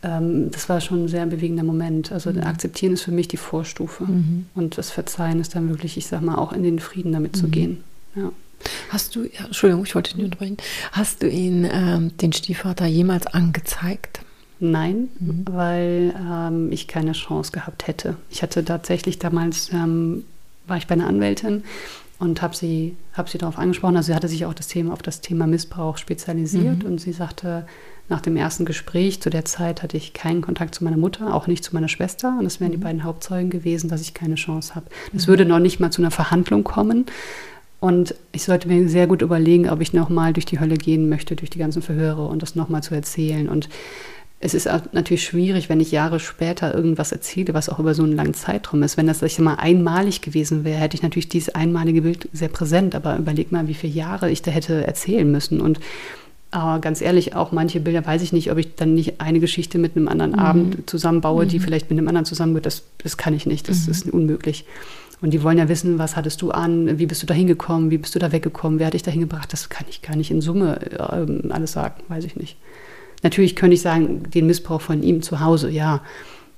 ähm, 0.03 0.51
das 0.51 0.69
war 0.69 0.81
schon 0.81 1.05
ein 1.05 1.07
sehr 1.07 1.25
bewegender 1.25 1.63
Moment. 1.63 2.11
Also 2.11 2.31
mhm. 2.31 2.41
akzeptieren 2.41 2.93
ist 2.93 3.03
für 3.03 3.11
mich 3.11 3.27
die 3.27 3.37
Vorstufe. 3.37 4.03
Mhm. 4.03 4.45
Und 4.55 4.77
das 4.77 4.91
Verzeihen 4.91 5.39
ist 5.39 5.55
dann 5.55 5.69
wirklich, 5.69 5.97
ich 5.97 6.07
sag 6.07 6.21
mal, 6.21 6.35
auch 6.35 6.53
in 6.53 6.63
den 6.63 6.79
Frieden 6.79 7.13
damit 7.13 7.35
zu 7.35 7.47
mhm. 7.47 7.51
gehen. 7.51 7.83
Ja. 8.15 8.31
Hast 8.89 9.15
du, 9.15 9.23
ja, 9.23 9.45
Entschuldigung, 9.45 9.83
ich 9.85 9.95
wollte 9.95 10.11
dich 10.11 10.17
nicht 10.17 10.25
unterbrechen, 10.25 10.57
hast 10.91 11.21
du 11.21 11.27
ihn, 11.27 11.67
ähm, 11.69 12.15
den 12.17 12.31
Stiefvater, 12.31 12.85
jemals 12.85 13.27
angezeigt? 13.27 14.21
Nein, 14.59 15.09
mhm. 15.19 15.45
weil 15.49 16.15
ähm, 16.17 16.71
ich 16.71 16.87
keine 16.87 17.11
Chance 17.11 17.51
gehabt 17.51 17.87
hätte. 17.87 18.15
Ich 18.29 18.41
hatte 18.41 18.63
tatsächlich 18.63 19.19
damals, 19.19 19.71
ähm, 19.73 20.23
war 20.67 20.77
ich 20.77 20.87
bei 20.87 20.93
einer 20.93 21.07
Anwältin 21.07 21.63
und 22.19 22.41
habe 22.41 22.55
sie, 22.55 22.95
hab 23.13 23.27
sie 23.27 23.37
darauf 23.37 23.57
angesprochen. 23.57 23.97
Also 23.97 24.07
sie 24.07 24.15
hatte 24.15 24.29
sich 24.29 24.45
auch 24.45 24.53
das 24.53 24.67
Thema, 24.67 24.93
auf 24.93 25.01
das 25.01 25.19
Thema 25.19 25.47
Missbrauch 25.47 25.97
spezialisiert 25.97 26.83
mhm. 26.83 26.91
und 26.91 27.01
sie 27.01 27.11
sagte, 27.11 27.65
nach 28.09 28.21
dem 28.21 28.35
ersten 28.35 28.65
Gespräch, 28.65 29.21
zu 29.21 29.29
der 29.29 29.45
Zeit 29.45 29.81
hatte 29.81 29.97
ich 29.97 30.13
keinen 30.13 30.41
Kontakt 30.41 30.75
zu 30.75 30.83
meiner 30.83 30.97
Mutter, 30.97 31.33
auch 31.33 31.47
nicht 31.47 31.63
zu 31.63 31.73
meiner 31.73 31.87
Schwester. 31.87 32.35
Und 32.37 32.43
das 32.43 32.59
wären 32.59 32.69
mhm. 32.69 32.75
die 32.75 32.81
beiden 32.81 33.03
Hauptzeugen 33.03 33.49
gewesen, 33.49 33.89
dass 33.89 34.01
ich 34.01 34.13
keine 34.13 34.35
Chance 34.35 34.75
habe. 34.75 34.87
Es 35.15 35.25
mhm. 35.25 35.31
würde 35.31 35.45
noch 35.45 35.59
nicht 35.59 35.79
mal 35.79 35.91
zu 35.91 36.01
einer 36.01 36.11
Verhandlung 36.11 36.63
kommen. 36.63 37.05
Und 37.79 38.15
ich 38.31 38.43
sollte 38.43 38.67
mir 38.67 38.87
sehr 38.87 39.07
gut 39.07 39.21
überlegen, 39.21 39.69
ob 39.69 39.81
ich 39.81 39.93
nochmal 39.93 40.31
durch 40.31 40.45
die 40.45 40.59
Hölle 40.59 40.77
gehen 40.77 41.09
möchte, 41.09 41.35
durch 41.35 41.49
die 41.49 41.59
ganzen 41.59 41.81
Verhöre 41.81 42.27
und 42.27 42.41
das 42.41 42.55
nochmal 42.55 42.83
zu 42.83 42.95
erzählen. 42.95 43.49
Und 43.49 43.67
es 44.39 44.53
ist 44.53 44.69
natürlich 44.91 45.23
schwierig, 45.23 45.69
wenn 45.69 45.79
ich 45.79 45.91
Jahre 45.91 46.19
später 46.19 46.73
irgendwas 46.73 47.13
erzähle, 47.13 47.53
was 47.53 47.69
auch 47.69 47.79
über 47.79 47.93
so 47.93 48.03
einen 48.03 48.15
langen 48.15 48.33
Zeitraum 48.33 48.83
ist. 48.83 48.97
Wenn 48.97 49.07
das 49.07 49.21
ich 49.21 49.39
mal 49.39 49.55
einmalig 49.55 50.21
gewesen 50.21 50.65
wäre, 50.65 50.79
hätte 50.79 50.95
ich 50.95 51.03
natürlich 51.03 51.29
dieses 51.29 51.55
einmalige 51.55 52.01
Bild 52.01 52.29
sehr 52.33 52.49
präsent. 52.49 52.95
Aber 52.95 53.17
überleg 53.17 53.51
mal, 53.51 53.67
wie 53.67 53.73
viele 53.73 53.93
Jahre 53.93 54.29
ich 54.29 54.41
da 54.41 54.51
hätte 54.51 54.85
erzählen 54.85 55.29
müssen. 55.29 55.61
Und 55.61 55.79
aber 56.53 56.79
ganz 56.79 57.01
ehrlich, 57.01 57.35
auch 57.35 57.51
manche 57.51 57.79
Bilder 57.79 58.05
weiß 58.05 58.21
ich 58.21 58.31
nicht, 58.31 58.51
ob 58.51 58.57
ich 58.59 58.75
dann 58.75 58.93
nicht 58.93 59.19
eine 59.19 59.39
Geschichte 59.39 59.79
mit 59.79 59.95
einem 59.95 60.07
anderen 60.07 60.33
mhm. 60.33 60.39
Abend 60.39 60.89
zusammenbaue, 60.89 61.45
mhm. 61.45 61.49
die 61.49 61.59
vielleicht 61.59 61.89
mit 61.89 61.97
einem 61.97 62.07
anderen 62.07 62.25
zusammen 62.25 62.53
wird. 62.53 62.65
Das, 62.65 62.83
das 62.99 63.17
kann 63.17 63.33
ich 63.33 63.45
nicht. 63.45 63.67
Das 63.69 63.85
mhm. 63.85 63.91
ist 63.91 64.09
unmöglich. 64.09 64.65
Und 65.21 65.31
die 65.31 65.41
wollen 65.41 65.57
ja 65.57 65.69
wissen, 65.69 65.99
was 65.99 66.15
hattest 66.15 66.41
du 66.41 66.51
an, 66.51 66.99
wie 66.99 67.05
bist 67.05 67.23
du 67.23 67.25
da 67.25 67.33
hingekommen, 67.33 67.89
wie 67.89 67.97
bist 67.97 68.13
du 68.13 68.19
da 68.19 68.31
weggekommen, 68.31 68.77
wer 68.77 68.87
hat 68.87 68.93
dich 68.93 69.03
da 69.03 69.09
hingebracht. 69.09 69.51
Das 69.51 69.69
kann 69.69 69.87
ich 69.89 70.01
gar 70.01 70.15
nicht 70.15 70.29
in 70.29 70.41
Summe 70.41 70.79
äh, 70.91 71.49
alles 71.49 71.71
sagen, 71.71 72.03
weiß 72.09 72.25
ich 72.25 72.35
nicht. 72.35 72.57
Natürlich 73.23 73.55
könnte 73.55 73.73
ich 73.73 73.81
sagen, 73.81 74.23
den 74.29 74.45
Missbrauch 74.45 74.81
von 74.81 75.01
ihm 75.01 75.21
zu 75.21 75.39
Hause, 75.39 75.69
ja. 75.69 76.01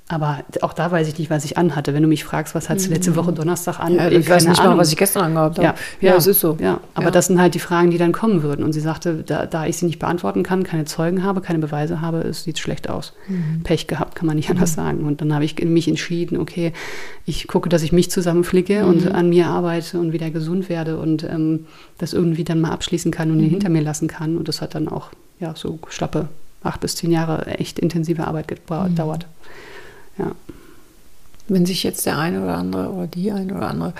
Aber 0.07 0.43
auch 0.61 0.73
da 0.73 0.91
weiß 0.91 1.07
ich 1.07 1.17
nicht, 1.17 1.31
was 1.31 1.45
ich 1.45 1.57
anhatte. 1.57 1.95
Wenn 1.95 2.03
du 2.03 2.07
mich 2.07 2.23
fragst, 2.23 2.53
was 2.53 2.69
hattest 2.69 2.87
du 2.87 2.91
letzte 2.91 3.11
mhm. 3.11 3.15
Woche 3.15 3.33
Donnerstag 3.33 3.79
an? 3.79 3.95
Ja, 3.95 4.07
ich 4.07 4.29
weiß 4.29 4.45
nicht 4.47 4.59
Ahnung. 4.59 4.73
mal, 4.73 4.81
was 4.81 4.91
ich 4.91 4.97
gestern 4.97 5.23
angehabt 5.23 5.57
habe. 5.57 5.65
Ja, 5.65 5.75
ja, 5.99 6.09
ja, 6.09 6.13
das 6.13 6.27
ist 6.27 6.41
so. 6.41 6.55
Ja, 6.61 6.79
aber 6.93 7.05
ja. 7.05 7.11
das 7.11 7.25
sind 7.25 7.41
halt 7.41 7.55
die 7.55 7.59
Fragen, 7.59 7.89
die 7.89 7.97
dann 7.97 8.11
kommen 8.11 8.43
würden. 8.43 8.63
Und 8.63 8.73
sie 8.73 8.81
sagte, 8.81 9.23
da, 9.25 9.47
da 9.47 9.65
ich 9.65 9.77
sie 9.77 9.87
nicht 9.87 9.97
beantworten 9.97 10.43
kann, 10.43 10.63
keine 10.63 10.85
Zeugen 10.85 11.23
habe, 11.23 11.41
keine 11.41 11.57
Beweise 11.57 12.01
habe, 12.01 12.19
es 12.19 12.43
sieht 12.43 12.59
schlecht 12.59 12.87
aus. 12.87 13.13
Mhm. 13.27 13.63
Pech 13.63 13.87
gehabt, 13.87 14.13
kann 14.13 14.27
man 14.27 14.35
nicht 14.35 14.51
anders 14.51 14.73
mhm. 14.73 14.75
sagen. 14.75 15.05
Und 15.05 15.21
dann 15.21 15.33
habe 15.33 15.43
ich 15.43 15.59
mich 15.63 15.87
entschieden, 15.87 16.37
okay, 16.37 16.71
ich 17.25 17.47
gucke, 17.47 17.67
dass 17.67 17.81
ich 17.81 17.91
mich 17.91 18.11
zusammenflicke 18.11 18.83
mhm. 18.83 18.89
und 18.89 19.11
an 19.11 19.29
mir 19.29 19.47
arbeite 19.47 19.99
und 19.99 20.13
wieder 20.13 20.29
gesund 20.29 20.69
werde 20.69 20.97
und 20.99 21.23
ähm, 21.23 21.65
das 21.97 22.13
irgendwie 22.13 22.43
dann 22.43 22.61
mal 22.61 22.69
abschließen 22.69 23.11
kann 23.11 23.31
und 23.31 23.39
ihn 23.39 23.45
mhm. 23.45 23.49
hinter 23.49 23.69
mir 23.69 23.81
lassen 23.81 24.07
kann. 24.07 24.37
Und 24.37 24.49
das 24.49 24.61
hat 24.61 24.75
dann 24.75 24.87
auch 24.87 25.09
ja, 25.39 25.53
so 25.55 25.79
schlappe 25.89 26.29
acht 26.65 26.81
bis 26.81 26.95
zehn 26.95 27.11
Jahre 27.11 27.45
echt 27.45 27.79
intensive 27.79 28.25
Arbeit 28.25 28.47
gedauert. 28.47 29.27
Ja. 30.17 30.31
Wenn 31.47 31.65
sich 31.65 31.83
jetzt 31.83 32.05
der 32.05 32.17
eine 32.17 32.43
oder 32.43 32.57
andere 32.57 32.89
oder 32.89 33.07
die 33.07 33.31
eine 33.31 33.55
oder 33.55 33.69
andere 33.69 33.93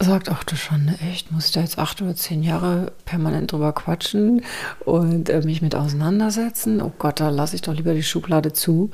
sagt, 0.00 0.28
ach 0.28 0.44
du 0.44 0.56
Schande, 0.56 0.94
echt, 1.10 1.30
muss 1.30 1.46
ich 1.46 1.52
da 1.52 1.60
jetzt 1.60 1.78
acht 1.78 2.02
oder 2.02 2.14
zehn 2.16 2.42
Jahre 2.42 2.92
permanent 3.04 3.52
drüber 3.52 3.72
quatschen 3.72 4.42
und 4.84 5.28
äh, 5.28 5.40
mich 5.42 5.62
mit 5.62 5.74
auseinandersetzen? 5.74 6.82
Oh 6.82 6.92
Gott, 6.98 7.20
da 7.20 7.30
lasse 7.30 7.54
ich 7.54 7.62
doch 7.62 7.74
lieber 7.74 7.94
die 7.94 8.02
Schublade 8.02 8.52
zu. 8.52 8.90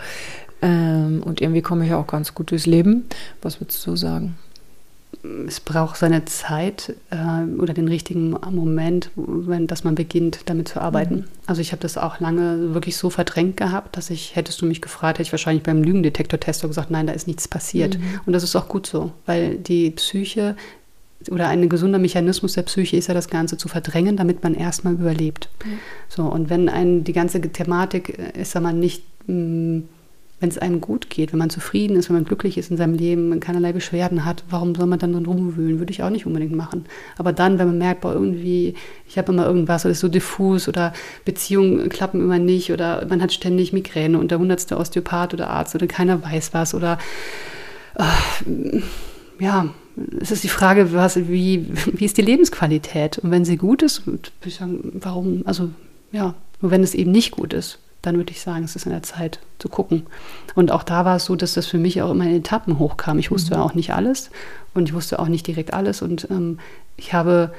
Ähm, 0.62 1.22
und 1.24 1.40
irgendwie 1.40 1.62
komme 1.62 1.86
ich 1.86 1.94
auch 1.94 2.06
ganz 2.06 2.34
gut 2.34 2.50
durchs 2.50 2.66
Leben. 2.66 3.06
Was 3.42 3.60
würdest 3.60 3.86
du 3.86 3.96
sagen? 3.96 4.36
Es 5.46 5.60
braucht 5.60 5.96
seine 5.96 6.24
Zeit 6.24 6.94
äh, 7.10 7.44
oder 7.60 7.74
den 7.74 7.88
richtigen 7.88 8.30
Moment, 8.30 9.10
wenn, 9.16 9.66
dass 9.66 9.84
man 9.84 9.94
beginnt, 9.94 10.40
damit 10.46 10.68
zu 10.68 10.80
arbeiten. 10.80 11.14
Mhm. 11.14 11.24
Also 11.46 11.60
ich 11.60 11.72
habe 11.72 11.82
das 11.82 11.98
auch 11.98 12.20
lange 12.20 12.74
wirklich 12.74 12.96
so 12.96 13.10
verdrängt 13.10 13.56
gehabt, 13.56 13.96
dass 13.96 14.10
ich, 14.10 14.34
hättest 14.36 14.60
du 14.62 14.66
mich 14.66 14.80
gefragt, 14.80 15.18
hätte 15.18 15.26
ich 15.26 15.32
wahrscheinlich 15.32 15.62
beim 15.62 15.82
Lügendetektor-Test 15.82 16.62
gesagt, 16.62 16.90
nein, 16.90 17.06
da 17.06 17.12
ist 17.12 17.26
nichts 17.26 17.48
passiert. 17.48 17.98
Mhm. 17.98 18.20
Und 18.26 18.32
das 18.32 18.42
ist 18.42 18.56
auch 18.56 18.68
gut 18.68 18.86
so, 18.86 19.12
weil 19.26 19.56
die 19.56 19.90
Psyche 19.90 20.56
oder 21.30 21.48
ein 21.48 21.68
gesunder 21.68 21.98
Mechanismus 21.98 22.54
der 22.54 22.62
Psyche 22.62 22.96
ist 22.96 23.08
ja 23.08 23.14
das 23.14 23.28
Ganze 23.28 23.58
zu 23.58 23.68
verdrängen, 23.68 24.16
damit 24.16 24.42
man 24.42 24.54
erstmal 24.54 24.94
überlebt. 24.94 25.50
Mhm. 25.64 25.78
So, 26.08 26.22
und 26.24 26.48
wenn 26.48 26.70
ein, 26.70 27.04
die 27.04 27.12
ganze 27.12 27.40
Thematik 27.42 28.18
äh, 28.18 28.40
ist, 28.40 28.52
sag 28.52 28.62
mal, 28.62 28.72
nicht 28.72 29.04
mh, 29.26 29.34
mm, 29.34 29.88
wenn 30.40 30.48
es 30.48 30.58
einem 30.58 30.80
gut 30.80 31.10
geht, 31.10 31.32
wenn 31.32 31.38
man 31.38 31.50
zufrieden 31.50 31.96
ist, 31.96 32.08
wenn 32.08 32.16
man 32.16 32.24
glücklich 32.24 32.56
ist 32.56 32.70
in 32.70 32.78
seinem 32.78 32.94
Leben, 32.94 33.28
man 33.28 33.40
keinerlei 33.40 33.72
Beschwerden 33.72 34.24
hat, 34.24 34.42
warum 34.48 34.74
soll 34.74 34.86
man 34.86 34.98
dann 34.98 35.12
drin 35.12 35.26
rumwühlen? 35.26 35.78
Würde 35.78 35.92
ich 35.92 36.02
auch 36.02 36.08
nicht 36.08 36.24
unbedingt 36.24 36.56
machen. 36.56 36.86
Aber 37.18 37.34
dann, 37.34 37.58
wenn 37.58 37.66
man 37.66 37.78
merkt, 37.78 38.00
boah, 38.00 38.14
irgendwie, 38.14 38.74
ich 39.06 39.18
habe 39.18 39.32
immer 39.32 39.46
irgendwas 39.46 39.84
oder 39.84 39.92
ist 39.92 40.00
so 40.00 40.08
diffus 40.08 40.66
oder 40.66 40.94
Beziehungen 41.26 41.90
klappen 41.90 42.22
immer 42.22 42.38
nicht 42.38 42.72
oder 42.72 43.06
man 43.06 43.20
hat 43.20 43.32
ständig 43.32 43.74
Migräne 43.74 44.18
und 44.18 44.30
der 44.30 44.38
hundertste 44.38 44.78
Osteopath 44.78 45.34
oder 45.34 45.50
Arzt 45.50 45.74
oder 45.74 45.86
keiner 45.86 46.24
weiß 46.24 46.54
was 46.54 46.74
oder 46.74 46.98
äh, 47.96 48.80
ja, 49.38 49.68
es 50.20 50.30
ist 50.30 50.42
die 50.42 50.48
Frage, 50.48 50.94
was, 50.94 51.16
wie, 51.16 51.66
wie 51.92 52.04
ist 52.04 52.16
die 52.16 52.22
Lebensqualität? 52.22 53.18
Und 53.18 53.30
wenn 53.30 53.44
sie 53.44 53.58
gut 53.58 53.82
ist, 53.82 54.06
würde 54.06 54.30
ich 54.46 54.54
sagen, 54.54 54.92
warum, 54.94 55.42
also 55.44 55.68
ja, 56.12 56.34
nur 56.62 56.70
wenn 56.70 56.82
es 56.82 56.94
eben 56.94 57.10
nicht 57.10 57.32
gut 57.32 57.52
ist 57.52 57.78
dann 58.02 58.16
würde 58.16 58.32
ich 58.32 58.40
sagen, 58.40 58.64
es 58.64 58.76
ist 58.76 58.86
an 58.86 58.92
der 58.92 59.02
Zeit 59.02 59.40
zu 59.58 59.68
gucken. 59.68 60.06
Und 60.54 60.70
auch 60.70 60.82
da 60.82 61.04
war 61.04 61.16
es 61.16 61.26
so, 61.26 61.36
dass 61.36 61.54
das 61.54 61.66
für 61.66 61.78
mich 61.78 62.00
auch 62.02 62.10
immer 62.10 62.24
in 62.24 62.36
Etappen 62.36 62.78
hochkam. 62.78 63.18
Ich 63.18 63.30
wusste 63.30 63.56
mhm. 63.56 63.62
auch 63.62 63.74
nicht 63.74 63.92
alles 63.92 64.30
und 64.74 64.88
ich 64.88 64.94
wusste 64.94 65.18
auch 65.18 65.28
nicht 65.28 65.46
direkt 65.46 65.74
alles. 65.74 66.02
Und 66.02 66.28
ähm, 66.30 66.58
ich 66.96 67.12
habe 67.12 67.52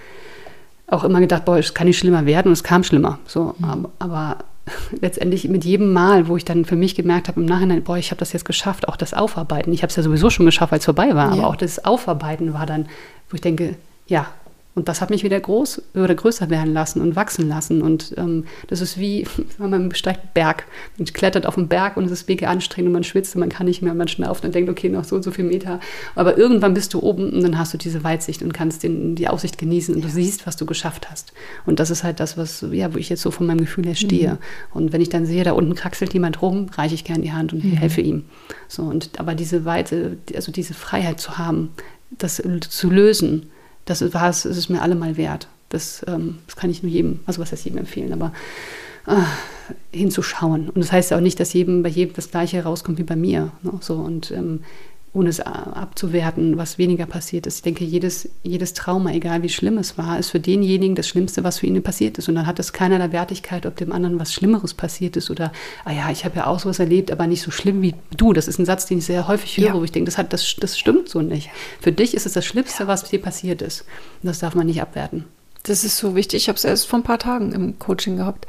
auch 0.88 1.04
immer 1.04 1.20
gedacht, 1.20 1.46
boah, 1.46 1.58
es 1.58 1.74
kann 1.74 1.88
nicht 1.88 2.00
schlimmer 2.00 2.26
werden 2.26 2.48
und 2.48 2.54
es 2.54 2.64
kam 2.64 2.84
schlimmer. 2.84 3.20
So, 3.26 3.56
mhm. 3.58 3.66
aber, 3.66 3.90
aber, 4.00 4.38
letztendlich 5.02 5.48
mit 5.48 5.66
jedem 5.66 5.92
Mal, 5.94 6.28
wo 6.28 6.38
ich 6.38 6.46
dann 6.46 6.66
für 6.66 6.76
mich 6.76 6.96
gemerkt 6.96 7.28
habe 7.28 7.40
im 7.40 7.46
Nachhinein, 7.46 7.84
boah, 7.84 7.98
ich 7.98 8.12
habe 8.12 8.20
das 8.20 8.34
jetzt 8.34 8.46
geschafft, 8.46 8.88
auch 8.88 8.96
das 8.96 9.14
Aufarbeiten. 9.14 9.74
Ich 9.74 9.82
habe 9.82 9.90
es 9.90 9.96
ja 9.96 10.04
sowieso 10.04 10.30
schon 10.30 10.46
geschafft, 10.46 10.72
weil 10.72 10.80
es 10.80 10.86
vorbei 10.86 11.16
war, 11.16 11.28
ja. 11.28 11.32
aber 11.32 11.48
auch 11.48 11.56
das 11.56 11.84
Aufarbeiten 11.84 12.54
war 12.54 12.66
dann, 12.66 12.86
wo 13.30 13.36
ich 13.36 13.42
denke, 13.42 13.76
ja, 14.08 14.28
und 14.74 14.88
das 14.88 15.02
hat 15.02 15.10
mich 15.10 15.24
wieder 15.24 15.40
groß 15.40 15.82
oder 15.96 16.16
größer 16.16 16.50
werden 16.50 16.74
lassen 16.74 17.02
und 17.02 17.18
wachsen 17.18 17.50
lassen. 17.50 17.82
Und 17.82 18.14
ähm, 18.18 18.46
das 18.68 18.80
ist 18.80 18.98
wie, 18.98 19.28
wenn 19.58 19.70
man 19.70 19.90
besteigt 19.90 20.22
einen 20.22 20.34
Berg. 20.34 20.66
Man 20.98 21.06
klettert 21.08 21.46
auf 21.46 21.56
den 21.56 21.68
Berg 21.68 21.98
und 21.98 22.06
es 22.06 22.12
ist 22.12 22.30
mega 22.30 22.48
anstrengend 22.48 22.88
und 22.88 22.94
man 22.94 23.04
schwitzt 23.04 23.36
und 23.36 23.42
man 23.42 23.50
kann 23.50 23.66
nicht 23.66 23.82
mehr 23.82 23.92
und 23.92 23.98
man 23.98 24.08
schnauft 24.08 24.46
und 24.46 24.56
denkt, 24.56 24.70
okay, 24.70 24.88
noch 24.88 25.04
so 25.04 25.18
und 25.18 25.24
so 25.24 25.32
viel 25.32 25.44
Meter. 25.44 25.82
Aber 26.16 26.38
irgendwann 26.38 26.74
bist 26.74 26.94
du 26.94 27.02
oben 27.02 27.32
und 27.34 27.42
dann 27.42 27.58
hast 27.58 27.74
du 27.74 27.78
diese 27.78 28.04
Weitsicht 28.06 28.42
und 28.44 28.54
kannst 28.54 28.84
den, 28.84 29.16
die 29.16 29.28
Aussicht 29.28 29.58
genießen 29.58 29.94
und 29.94 30.06
du 30.06 30.10
siehst, 30.10 30.48
was 30.48 30.56
du 30.56 30.66
geschafft 30.66 31.12
hast. 31.12 31.34
Und 31.66 31.82
das 31.82 31.90
ist 31.90 32.06
halt 32.06 32.22
das, 32.22 32.38
was, 32.38 32.66
ja, 32.72 32.94
wo 32.94 32.98
ich 32.98 33.10
jetzt 33.10 33.24
so 33.24 33.32
von 33.32 33.48
meinem 33.48 33.60
Gefühl 33.60 33.86
her 33.86 33.96
stehe. 33.96 34.34
Mhm. 34.34 34.38
Und 34.74 34.94
wenn 34.94 35.02
ich 35.02 35.10
dann 35.10 35.26
sehe, 35.26 35.44
da 35.44 35.52
unten 35.52 35.76
kraxelt 35.76 36.14
jemand 36.14 36.42
rum, 36.42 36.68
reiche 36.78 36.96
ich 36.96 37.04
gerne 37.04 37.24
die 37.24 37.34
Hand 37.34 37.52
und 37.52 37.66
mhm. 37.66 37.74
helfe 37.74 38.00
ihm. 38.00 38.24
So, 38.70 38.84
und 38.84 39.20
aber 39.20 39.36
diese 39.36 39.66
Weite, 39.66 40.18
also 40.34 40.54
diese 40.54 40.74
Freiheit 40.74 41.20
zu 41.20 41.38
haben, 41.38 41.72
das 42.18 42.42
zu 42.70 42.90
lösen, 42.90 43.50
das 43.86 44.14
war 44.14 44.30
es, 44.30 44.46
ist 44.46 44.70
mir 44.70 44.82
allemal 44.82 45.18
wert. 45.18 45.48
Das, 45.70 46.04
ähm, 46.08 46.40
das 46.48 46.56
kann 46.56 46.70
ich 46.70 46.84
nur 46.84 46.92
jedem, 46.92 47.22
also 47.26 47.42
was 47.42 47.52
heißt 47.52 47.66
jedem 47.66 47.80
empfehlen, 47.80 48.14
aber 48.14 48.34
äh, 49.08 49.98
hinzuschauen. 49.98 50.70
Und 50.70 50.78
das 50.78 50.92
heißt 50.92 51.12
ja 51.12 51.18
auch 51.18 51.22
nicht, 51.22 51.40
dass 51.40 51.54
jedem 51.54 51.84
bei 51.84 51.90
jedem 51.90 52.14
das 52.14 52.30
Gleiche 52.30 52.58
herauskommt 52.58 52.98
wie 52.98 53.04
bei 53.04 53.16
mir. 53.16 53.52
Ne? 53.64 53.74
So, 53.80 53.96
und 53.96 54.32
ähm, 54.32 54.62
ohne 55.14 55.30
es 55.30 55.42
abzuwerten, 55.42 56.58
was 56.58 56.78
weniger 56.78 57.06
passiert 57.06 57.46
ist. 57.46 57.58
Ich 57.58 57.62
denke, 57.64 57.84
jedes, 57.84 58.30
jedes 58.44 58.74
Trauma, 58.74 59.12
egal 59.12 59.44
wie 59.44 59.50
schlimm 59.50 59.78
es 59.78 59.98
war, 59.98 60.18
ist 60.18 60.30
für 60.30 60.40
denjenigen 60.40 60.96
das 60.96 61.08
Schlimmste, 61.08 61.44
was 61.44 61.60
für 61.60 61.68
ihn 61.68 61.84
passiert 61.84 62.18
ist. 62.18 62.30
Und 62.30 62.36
dann 62.36 62.48
hat 62.48 62.60
es 62.60 62.72
keinerlei 62.72 63.12
Wertigkeit, 63.12 63.66
ob 63.66 63.76
dem 63.76 63.92
anderen 63.92 64.20
was 64.20 64.34
Schlimmeres 64.34 64.74
passiert 64.74 65.18
ist 65.18 65.30
oder, 65.30 65.52
ah 65.84 65.92
ja, 65.92 66.10
ich 66.12 66.24
habe 66.24 66.38
ja 66.38 66.48
auch 66.48 66.60
sowas 66.60 66.80
erlebt, 66.80 67.12
aber 67.12 67.28
nicht 67.28 67.42
so 67.42 67.52
schlimm 67.52 67.82
wie 67.82 67.96
du. 68.16 68.32
Das 68.32 68.48
ist 68.48 68.58
ein 68.58 68.66
Satz, 68.66 68.86
den 68.86 69.00
ich 69.00 69.06
sehr 69.06 69.28
häufig 69.28 69.58
höre, 69.58 69.68
ja. 69.68 69.74
wo 69.74 69.84
ich 69.84 69.92
denke, 69.92 70.06
das, 70.06 70.18
hat, 70.18 70.32
das, 70.32 70.56
das 70.58 70.80
stimmt 70.80 71.10
so 71.10 71.22
nicht. 71.22 71.50
Für 71.82 71.92
dich 71.92 72.14
ist 72.14 72.26
es 72.26 72.34
das 72.34 72.46
Schlimmste, 72.46 72.88
was 72.88 73.04
dir 73.04 73.22
passiert 73.22 73.62
ist. 73.62 73.82
Und 74.24 74.28
das 74.28 74.40
darf 74.40 74.56
man 74.56 74.66
nicht 74.66 74.82
abwerten. 74.82 75.26
Das 75.64 75.84
ist 75.84 75.98
so 75.98 76.16
wichtig. 76.16 76.44
Ich 76.44 76.50
habe 76.50 76.58
es 76.58 76.64
erst 76.64 76.88
vor 76.88 77.00
ein 77.00 77.04
paar 77.04 77.20
Tagen 77.20 77.52
im 77.52 77.78
Coaching 77.80 78.18
gehabt 78.18 78.48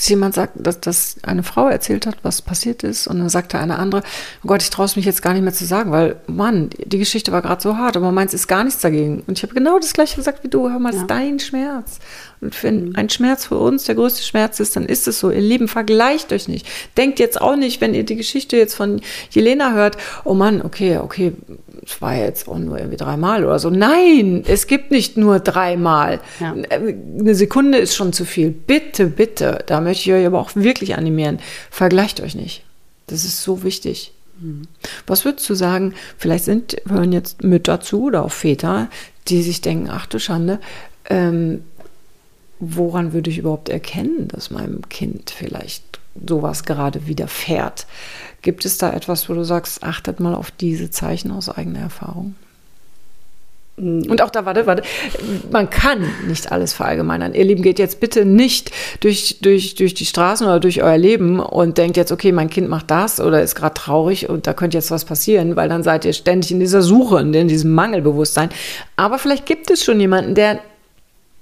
dass 0.00 0.08
jemand 0.08 0.34
sagt, 0.34 0.52
dass, 0.54 0.80
dass 0.80 1.16
eine 1.22 1.42
Frau 1.42 1.68
erzählt 1.68 2.06
hat, 2.06 2.16
was 2.22 2.40
passiert 2.40 2.82
ist. 2.82 3.06
Und 3.06 3.18
dann 3.18 3.28
sagte 3.28 3.58
eine 3.58 3.78
andere, 3.78 4.02
oh 4.42 4.48
Gott, 4.48 4.62
ich 4.62 4.70
traue 4.70 4.86
es 4.86 4.96
mich 4.96 5.04
jetzt 5.04 5.20
gar 5.20 5.34
nicht 5.34 5.42
mehr 5.42 5.52
zu 5.52 5.66
sagen, 5.66 5.90
weil, 5.90 6.16
Mann, 6.26 6.70
die 6.78 6.98
Geschichte 6.98 7.32
war 7.32 7.42
gerade 7.42 7.60
so 7.60 7.76
hart, 7.76 7.98
aber 7.98 8.10
meins 8.10 8.32
ist 8.32 8.46
gar 8.46 8.64
nichts 8.64 8.80
dagegen. 8.80 9.22
Und 9.26 9.36
ich 9.36 9.42
habe 9.42 9.52
genau 9.52 9.78
das 9.78 9.92
gleiche 9.92 10.16
gesagt 10.16 10.42
wie 10.42 10.48
du, 10.48 10.70
hör 10.70 10.78
mal, 10.78 10.94
ja. 10.94 11.00
ist 11.00 11.10
dein 11.10 11.38
Schmerz. 11.38 11.98
Und 12.40 12.62
wenn 12.62 12.86
mhm. 12.86 12.96
ein 12.96 13.10
Schmerz 13.10 13.46
für 13.46 13.58
uns 13.58 13.84
der 13.84 13.94
größte 13.94 14.22
Schmerz 14.22 14.60
ist, 14.60 14.74
dann 14.76 14.86
ist 14.86 15.06
es 15.06 15.20
so. 15.20 15.30
Ihr 15.30 15.42
Lieben, 15.42 15.68
vergleicht 15.68 16.32
euch 16.32 16.48
nicht. 16.48 16.66
Denkt 16.96 17.18
jetzt 17.18 17.38
auch 17.38 17.56
nicht, 17.56 17.82
wenn 17.82 17.92
ihr 17.92 18.04
die 18.04 18.16
Geschichte 18.16 18.56
jetzt 18.56 18.74
von 18.74 19.02
Jelena 19.30 19.72
hört, 19.72 19.98
oh 20.24 20.32
Mann, 20.34 20.62
okay, 20.62 20.96
okay, 20.96 21.34
es 21.84 22.00
war 22.02 22.14
jetzt 22.14 22.48
auch 22.48 22.58
nur 22.58 22.78
irgendwie 22.78 22.96
dreimal 22.96 23.44
oder 23.44 23.58
so. 23.58 23.70
Nein, 23.70 24.44
es 24.46 24.66
gibt 24.66 24.90
nicht 24.90 25.16
nur 25.16 25.40
dreimal. 25.40 26.20
Ja. 26.38 26.52
Eine 26.52 27.34
Sekunde 27.34 27.78
ist 27.78 27.94
schon 27.94 28.12
zu 28.12 28.24
viel. 28.24 28.50
Bitte, 28.50 29.06
bitte, 29.06 29.64
da 29.66 29.80
möchte 29.80 30.10
ich 30.10 30.16
euch 30.16 30.26
aber 30.26 30.40
auch 30.40 30.50
wirklich 30.54 30.96
animieren. 30.96 31.38
Vergleicht 31.70 32.20
euch 32.20 32.34
nicht. 32.34 32.64
Das 33.06 33.24
ist 33.24 33.42
so 33.42 33.62
wichtig. 33.62 34.12
Mhm. 34.40 34.62
Was 35.06 35.24
würdest 35.24 35.48
du 35.48 35.54
sagen, 35.54 35.94
vielleicht 36.18 36.44
sind, 36.44 36.76
hören 36.88 37.12
jetzt 37.12 37.42
Mütter 37.42 37.80
zu 37.80 38.04
oder 38.04 38.24
auch 38.24 38.32
Väter, 38.32 38.88
die 39.28 39.42
sich 39.42 39.60
denken, 39.60 39.88
ach 39.90 40.06
du 40.06 40.18
Schande, 40.18 40.58
ähm, 41.08 41.62
woran 42.58 43.12
würde 43.12 43.30
ich 43.30 43.38
überhaupt 43.38 43.68
erkennen, 43.68 44.28
dass 44.28 44.50
meinem 44.50 44.88
Kind 44.88 45.30
vielleicht 45.30 45.99
sowas 46.26 46.64
gerade 46.64 47.06
widerfährt? 47.06 47.86
Gibt 48.42 48.64
es 48.64 48.78
da 48.78 48.92
etwas, 48.92 49.28
wo 49.28 49.34
du 49.34 49.44
sagst, 49.44 49.82
achtet 49.82 50.20
mal 50.20 50.34
auf 50.34 50.50
diese 50.50 50.90
Zeichen 50.90 51.30
aus 51.30 51.48
eigener 51.48 51.80
Erfahrung? 51.80 52.34
Und 53.80 54.20
auch 54.20 54.28
da, 54.28 54.44
warte, 54.44 54.66
warte, 54.66 54.82
man 55.50 55.70
kann 55.70 56.04
nicht 56.26 56.52
alles 56.52 56.74
verallgemeinern. 56.74 57.32
Ihr 57.32 57.44
Lieben, 57.44 57.62
geht 57.62 57.78
jetzt 57.78 57.98
bitte 57.98 58.26
nicht 58.26 58.72
durch, 59.00 59.38
durch, 59.40 59.74
durch 59.74 59.94
die 59.94 60.04
Straßen 60.04 60.46
oder 60.46 60.60
durch 60.60 60.82
euer 60.82 60.98
Leben 60.98 61.40
und 61.40 61.78
denkt 61.78 61.96
jetzt, 61.96 62.12
okay, 62.12 62.30
mein 62.30 62.50
Kind 62.50 62.68
macht 62.68 62.90
das 62.90 63.20
oder 63.20 63.42
ist 63.42 63.54
gerade 63.54 63.74
traurig 63.74 64.28
und 64.28 64.46
da 64.46 64.52
könnte 64.52 64.76
jetzt 64.76 64.90
was 64.90 65.06
passieren, 65.06 65.56
weil 65.56 65.70
dann 65.70 65.82
seid 65.82 66.04
ihr 66.04 66.12
ständig 66.12 66.50
in 66.50 66.60
dieser 66.60 66.82
Suche, 66.82 67.20
in 67.20 67.48
diesem 67.48 67.72
Mangelbewusstsein. 67.72 68.50
Aber 68.96 69.18
vielleicht 69.18 69.46
gibt 69.46 69.70
es 69.70 69.82
schon 69.82 69.98
jemanden, 69.98 70.34
der 70.34 70.58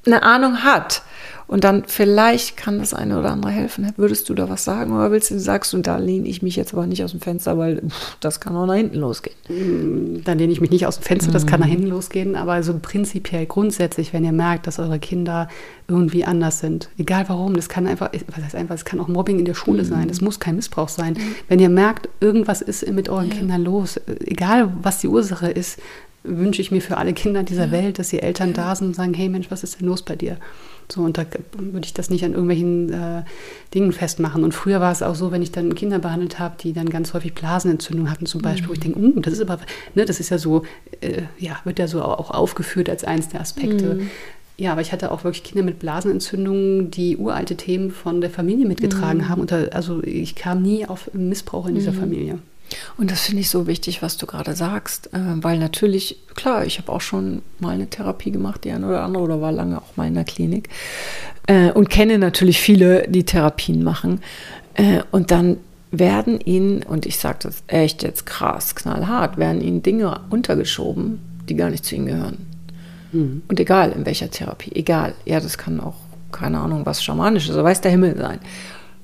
eine 0.07 0.23
Ahnung 0.23 0.63
hat 0.63 1.03
und 1.49 1.65
dann 1.65 1.85
vielleicht 1.87 2.59
kann 2.59 2.79
das 2.79 2.93
eine 2.93 3.19
oder 3.19 3.33
andere 3.33 3.51
helfen. 3.51 3.91
Würdest 3.97 4.29
du 4.29 4.35
da 4.35 4.51
was 4.51 4.65
sagen 4.65 4.93
oder 4.93 5.11
willst 5.11 5.31
du, 5.31 5.41
sagst 5.41 5.73
du, 5.73 5.79
da 5.79 5.97
lehne 5.97 6.29
ich 6.29 6.43
mich 6.43 6.57
jetzt 6.57 6.75
aber 6.75 6.87
nicht 6.87 7.03
aus 7.03 7.13
dem 7.13 7.21
Fenster, 7.21 7.57
weil 7.57 7.81
pff, 7.89 8.19
das 8.21 8.39
kann 8.39 8.55
auch 8.55 8.67
nach 8.67 8.75
hinten 8.75 8.99
losgehen. 8.99 9.35
Mm, 9.49 10.25
dann 10.25 10.39
lehne 10.39 10.53
ich 10.53 10.61
mich 10.61 10.71
nicht 10.71 10.87
aus 10.87 10.99
dem 10.99 11.05
Fenster, 11.05 11.33
das 11.33 11.47
kann 11.47 11.61
nach 11.61 11.67
hinten 11.67 11.87
losgehen, 11.87 12.37
aber 12.37 12.63
so 12.63 12.79
prinzipiell 12.81 13.47
grundsätzlich, 13.47 14.13
wenn 14.13 14.25
ihr 14.25 14.33
merkt, 14.33 14.67
dass 14.67 14.79
eure 14.79 14.99
Kinder 14.99 15.49
irgendwie 15.89 16.27
anders 16.27 16.61
sind, 16.61 16.91
egal 16.99 17.25
warum, 17.29 17.57
das 17.57 17.71
kann 17.71 17.87
einfach, 17.87 18.11
was 18.27 18.45
heißt 18.45 18.55
einfach, 18.55 18.75
es 18.75 18.85
kann 18.85 19.01
auch 19.01 19.09
Mobbing 19.09 19.39
in 19.39 19.47
der 19.47 19.55
Schule 19.55 19.85
mhm. 19.85 19.89
sein, 19.89 20.09
das 20.09 20.21
muss 20.21 20.41
kein 20.41 20.57
Missbrauch 20.57 20.91
sein. 20.91 21.15
Mhm. 21.15 21.35
Wenn 21.49 21.61
ihr 21.61 21.71
merkt, 21.71 22.11
irgendwas 22.21 22.61
ist 22.61 22.87
mit 22.93 23.09
euren 23.09 23.31
ja. 23.31 23.37
Kindern 23.37 23.65
los, 23.65 23.99
egal 24.27 24.71
was 24.83 24.99
die 24.99 25.09
Ursache 25.09 25.49
ist, 25.49 25.81
wünsche 26.25 26.61
ich 26.61 26.71
mir 26.71 26.83
für 26.83 26.99
alle 26.99 27.15
Kinder 27.15 27.43
dieser 27.43 27.67
ja. 27.67 27.71
Welt, 27.71 27.99
dass 27.99 28.11
die 28.11 28.21
Eltern 28.21 28.49
ja. 28.49 28.55
da 28.55 28.77
sind 28.77 28.89
und 28.89 28.97
sagen, 28.97 29.15
hey 29.15 29.31
Mensch, 29.31 29.51
was 29.51 29.65
ist 29.65 29.81
denn 29.81 29.89
los 29.89 30.03
bei 30.03 30.15
dir? 30.15 30.37
So, 30.91 31.03
und 31.03 31.19
da 31.19 31.27
würde 31.57 31.85
ich 31.85 31.93
das 31.93 32.09
nicht 32.09 32.25
an 32.25 32.33
irgendwelchen 32.33 32.93
äh, 32.93 33.23
Dingen 33.75 33.93
festmachen. 33.93 34.43
Und 34.43 34.53
früher 34.53 34.81
war 34.81 34.91
es 34.91 35.03
auch 35.03 35.15
so, 35.15 35.31
wenn 35.31 35.43
ich 35.43 35.53
dann 35.53 35.75
Kinder 35.75 35.99
behandelt 35.99 36.39
habe, 36.39 36.57
die 36.59 36.73
dann 36.73 36.89
ganz 36.89 37.13
häufig 37.13 37.35
Blasenentzündung 37.35 38.11
hatten, 38.11 38.25
zum 38.25 38.41
Beispiel, 38.41 38.65
mhm. 38.65 38.69
wo 38.69 38.73
ich 38.73 38.81
denke, 38.81 38.99
uh, 38.99 39.21
das 39.21 39.35
ist 39.35 39.43
aber, 39.43 39.59
ne, 39.95 40.07
das 40.07 40.19
ist 40.19 40.31
ja 40.31 40.39
so, 40.39 40.63
äh, 41.01 41.23
ja, 41.39 41.59
wird 41.65 41.79
ja 41.79 41.89
so 41.89 42.03
auch 42.03 42.31
aufgeführt 42.31 42.89
als 42.89 43.05
eins 43.05 43.29
der 43.29 43.41
Aspekte. 43.41 43.97
Mhm. 43.97 44.11
Ja, 44.57 44.73
aber 44.73 44.81
ich 44.81 44.91
hatte 44.91 45.13
auch 45.13 45.23
wirklich 45.25 45.45
Kinder 45.45 45.63
mit 45.63 45.79
Blasenentzündungen, 45.79 46.91
die 46.91 47.17
uralte 47.17 47.57
Themen 47.57 47.91
von 47.91 48.21
der 48.21 48.31
Familie 48.31 48.67
mitgetragen 48.67 49.21
mhm. 49.21 49.29
haben. 49.29 49.41
Und 49.43 49.53
da, 49.53 49.65
also 49.67 50.03
ich 50.03 50.35
kam 50.35 50.63
nie 50.63 50.87
auf 50.87 51.11
Missbrauch 51.13 51.69
in 51.69 51.75
dieser 51.75 51.93
mhm. 51.93 52.01
Familie. 52.01 52.39
Und 52.97 53.11
das 53.11 53.23
finde 53.23 53.41
ich 53.41 53.51
so 53.51 53.67
wichtig, 53.67 54.03
was 54.03 54.17
du 54.17 54.27
gerade 54.27 54.55
sagst, 54.55 55.13
äh, 55.13 55.19
weil 55.37 55.59
natürlich, 55.59 56.19
klar, 56.35 56.65
ich 56.67 56.79
habe 56.79 56.93
auch 56.93 57.01
schon 57.01 57.43
mal 57.59 57.75
eine 57.75 57.89
Therapie 57.89 58.31
gemacht, 58.31 58.65
die 58.65 58.71
eine 58.71 58.87
oder 58.87 59.03
andere, 59.03 59.23
oder 59.23 59.41
war 59.41 59.53
lange 59.53 59.79
auch 59.79 59.97
mal 59.97 60.07
in 60.07 60.15
der 60.15 60.25
Klinik 60.25 60.69
äh, 61.47 61.71
und 61.71 61.91
kenne 61.91 62.19
natürlich 62.19 62.61
viele, 62.61 63.09
die 63.09 63.25
Therapien 63.25 63.83
machen. 63.83 64.21
Äh, 64.75 65.01
und 65.11 65.31
dann 65.31 65.59
werden 65.91 66.41
ihnen, 66.41 66.83
und 66.83 67.07
ich 67.07 67.19
sage 67.19 67.39
das 67.43 67.63
echt 67.67 68.03
jetzt 68.03 68.27
krass, 68.27 68.75
knallhart, 68.75 69.39
werden 69.39 69.61
ihnen 69.61 69.83
Dinge 69.83 70.21
untergeschoben, 70.31 71.21
die 71.49 71.57
gar 71.57 71.71
nicht 71.71 71.85
zu 71.85 71.95
ihnen 71.95 72.07
gehören. 72.07 72.47
Mhm. 73.13 73.43
Und 73.49 73.59
egal 73.59 73.93
in 73.93 74.05
welcher 74.05 74.31
Therapie, 74.31 74.73
egal, 74.75 75.15
ja, 75.25 75.41
das 75.41 75.57
kann 75.57 75.81
auch, 75.81 75.97
keine 76.31 76.59
Ahnung, 76.59 76.85
was 76.85 77.03
Schamanisches, 77.03 77.55
oder 77.55 77.65
weiß 77.65 77.81
der 77.81 77.91
Himmel 77.91 78.17
sein. 78.19 78.39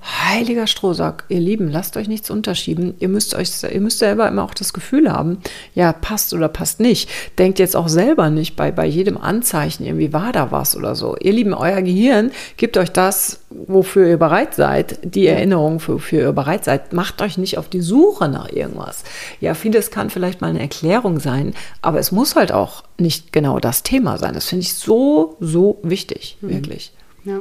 Heiliger 0.04 0.66
Strohsack, 0.66 1.24
ihr 1.28 1.40
Lieben, 1.40 1.70
lasst 1.70 1.96
euch 1.96 2.08
nichts 2.08 2.28
unterschieben. 2.28 2.94
Ihr 2.98 3.08
müsst 3.08 3.34
euch, 3.34 3.50
ihr 3.62 3.80
müsst 3.80 4.00
selber 4.00 4.28
immer 4.28 4.44
auch 4.44 4.52
das 4.52 4.74
Gefühl 4.74 5.10
haben, 5.10 5.38
ja, 5.74 5.94
passt 5.94 6.34
oder 6.34 6.48
passt 6.48 6.78
nicht. 6.78 7.08
Denkt 7.38 7.58
jetzt 7.58 7.74
auch 7.74 7.88
selber 7.88 8.28
nicht 8.28 8.54
bei, 8.54 8.70
bei 8.70 8.84
jedem 8.84 9.16
Anzeichen, 9.16 9.86
irgendwie 9.86 10.12
war 10.12 10.32
da 10.32 10.50
was 10.50 10.76
oder 10.76 10.94
so. 10.94 11.16
Ihr 11.16 11.32
Lieben, 11.32 11.54
euer 11.54 11.80
Gehirn 11.80 12.32
gibt 12.58 12.76
euch 12.76 12.92
das, 12.92 13.40
wofür 13.48 14.06
ihr 14.06 14.18
bereit 14.18 14.54
seid, 14.54 14.98
die 15.02 15.26
Erinnerung, 15.26 15.80
wofür 15.86 16.20
ihr 16.20 16.32
bereit 16.32 16.66
seid. 16.66 16.92
Macht 16.92 17.22
euch 17.22 17.38
nicht 17.38 17.56
auf 17.56 17.70
die 17.70 17.80
Suche 17.80 18.28
nach 18.28 18.50
irgendwas. 18.52 19.04
Ja, 19.40 19.54
vieles 19.54 19.90
kann 19.90 20.10
vielleicht 20.10 20.42
mal 20.42 20.50
eine 20.50 20.60
Erklärung 20.60 21.18
sein, 21.18 21.54
aber 21.80 21.98
es 21.98 22.12
muss 22.12 22.36
halt 22.36 22.52
auch 22.52 22.84
nicht 22.98 23.32
genau 23.32 23.58
das 23.58 23.82
Thema 23.82 24.18
sein. 24.18 24.34
Das 24.34 24.50
finde 24.50 24.64
ich 24.64 24.74
so, 24.74 25.38
so 25.40 25.78
wichtig, 25.82 26.36
mhm. 26.42 26.50
wirklich. 26.50 26.92
Ja. 27.24 27.40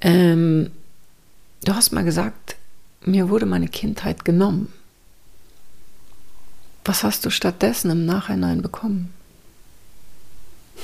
Ähm, 0.00 0.70
Du 1.64 1.74
hast 1.74 1.92
mal 1.92 2.04
gesagt, 2.04 2.56
mir 3.04 3.28
wurde 3.28 3.46
meine 3.46 3.68
Kindheit 3.68 4.24
genommen. 4.24 4.72
Was 6.84 7.04
hast 7.04 7.24
du 7.24 7.30
stattdessen 7.30 7.90
im 7.90 8.06
Nachhinein 8.06 8.62
bekommen? 8.62 9.12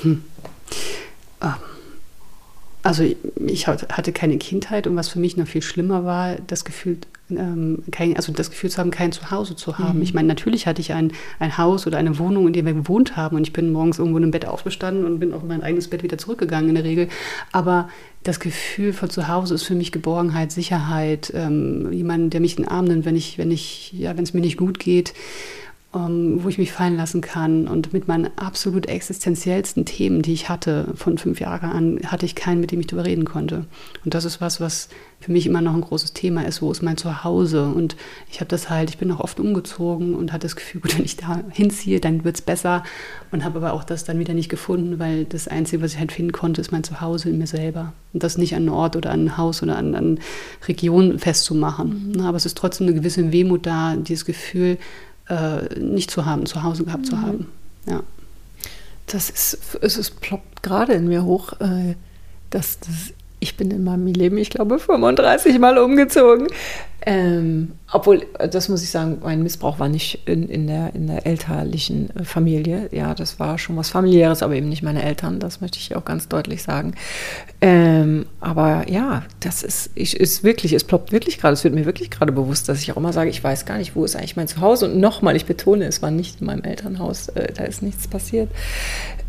Hm. 0.02 0.22
Ah. 1.40 1.56
Also 2.82 3.02
ich 3.46 3.66
hatte 3.66 4.12
keine 4.12 4.38
Kindheit 4.38 4.86
und 4.86 4.94
was 4.94 5.08
für 5.08 5.18
mich 5.18 5.36
noch 5.36 5.48
viel 5.48 5.62
schlimmer 5.62 6.04
war, 6.04 6.36
das 6.36 6.64
Gefühl, 6.64 6.98
ähm, 7.30 7.82
kein, 7.90 8.16
also 8.16 8.32
das 8.32 8.50
Gefühl 8.50 8.70
zu 8.70 8.78
haben, 8.78 8.90
kein 8.90 9.12
Zuhause 9.12 9.56
zu 9.56 9.78
haben. 9.78 9.98
Mhm. 9.98 10.02
Ich 10.02 10.14
meine, 10.14 10.28
natürlich 10.28 10.66
hatte 10.66 10.80
ich 10.80 10.92
ein, 10.92 11.12
ein 11.38 11.58
Haus 11.58 11.86
oder 11.86 11.98
eine 11.98 12.18
Wohnung, 12.18 12.46
in 12.46 12.52
der 12.52 12.64
wir 12.64 12.74
gewohnt 12.74 13.16
haben 13.16 13.36
und 13.36 13.46
ich 13.46 13.52
bin 13.52 13.72
morgens 13.72 13.98
irgendwo 13.98 14.18
im 14.18 14.30
Bett 14.30 14.46
aufgestanden 14.46 15.04
und 15.04 15.18
bin 15.18 15.32
auf 15.32 15.42
mein 15.42 15.62
eigenes 15.62 15.88
Bett 15.88 16.02
wieder 16.02 16.18
zurückgegangen 16.18 16.68
in 16.68 16.74
der 16.74 16.84
Regel. 16.84 17.08
Aber 17.52 17.88
das 18.22 18.40
Gefühl 18.40 18.92
von 18.92 19.10
zu 19.10 19.28
Hause 19.28 19.54
ist 19.54 19.64
für 19.64 19.74
mich 19.74 19.92
Geborgenheit, 19.92 20.52
Sicherheit, 20.52 21.32
ähm, 21.34 21.92
jemand, 21.92 22.32
der 22.32 22.40
mich 22.40 22.56
in 22.56 22.64
den 22.64 22.70
Arm 22.70 22.86
nimmt, 22.86 23.04
wenn 23.04 23.16
ich, 23.16 23.38
wenn 23.38 23.50
ich, 23.50 23.92
ja, 23.92 24.16
wenn 24.16 24.24
es 24.24 24.34
mir 24.34 24.40
nicht 24.40 24.56
gut 24.56 24.78
geht 24.78 25.14
ähm, 25.94 26.42
wo 26.42 26.48
ich 26.48 26.58
mich 26.58 26.72
fallen 26.72 26.96
lassen 26.96 27.20
kann. 27.20 27.68
Und 27.68 27.92
mit 27.92 28.08
meinen 28.08 28.30
absolut 28.36 28.86
existenziellsten 28.86 29.84
Themen, 29.84 30.22
die 30.22 30.32
ich 30.32 30.48
hatte 30.48 30.92
von 30.94 31.16
fünf 31.16 31.40
Jahren 31.40 31.70
an, 31.70 32.00
hatte 32.06 32.26
ich 32.26 32.34
keinen, 32.34 32.60
mit 32.60 32.72
dem 32.72 32.80
ich 32.80 32.86
darüber 32.86 33.06
reden 33.06 33.24
konnte. 33.24 33.64
Und 34.04 34.14
das 34.14 34.24
ist 34.24 34.40
was, 34.40 34.60
was 34.60 34.88
für 35.20 35.32
mich 35.32 35.46
immer 35.46 35.60
noch 35.60 35.74
ein 35.74 35.80
großes 35.80 36.12
Thema 36.12 36.44
ist. 36.44 36.60
Wo 36.60 36.70
ist 36.70 36.82
mein 36.82 36.96
Zuhause? 36.96 37.66
Und 37.66 37.96
ich 38.30 38.40
habe 38.40 38.48
das 38.48 38.68
halt, 38.68 38.90
ich 38.90 38.98
bin 38.98 39.10
auch 39.12 39.20
oft 39.20 39.40
umgezogen 39.40 40.14
und 40.14 40.32
hatte 40.32 40.46
das 40.46 40.56
Gefühl, 40.56 40.80
gut, 40.82 40.98
wenn 40.98 41.04
ich 41.04 41.16
da 41.16 41.42
hinziehe, 41.50 42.00
dann 42.00 42.24
wird 42.24 42.36
es 42.36 42.42
besser. 42.42 42.82
Und 43.30 43.44
habe 43.44 43.58
aber 43.58 43.72
auch 43.72 43.84
das 43.84 44.04
dann 44.04 44.18
wieder 44.18 44.34
nicht 44.34 44.48
gefunden, 44.48 44.98
weil 44.98 45.24
das 45.24 45.48
Einzige, 45.48 45.82
was 45.82 45.92
ich 45.92 45.98
halt 45.98 46.12
finden 46.12 46.32
konnte, 46.32 46.60
ist 46.60 46.72
mein 46.72 46.84
Zuhause 46.84 47.30
in 47.30 47.38
mir 47.38 47.46
selber. 47.46 47.92
Und 48.12 48.22
das 48.22 48.38
nicht 48.38 48.54
an 48.54 48.62
einen 48.62 48.68
Ort 48.70 48.96
oder 48.96 49.10
an 49.10 49.26
ein 49.26 49.36
Haus 49.36 49.62
oder 49.62 49.76
an, 49.76 49.94
an 49.94 50.18
Region 50.66 51.18
festzumachen. 51.18 52.12
Mhm. 52.14 52.20
Aber 52.20 52.36
es 52.36 52.46
ist 52.46 52.58
trotzdem 52.58 52.86
eine 52.86 52.96
gewisse 52.96 53.32
Wehmut 53.32 53.66
da, 53.66 53.96
dieses 53.96 54.24
Gefühl, 54.24 54.78
äh, 55.28 55.78
nicht 55.78 56.10
zu 56.10 56.24
haben, 56.24 56.46
zu 56.46 56.62
Hause 56.62 56.84
gehabt 56.84 57.04
mhm. 57.04 57.08
zu 57.10 57.20
haben. 57.20 57.52
Ja. 57.86 58.02
Das 59.06 59.30
ist, 59.30 59.76
es 59.80 59.96
ist, 59.96 60.20
ploppt 60.20 60.62
gerade 60.62 60.94
in 60.94 61.06
mir 61.08 61.24
hoch, 61.24 61.52
äh, 61.60 61.94
dass 62.50 62.80
das, 62.80 63.12
ich 63.46 63.56
bin 63.56 63.70
in 63.70 63.84
meinem 63.84 64.06
Leben, 64.06 64.38
ich 64.38 64.50
glaube, 64.50 64.78
35 64.78 65.58
Mal 65.60 65.78
umgezogen. 65.78 66.48
Ähm, 67.08 67.74
obwohl, 67.92 68.26
das 68.50 68.68
muss 68.68 68.82
ich 68.82 68.90
sagen, 68.90 69.18
mein 69.22 69.44
Missbrauch 69.44 69.78
war 69.78 69.88
nicht 69.88 70.26
in, 70.26 70.48
in, 70.48 70.66
der, 70.66 70.92
in 70.96 71.06
der 71.06 71.24
elterlichen 71.24 72.10
äh, 72.16 72.24
Familie. 72.24 72.88
Ja, 72.90 73.14
das 73.14 73.38
war 73.38 73.58
schon 73.58 73.76
was 73.76 73.90
familiäres, 73.90 74.42
aber 74.42 74.56
eben 74.56 74.68
nicht 74.68 74.82
meine 74.82 75.04
Eltern. 75.04 75.38
Das 75.38 75.60
möchte 75.60 75.78
ich 75.78 75.94
auch 75.94 76.04
ganz 76.04 76.26
deutlich 76.26 76.64
sagen. 76.64 76.94
Ähm, 77.60 78.26
aber 78.40 78.90
ja, 78.90 79.22
das 79.38 79.62
ist, 79.62 79.90
ich, 79.94 80.18
ist 80.18 80.42
wirklich, 80.42 80.72
es 80.72 80.82
ploppt 80.82 81.12
wirklich 81.12 81.38
gerade, 81.38 81.52
es 81.52 81.62
wird 81.62 81.74
mir 81.74 81.86
wirklich 81.86 82.10
gerade 82.10 82.32
bewusst, 82.32 82.68
dass 82.68 82.80
ich 82.80 82.90
auch 82.90 82.96
immer 82.96 83.12
sage, 83.12 83.30
ich 83.30 83.44
weiß 83.44 83.66
gar 83.66 83.78
nicht, 83.78 83.94
wo 83.94 84.04
ist 84.04 84.16
eigentlich 84.16 84.34
mein 84.34 84.48
Zuhause. 84.48 84.86
Und 84.86 84.98
nochmal, 84.98 85.36
ich 85.36 85.46
betone, 85.46 85.84
es 85.84 86.02
war 86.02 86.10
nicht 86.10 86.40
in 86.40 86.48
meinem 86.48 86.64
Elternhaus, 86.64 87.28
äh, 87.28 87.52
da 87.52 87.62
ist 87.62 87.82
nichts 87.82 88.08
passiert. 88.08 88.50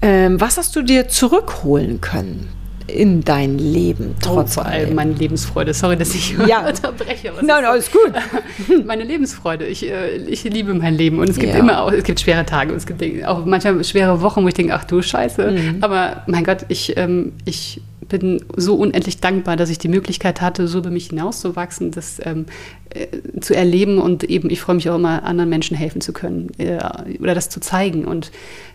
Ähm, 0.02 0.42
was 0.42 0.58
hast 0.58 0.76
du 0.76 0.82
dir 0.82 1.10
zurückholen 1.10 2.02
können? 2.02 2.50
In 2.88 3.24
dein 3.24 3.58
Leben, 3.58 4.16
oh, 4.16 4.20
trotz 4.22 4.52
oh, 4.52 4.62
vor 4.62 4.66
allem 4.66 4.96
meine 4.96 5.14
Lebensfreude. 5.14 5.74
Sorry, 5.74 5.98
dass 5.98 6.16
ich 6.16 6.36
ja. 6.48 6.68
unterbreche. 6.68 7.32
Nein, 7.36 7.46
nein, 7.46 7.66
alles 7.66 7.92
gut. 7.92 8.14
meine 8.86 9.04
Lebensfreude. 9.04 9.66
Ich, 9.66 9.90
äh, 9.90 10.18
ich 10.18 10.44
liebe 10.46 10.74
mein 10.74 10.96
Leben 10.96 11.20
und 11.20 11.30
es 11.30 11.38
gibt 11.38 11.54
ja. 11.54 11.60
immer 11.60 11.84
auch, 11.84 11.92
es 11.92 12.04
gibt 12.04 12.20
schwere 12.20 12.46
Tage 12.46 12.72
und 12.72 12.78
es 12.78 12.86
gibt 12.86 13.26
auch 13.26 13.46
manchmal 13.46 13.84
schwere 13.84 14.22
Wochen, 14.22 14.44
wo 14.44 14.48
ich 14.48 14.54
denke, 14.54 14.74
ach 14.74 14.86
du 14.86 15.02
Scheiße. 15.02 15.52
Mhm. 15.52 15.78
Aber 15.82 16.24
mein 16.28 16.44
Gott, 16.44 16.66
ich, 16.70 16.96
ähm, 16.98 17.34
ich 17.46 17.82
bin 18.08 18.46
so 18.56 18.76
unendlich 18.76 19.20
dankbar, 19.20 19.58
dass 19.58 19.70
ich 19.70 19.80
die 19.80 19.90
Möglichkeit 19.90 20.42
hatte, 20.42 20.68
so 20.68 20.80
über 20.80 20.90
mich 20.90 21.08
hinauszuwachsen, 21.08 21.92
das 21.92 22.22
ähm, 22.24 22.46
äh, 22.90 23.08
zu 23.42 23.54
erleben 23.54 24.00
und 24.00 24.24
eben, 24.24 24.50
ich 24.50 24.62
freue 24.62 24.76
mich 24.76 24.90
auch 24.90 24.96
immer, 24.96 25.24
anderen 25.24 25.50
Menschen 25.50 25.76
helfen 25.76 26.02
zu 26.02 26.14
können 26.14 26.52
äh, 26.58 26.80
oder 27.20 27.36
das 27.36 27.50
zu 27.50 27.60
zeigen 27.60 28.06
und 28.06 28.32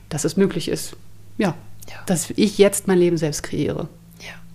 dass 0.08 0.24
es 0.24 0.36
möglich 0.36 0.68
ist. 0.68 0.96
Ja, 1.38 1.54
ja. 1.88 1.96
dass 2.06 2.30
ich 2.36 2.58
jetzt 2.58 2.88
mein 2.88 2.98
Leben 2.98 3.16
selbst 3.16 3.42
kreiere. 3.42 3.88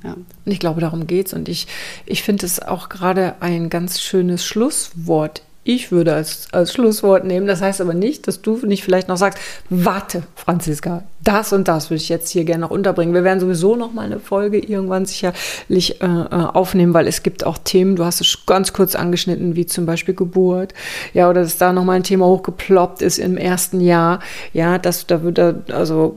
Ja. 0.07 0.13
Und 0.13 0.51
ich 0.51 0.59
glaube, 0.59 0.81
darum 0.81 1.05
geht 1.07 1.27
es. 1.27 1.33
Und 1.33 1.49
ich, 1.49 1.67
ich 2.05 2.23
finde 2.23 2.45
es 2.45 2.61
auch 2.61 2.89
gerade 2.89 3.35
ein 3.41 3.69
ganz 3.69 4.01
schönes 4.01 4.45
Schlusswort 4.45 5.43
ich 5.67 5.91
würde 5.91 6.13
als, 6.13 6.47
als 6.53 6.71
Schlusswort 6.73 7.25
nehmen. 7.25 7.45
Das 7.45 7.61
heißt 7.61 7.81
aber 7.81 7.93
nicht, 7.93 8.27
dass 8.27 8.41
du 8.41 8.57
nicht 8.65 8.83
vielleicht 8.83 9.09
noch 9.09 9.17
sagst, 9.17 9.39
warte, 9.69 10.23
Franziska, 10.35 11.03
das 11.23 11.51
und 11.51 11.67
das 11.67 11.89
würde 11.89 12.01
ich 12.01 12.07
jetzt 12.07 12.29
hier 12.29 12.45
gerne 12.45 12.61
noch 12.61 12.71
unterbringen. 12.71 13.13
Wir 13.13 13.25
werden 13.25 13.41
sowieso 13.41 13.75
noch 13.75 13.91
mal 13.91 14.05
eine 14.05 14.19
Folge 14.19 14.59
irgendwann 14.59 15.05
sicherlich 15.05 16.01
äh, 16.01 16.05
äh, 16.05 16.29
aufnehmen, 16.29 16.93
weil 16.93 17.05
es 17.05 17.21
gibt 17.21 17.45
auch 17.45 17.57
Themen, 17.57 17.97
du 17.97 18.05
hast 18.05 18.21
es 18.21 18.45
ganz 18.45 18.71
kurz 18.71 18.95
angeschnitten, 18.95 19.57
wie 19.57 19.65
zum 19.65 19.85
Beispiel 19.85 20.15
Geburt, 20.15 20.73
ja, 21.13 21.29
oder 21.29 21.41
dass 21.41 21.57
da 21.57 21.73
noch 21.73 21.83
mal 21.83 21.93
ein 21.93 22.03
Thema 22.03 22.25
hochgeploppt 22.27 23.01
ist 23.01 23.17
im 23.17 23.35
ersten 23.35 23.81
Jahr, 23.81 24.19
ja, 24.53 24.77
das, 24.77 25.05
da 25.05 25.21
würde, 25.21 25.63
also, 25.73 26.15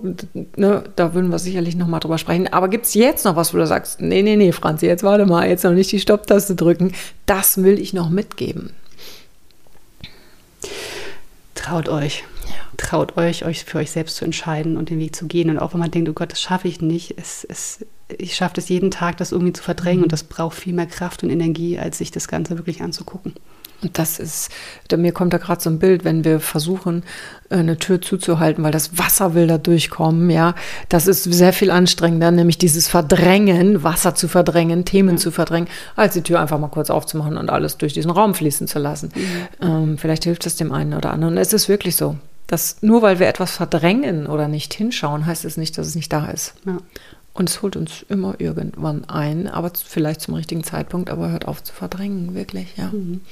ne, 0.55 0.85
da 0.95 1.13
würden 1.13 1.31
wir 1.31 1.41
sicherlich 1.41 1.75
noch 1.75 1.89
mal 1.89 1.99
drüber 1.99 2.19
sprechen. 2.19 2.47
Aber 2.53 2.69
gibt 2.69 2.87
es 2.87 2.95
jetzt 2.95 3.25
noch 3.25 3.35
was, 3.35 3.53
wo 3.53 3.59
du 3.59 3.67
sagst, 3.67 4.01
nee, 4.01 4.23
nee, 4.23 4.37
nee, 4.37 4.53
Franzi, 4.53 4.87
jetzt 4.87 5.03
warte 5.03 5.27
mal, 5.27 5.49
jetzt 5.49 5.65
noch 5.65 5.73
nicht 5.73 5.91
die 5.91 5.99
Stopptaste 5.99 6.55
drücken, 6.55 6.93
das 7.27 7.65
will 7.65 7.81
ich 7.81 7.93
noch 7.93 8.11
mitgeben. 8.11 8.71
Traut 11.55 11.89
euch. 11.89 12.25
Ja. 12.47 12.55
Traut 12.77 13.17
euch, 13.17 13.45
euch 13.45 13.65
für 13.65 13.79
euch 13.79 13.91
selbst 13.91 14.17
zu 14.17 14.25
entscheiden 14.25 14.77
und 14.77 14.91
den 14.91 14.99
Weg 14.99 15.15
zu 15.15 15.27
gehen. 15.27 15.51
Und 15.51 15.59
auch 15.59 15.73
wenn 15.73 15.81
man 15.81 15.91
denkt, 15.91 16.09
oh 16.09 16.15
Gott, 16.15 16.33
das 16.33 16.41
schaffe 16.41 16.69
ich 16.69 16.81
nicht, 16.81 17.19
es, 17.19 17.45
es, 17.45 17.85
ich 18.17 18.35
schaffe 18.35 18.55
es 18.59 18.69
jeden 18.69 18.91
Tag, 18.91 19.19
das 19.19 19.33
irgendwie 19.33 19.53
zu 19.53 19.63
verdrängen. 19.63 19.99
Mhm. 19.99 20.05
Und 20.05 20.13
das 20.13 20.25
braucht 20.25 20.57
viel 20.57 20.73
mehr 20.73 20.87
Kraft 20.87 21.23
und 21.23 21.31
Energie, 21.31 21.79
als 21.79 21.99
sich 21.99 22.11
das 22.11 22.29
Ganze 22.29 22.57
wirklich 22.57 22.83
anzugucken. 22.83 23.35
Und 23.83 23.99
das 23.99 24.19
ist, 24.19 24.51
mir 24.95 25.13
kommt 25.13 25.33
da 25.33 25.39
gerade 25.39 25.61
so 25.61 25.71
ein 25.71 25.79
Bild, 25.79 26.05
wenn 26.05 26.25
wir 26.25 26.41
versuchen, 26.41 27.03
äh, 27.49 27.57
eine 27.57 27.79
Tür 27.79 28.01
zuzuhalten, 28.01 28.63
weil 28.63 28.73
das 28.73 28.99
Wasser 28.99 29.35
will 29.35 29.47
da 29.47 29.59
durchkommen, 29.59 30.29
ja. 30.31 30.55
Das 30.89 31.07
ist 31.07 31.25
sehr 31.25 31.53
viel 31.53 31.71
anstrengender, 31.71 32.31
nämlich 32.31 32.59
dieses 32.59 32.89
Verdrängen, 32.89 33.83
Wasser 33.83 34.15
zu 34.15 34.29
verdrängen, 34.29 34.85
Themen 34.85 35.17
ja. 35.17 35.17
zu 35.17 35.31
verdrängen, 35.31 35.69
als 35.97 36.15
die 36.15 36.23
Tür 36.23 36.41
einfach 36.41 36.59
mal 36.59 36.69
kurz 36.69 36.91
aufzumachen 36.91 37.37
und 37.37 37.51
alles 37.51 37.79
durch 37.79 37.93
diesen 37.93 38.11
Raum 38.11 38.35
fließen 38.35 38.67
zu 38.67 38.79
lassen. 38.79 39.11
Mhm. 39.15 39.67
Ähm, 39.67 39.99
vielleicht 39.99 40.25
hilft 40.25 40.47
das 40.47 40.57
dem 40.57 40.73
einen 40.73 40.95
oder 40.95 41.11
anderen. 41.13 41.39
Es 41.39 41.53
ist 41.53 41.69
wirklich 41.69 41.97
so, 41.97 42.17
dass 42.47 42.79
nur 42.83 43.01
weil 43.01 43.19
wir 43.19 43.29
etwas 43.29 43.53
verdrängen 43.53 44.27
oder 44.27 44.49
nicht 44.49 44.75
hinschauen, 44.75 45.25
heißt 45.25 45.45
es 45.45 45.57
nicht, 45.57 45.79
dass 45.79 45.87
es 45.87 45.95
nicht 45.95 46.13
da 46.13 46.27
ist. 46.27 46.55
Ja. 46.67 46.79
Und 47.41 47.49
es 47.49 47.63
holt 47.63 47.75
uns 47.75 48.05
immer 48.11 48.35
irgendwann 48.37 49.07
ein, 49.07 49.49
aber 49.49 49.73
vielleicht 49.75 50.21
zum 50.21 50.35
richtigen 50.35 50.63
Zeitpunkt, 50.63 51.09
aber 51.09 51.31
hört 51.31 51.49
auf 51.49 51.65
zu 51.65 51.73
verdrängen, 51.73 52.35
wirklich, 52.35 52.77
ja. 52.77 52.89
Mhm. 52.89 53.23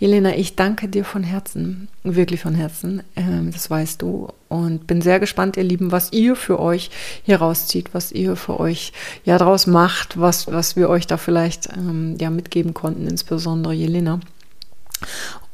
Jelena, 0.00 0.34
ich 0.34 0.56
danke 0.56 0.88
dir 0.88 1.04
von 1.04 1.22
Herzen, 1.22 1.86
wirklich 2.02 2.40
von 2.40 2.56
Herzen, 2.56 3.04
ähm, 3.14 3.52
das 3.52 3.70
weißt 3.70 4.02
du. 4.02 4.30
Und 4.48 4.88
bin 4.88 5.00
sehr 5.00 5.20
gespannt, 5.20 5.56
ihr 5.56 5.62
Lieben, 5.62 5.92
was 5.92 6.12
ihr 6.12 6.34
für 6.34 6.58
euch 6.58 6.90
hier 7.22 7.36
rauszieht, 7.36 7.94
was 7.94 8.10
ihr 8.10 8.34
für 8.34 8.58
euch 8.58 8.92
ja 9.24 9.38
draus 9.38 9.68
macht, 9.68 10.20
was, 10.20 10.48
was 10.48 10.74
wir 10.74 10.88
euch 10.88 11.06
da 11.06 11.16
vielleicht 11.16 11.68
ähm, 11.68 12.16
ja 12.18 12.30
mitgeben 12.30 12.74
konnten, 12.74 13.06
insbesondere 13.06 13.74
Jelena. 13.74 14.18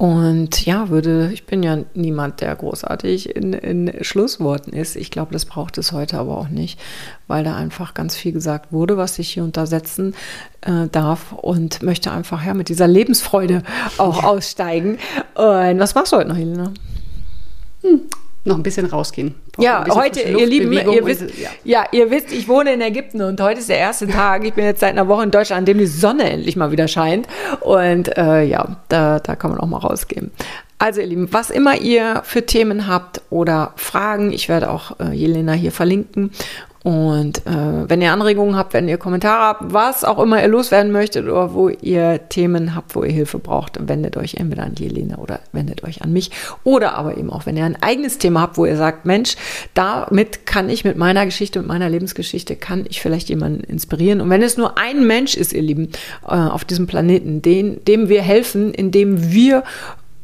Und 0.03 0.67
ja, 0.67 0.89
würde, 0.89 1.31
ich 1.33 1.47
bin 1.47 1.63
ja 1.63 1.79
niemand, 1.95 2.41
der 2.41 2.57
großartig 2.57 3.37
in, 3.37 3.53
in 3.53 4.03
Schlussworten 4.03 4.73
ist. 4.73 4.97
Ich 4.97 5.13
glaube, 5.13 5.33
das 5.33 5.45
braucht 5.45 5.79
es 5.79 5.93
heute 5.93 6.19
aber 6.19 6.39
auch 6.39 6.49
nicht, 6.49 6.81
weil 7.29 7.45
da 7.45 7.55
einfach 7.55 7.95
ganz 7.95 8.17
viel 8.17 8.33
gesagt 8.33 8.73
wurde, 8.73 8.97
was 8.97 9.21
ich 9.21 9.29
hier 9.29 9.45
untersetzen 9.45 10.17
äh, 10.63 10.89
darf 10.91 11.31
und 11.31 11.85
möchte 11.85 12.11
einfach 12.11 12.45
ja 12.45 12.53
mit 12.53 12.69
dieser 12.69 12.89
Lebensfreude 12.89 13.63
auch 13.97 14.25
aussteigen. 14.25 14.99
Und 15.37 15.79
was 15.79 15.95
machst 15.95 16.11
du 16.11 16.17
heute 16.17 16.31
noch, 16.31 16.37
Helena? 16.37 16.73
Hm 17.83 18.01
noch 18.45 18.57
ein 18.57 18.63
bisschen 18.63 18.87
rausgehen. 18.87 19.35
Ja, 19.59 19.85
heute, 19.89 20.21
ihr 20.21 20.47
Lieben, 20.47 20.73
ihr 20.73 21.05
wisst, 21.05 21.39
ja. 21.39 21.51
ja. 21.65 21.85
ihr 21.93 22.11
wisst, 22.11 22.33
ich 22.33 22.49
wohne 22.49 22.73
in 22.73 22.81
Ägypten 22.81 23.23
und 23.23 23.41
heute 23.41 23.61
ist 23.61 23.69
der 23.69 23.79
erste 23.79 24.09
Tag. 24.09 24.45
Ich 24.45 24.55
bin 24.55 24.65
jetzt 24.65 24.81
seit 24.81 24.91
einer 24.91 25.07
Woche 25.07 25.23
in 25.23 25.31
Deutschland, 25.31 25.61
an 25.61 25.65
dem 25.67 25.79
die 25.79 25.87
Sonne 25.87 26.31
endlich 26.31 26.57
mal 26.57 26.73
wieder 26.73 26.89
scheint. 26.89 27.29
Und 27.61 28.17
äh, 28.17 28.43
ja, 28.43 28.77
da, 28.89 29.21
da 29.21 29.37
kann 29.37 29.51
man 29.51 29.61
auch 29.61 29.67
mal 29.67 29.79
rausgehen. 29.79 30.33
Also 30.79 31.01
ihr 31.01 31.07
Lieben, 31.07 31.33
was 31.33 31.51
immer 31.51 31.77
ihr 31.77 32.23
für 32.25 32.45
Themen 32.45 32.89
habt 32.89 33.23
oder 33.31 33.73
Fragen, 33.77 34.33
ich 34.33 34.49
werde 34.49 34.71
auch 34.71 34.99
äh, 34.99 35.13
Jelena 35.13 35.53
hier 35.53 35.71
verlinken 35.71 36.33
und 36.83 37.47
äh, 37.47 37.89
wenn 37.89 38.03
ihr 38.03 38.13
Anregungen 38.13 38.57
habt, 38.57 38.75
wenn 38.75 38.89
ihr 38.89 38.99
Kommentare 38.99 39.45
habt, 39.45 39.73
was 39.73 40.03
auch 40.03 40.19
immer 40.19 40.43
ihr 40.43 40.49
loswerden 40.49 40.91
möchtet 40.91 41.25
oder 41.25 41.55
wo 41.55 41.69
ihr 41.69 42.29
Themen 42.29 42.75
habt, 42.75 42.97
wo 42.97 43.05
ihr 43.05 43.13
Hilfe 43.13 43.39
braucht, 43.39 43.79
wendet 43.89 44.17
euch 44.17 44.35
entweder 44.35 44.65
an 44.65 44.75
die 44.75 44.85
Jelena 44.85 45.19
oder 45.19 45.39
wendet 45.53 45.85
euch 45.85 46.03
an 46.03 46.13
mich. 46.13 46.33
Oder 46.65 46.95
aber 46.95 47.17
eben 47.17 47.31
auch, 47.31 47.47
wenn 47.47 47.57
ihr 47.57 47.65
ein 47.65 47.81
eigenes 47.81 48.19
Thema 48.19 48.41
habt, 48.41 48.57
wo 48.57 48.67
ihr 48.67 48.77
sagt, 48.77 49.07
Mensch, 49.07 49.37
damit 49.75 50.45
kann 50.45 50.69
ich 50.69 50.85
mit 50.85 50.97
meiner 50.97 51.25
Geschichte, 51.25 51.61
mit 51.61 51.69
meiner 51.69 51.89
Lebensgeschichte, 51.89 52.57
kann 52.57 52.85
ich 52.89 53.01
vielleicht 53.01 53.29
jemanden 53.29 53.63
inspirieren. 53.63 54.21
Und 54.21 54.31
wenn 54.31 54.43
es 54.43 54.57
nur 54.57 54.77
ein 54.77 55.07
Mensch 55.07 55.37
ist, 55.37 55.53
ihr 55.53 55.63
Lieben, 55.63 55.91
äh, 56.27 56.35
auf 56.35 56.65
diesem 56.65 56.89
Planeten, 56.89 57.43
den, 57.43 57.85
dem 57.85 58.09
wir 58.09 58.23
helfen, 58.23 58.75
indem 58.75 59.31
wir 59.31 59.63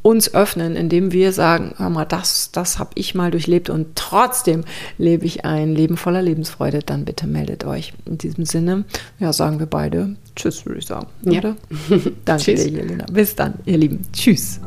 uns 0.09 0.33
öffnen, 0.33 0.75
indem 0.75 1.13
wir 1.13 1.33
sagen, 1.35 1.75
hör 1.77 1.91
mal, 1.91 2.07
das, 2.07 2.51
das 2.51 2.79
habe 2.79 2.91
ich 2.95 3.15
mal 3.15 3.31
durchlebt 3.31 3.69
und 3.69 3.89
trotzdem 3.95 4.65
lebe 4.97 5.27
ich 5.27 5.45
ein 5.45 5.75
Leben 5.75 5.99
voller 5.99 6.23
Lebensfreude, 6.23 6.79
dann 6.79 7.05
bitte 7.05 7.27
meldet 7.27 7.67
euch. 7.67 7.93
In 8.07 8.17
diesem 8.17 8.47
Sinne, 8.47 8.85
ja, 9.19 9.35
sagen 9.35 9.59
wir 9.59 9.67
beide 9.67 10.17
Tschüss, 10.35 10.65
würde 10.65 10.79
ich 10.79 10.87
sagen. 10.87 11.09
Ja. 11.25 11.43
Danke 12.25 12.55
dir, 12.55 12.69
Jelena. 12.69 13.05
Bis 13.13 13.37
dann, 13.37 13.55
ihr 13.67 13.77
Lieben. 13.77 14.01
Tschüss. 14.15 14.61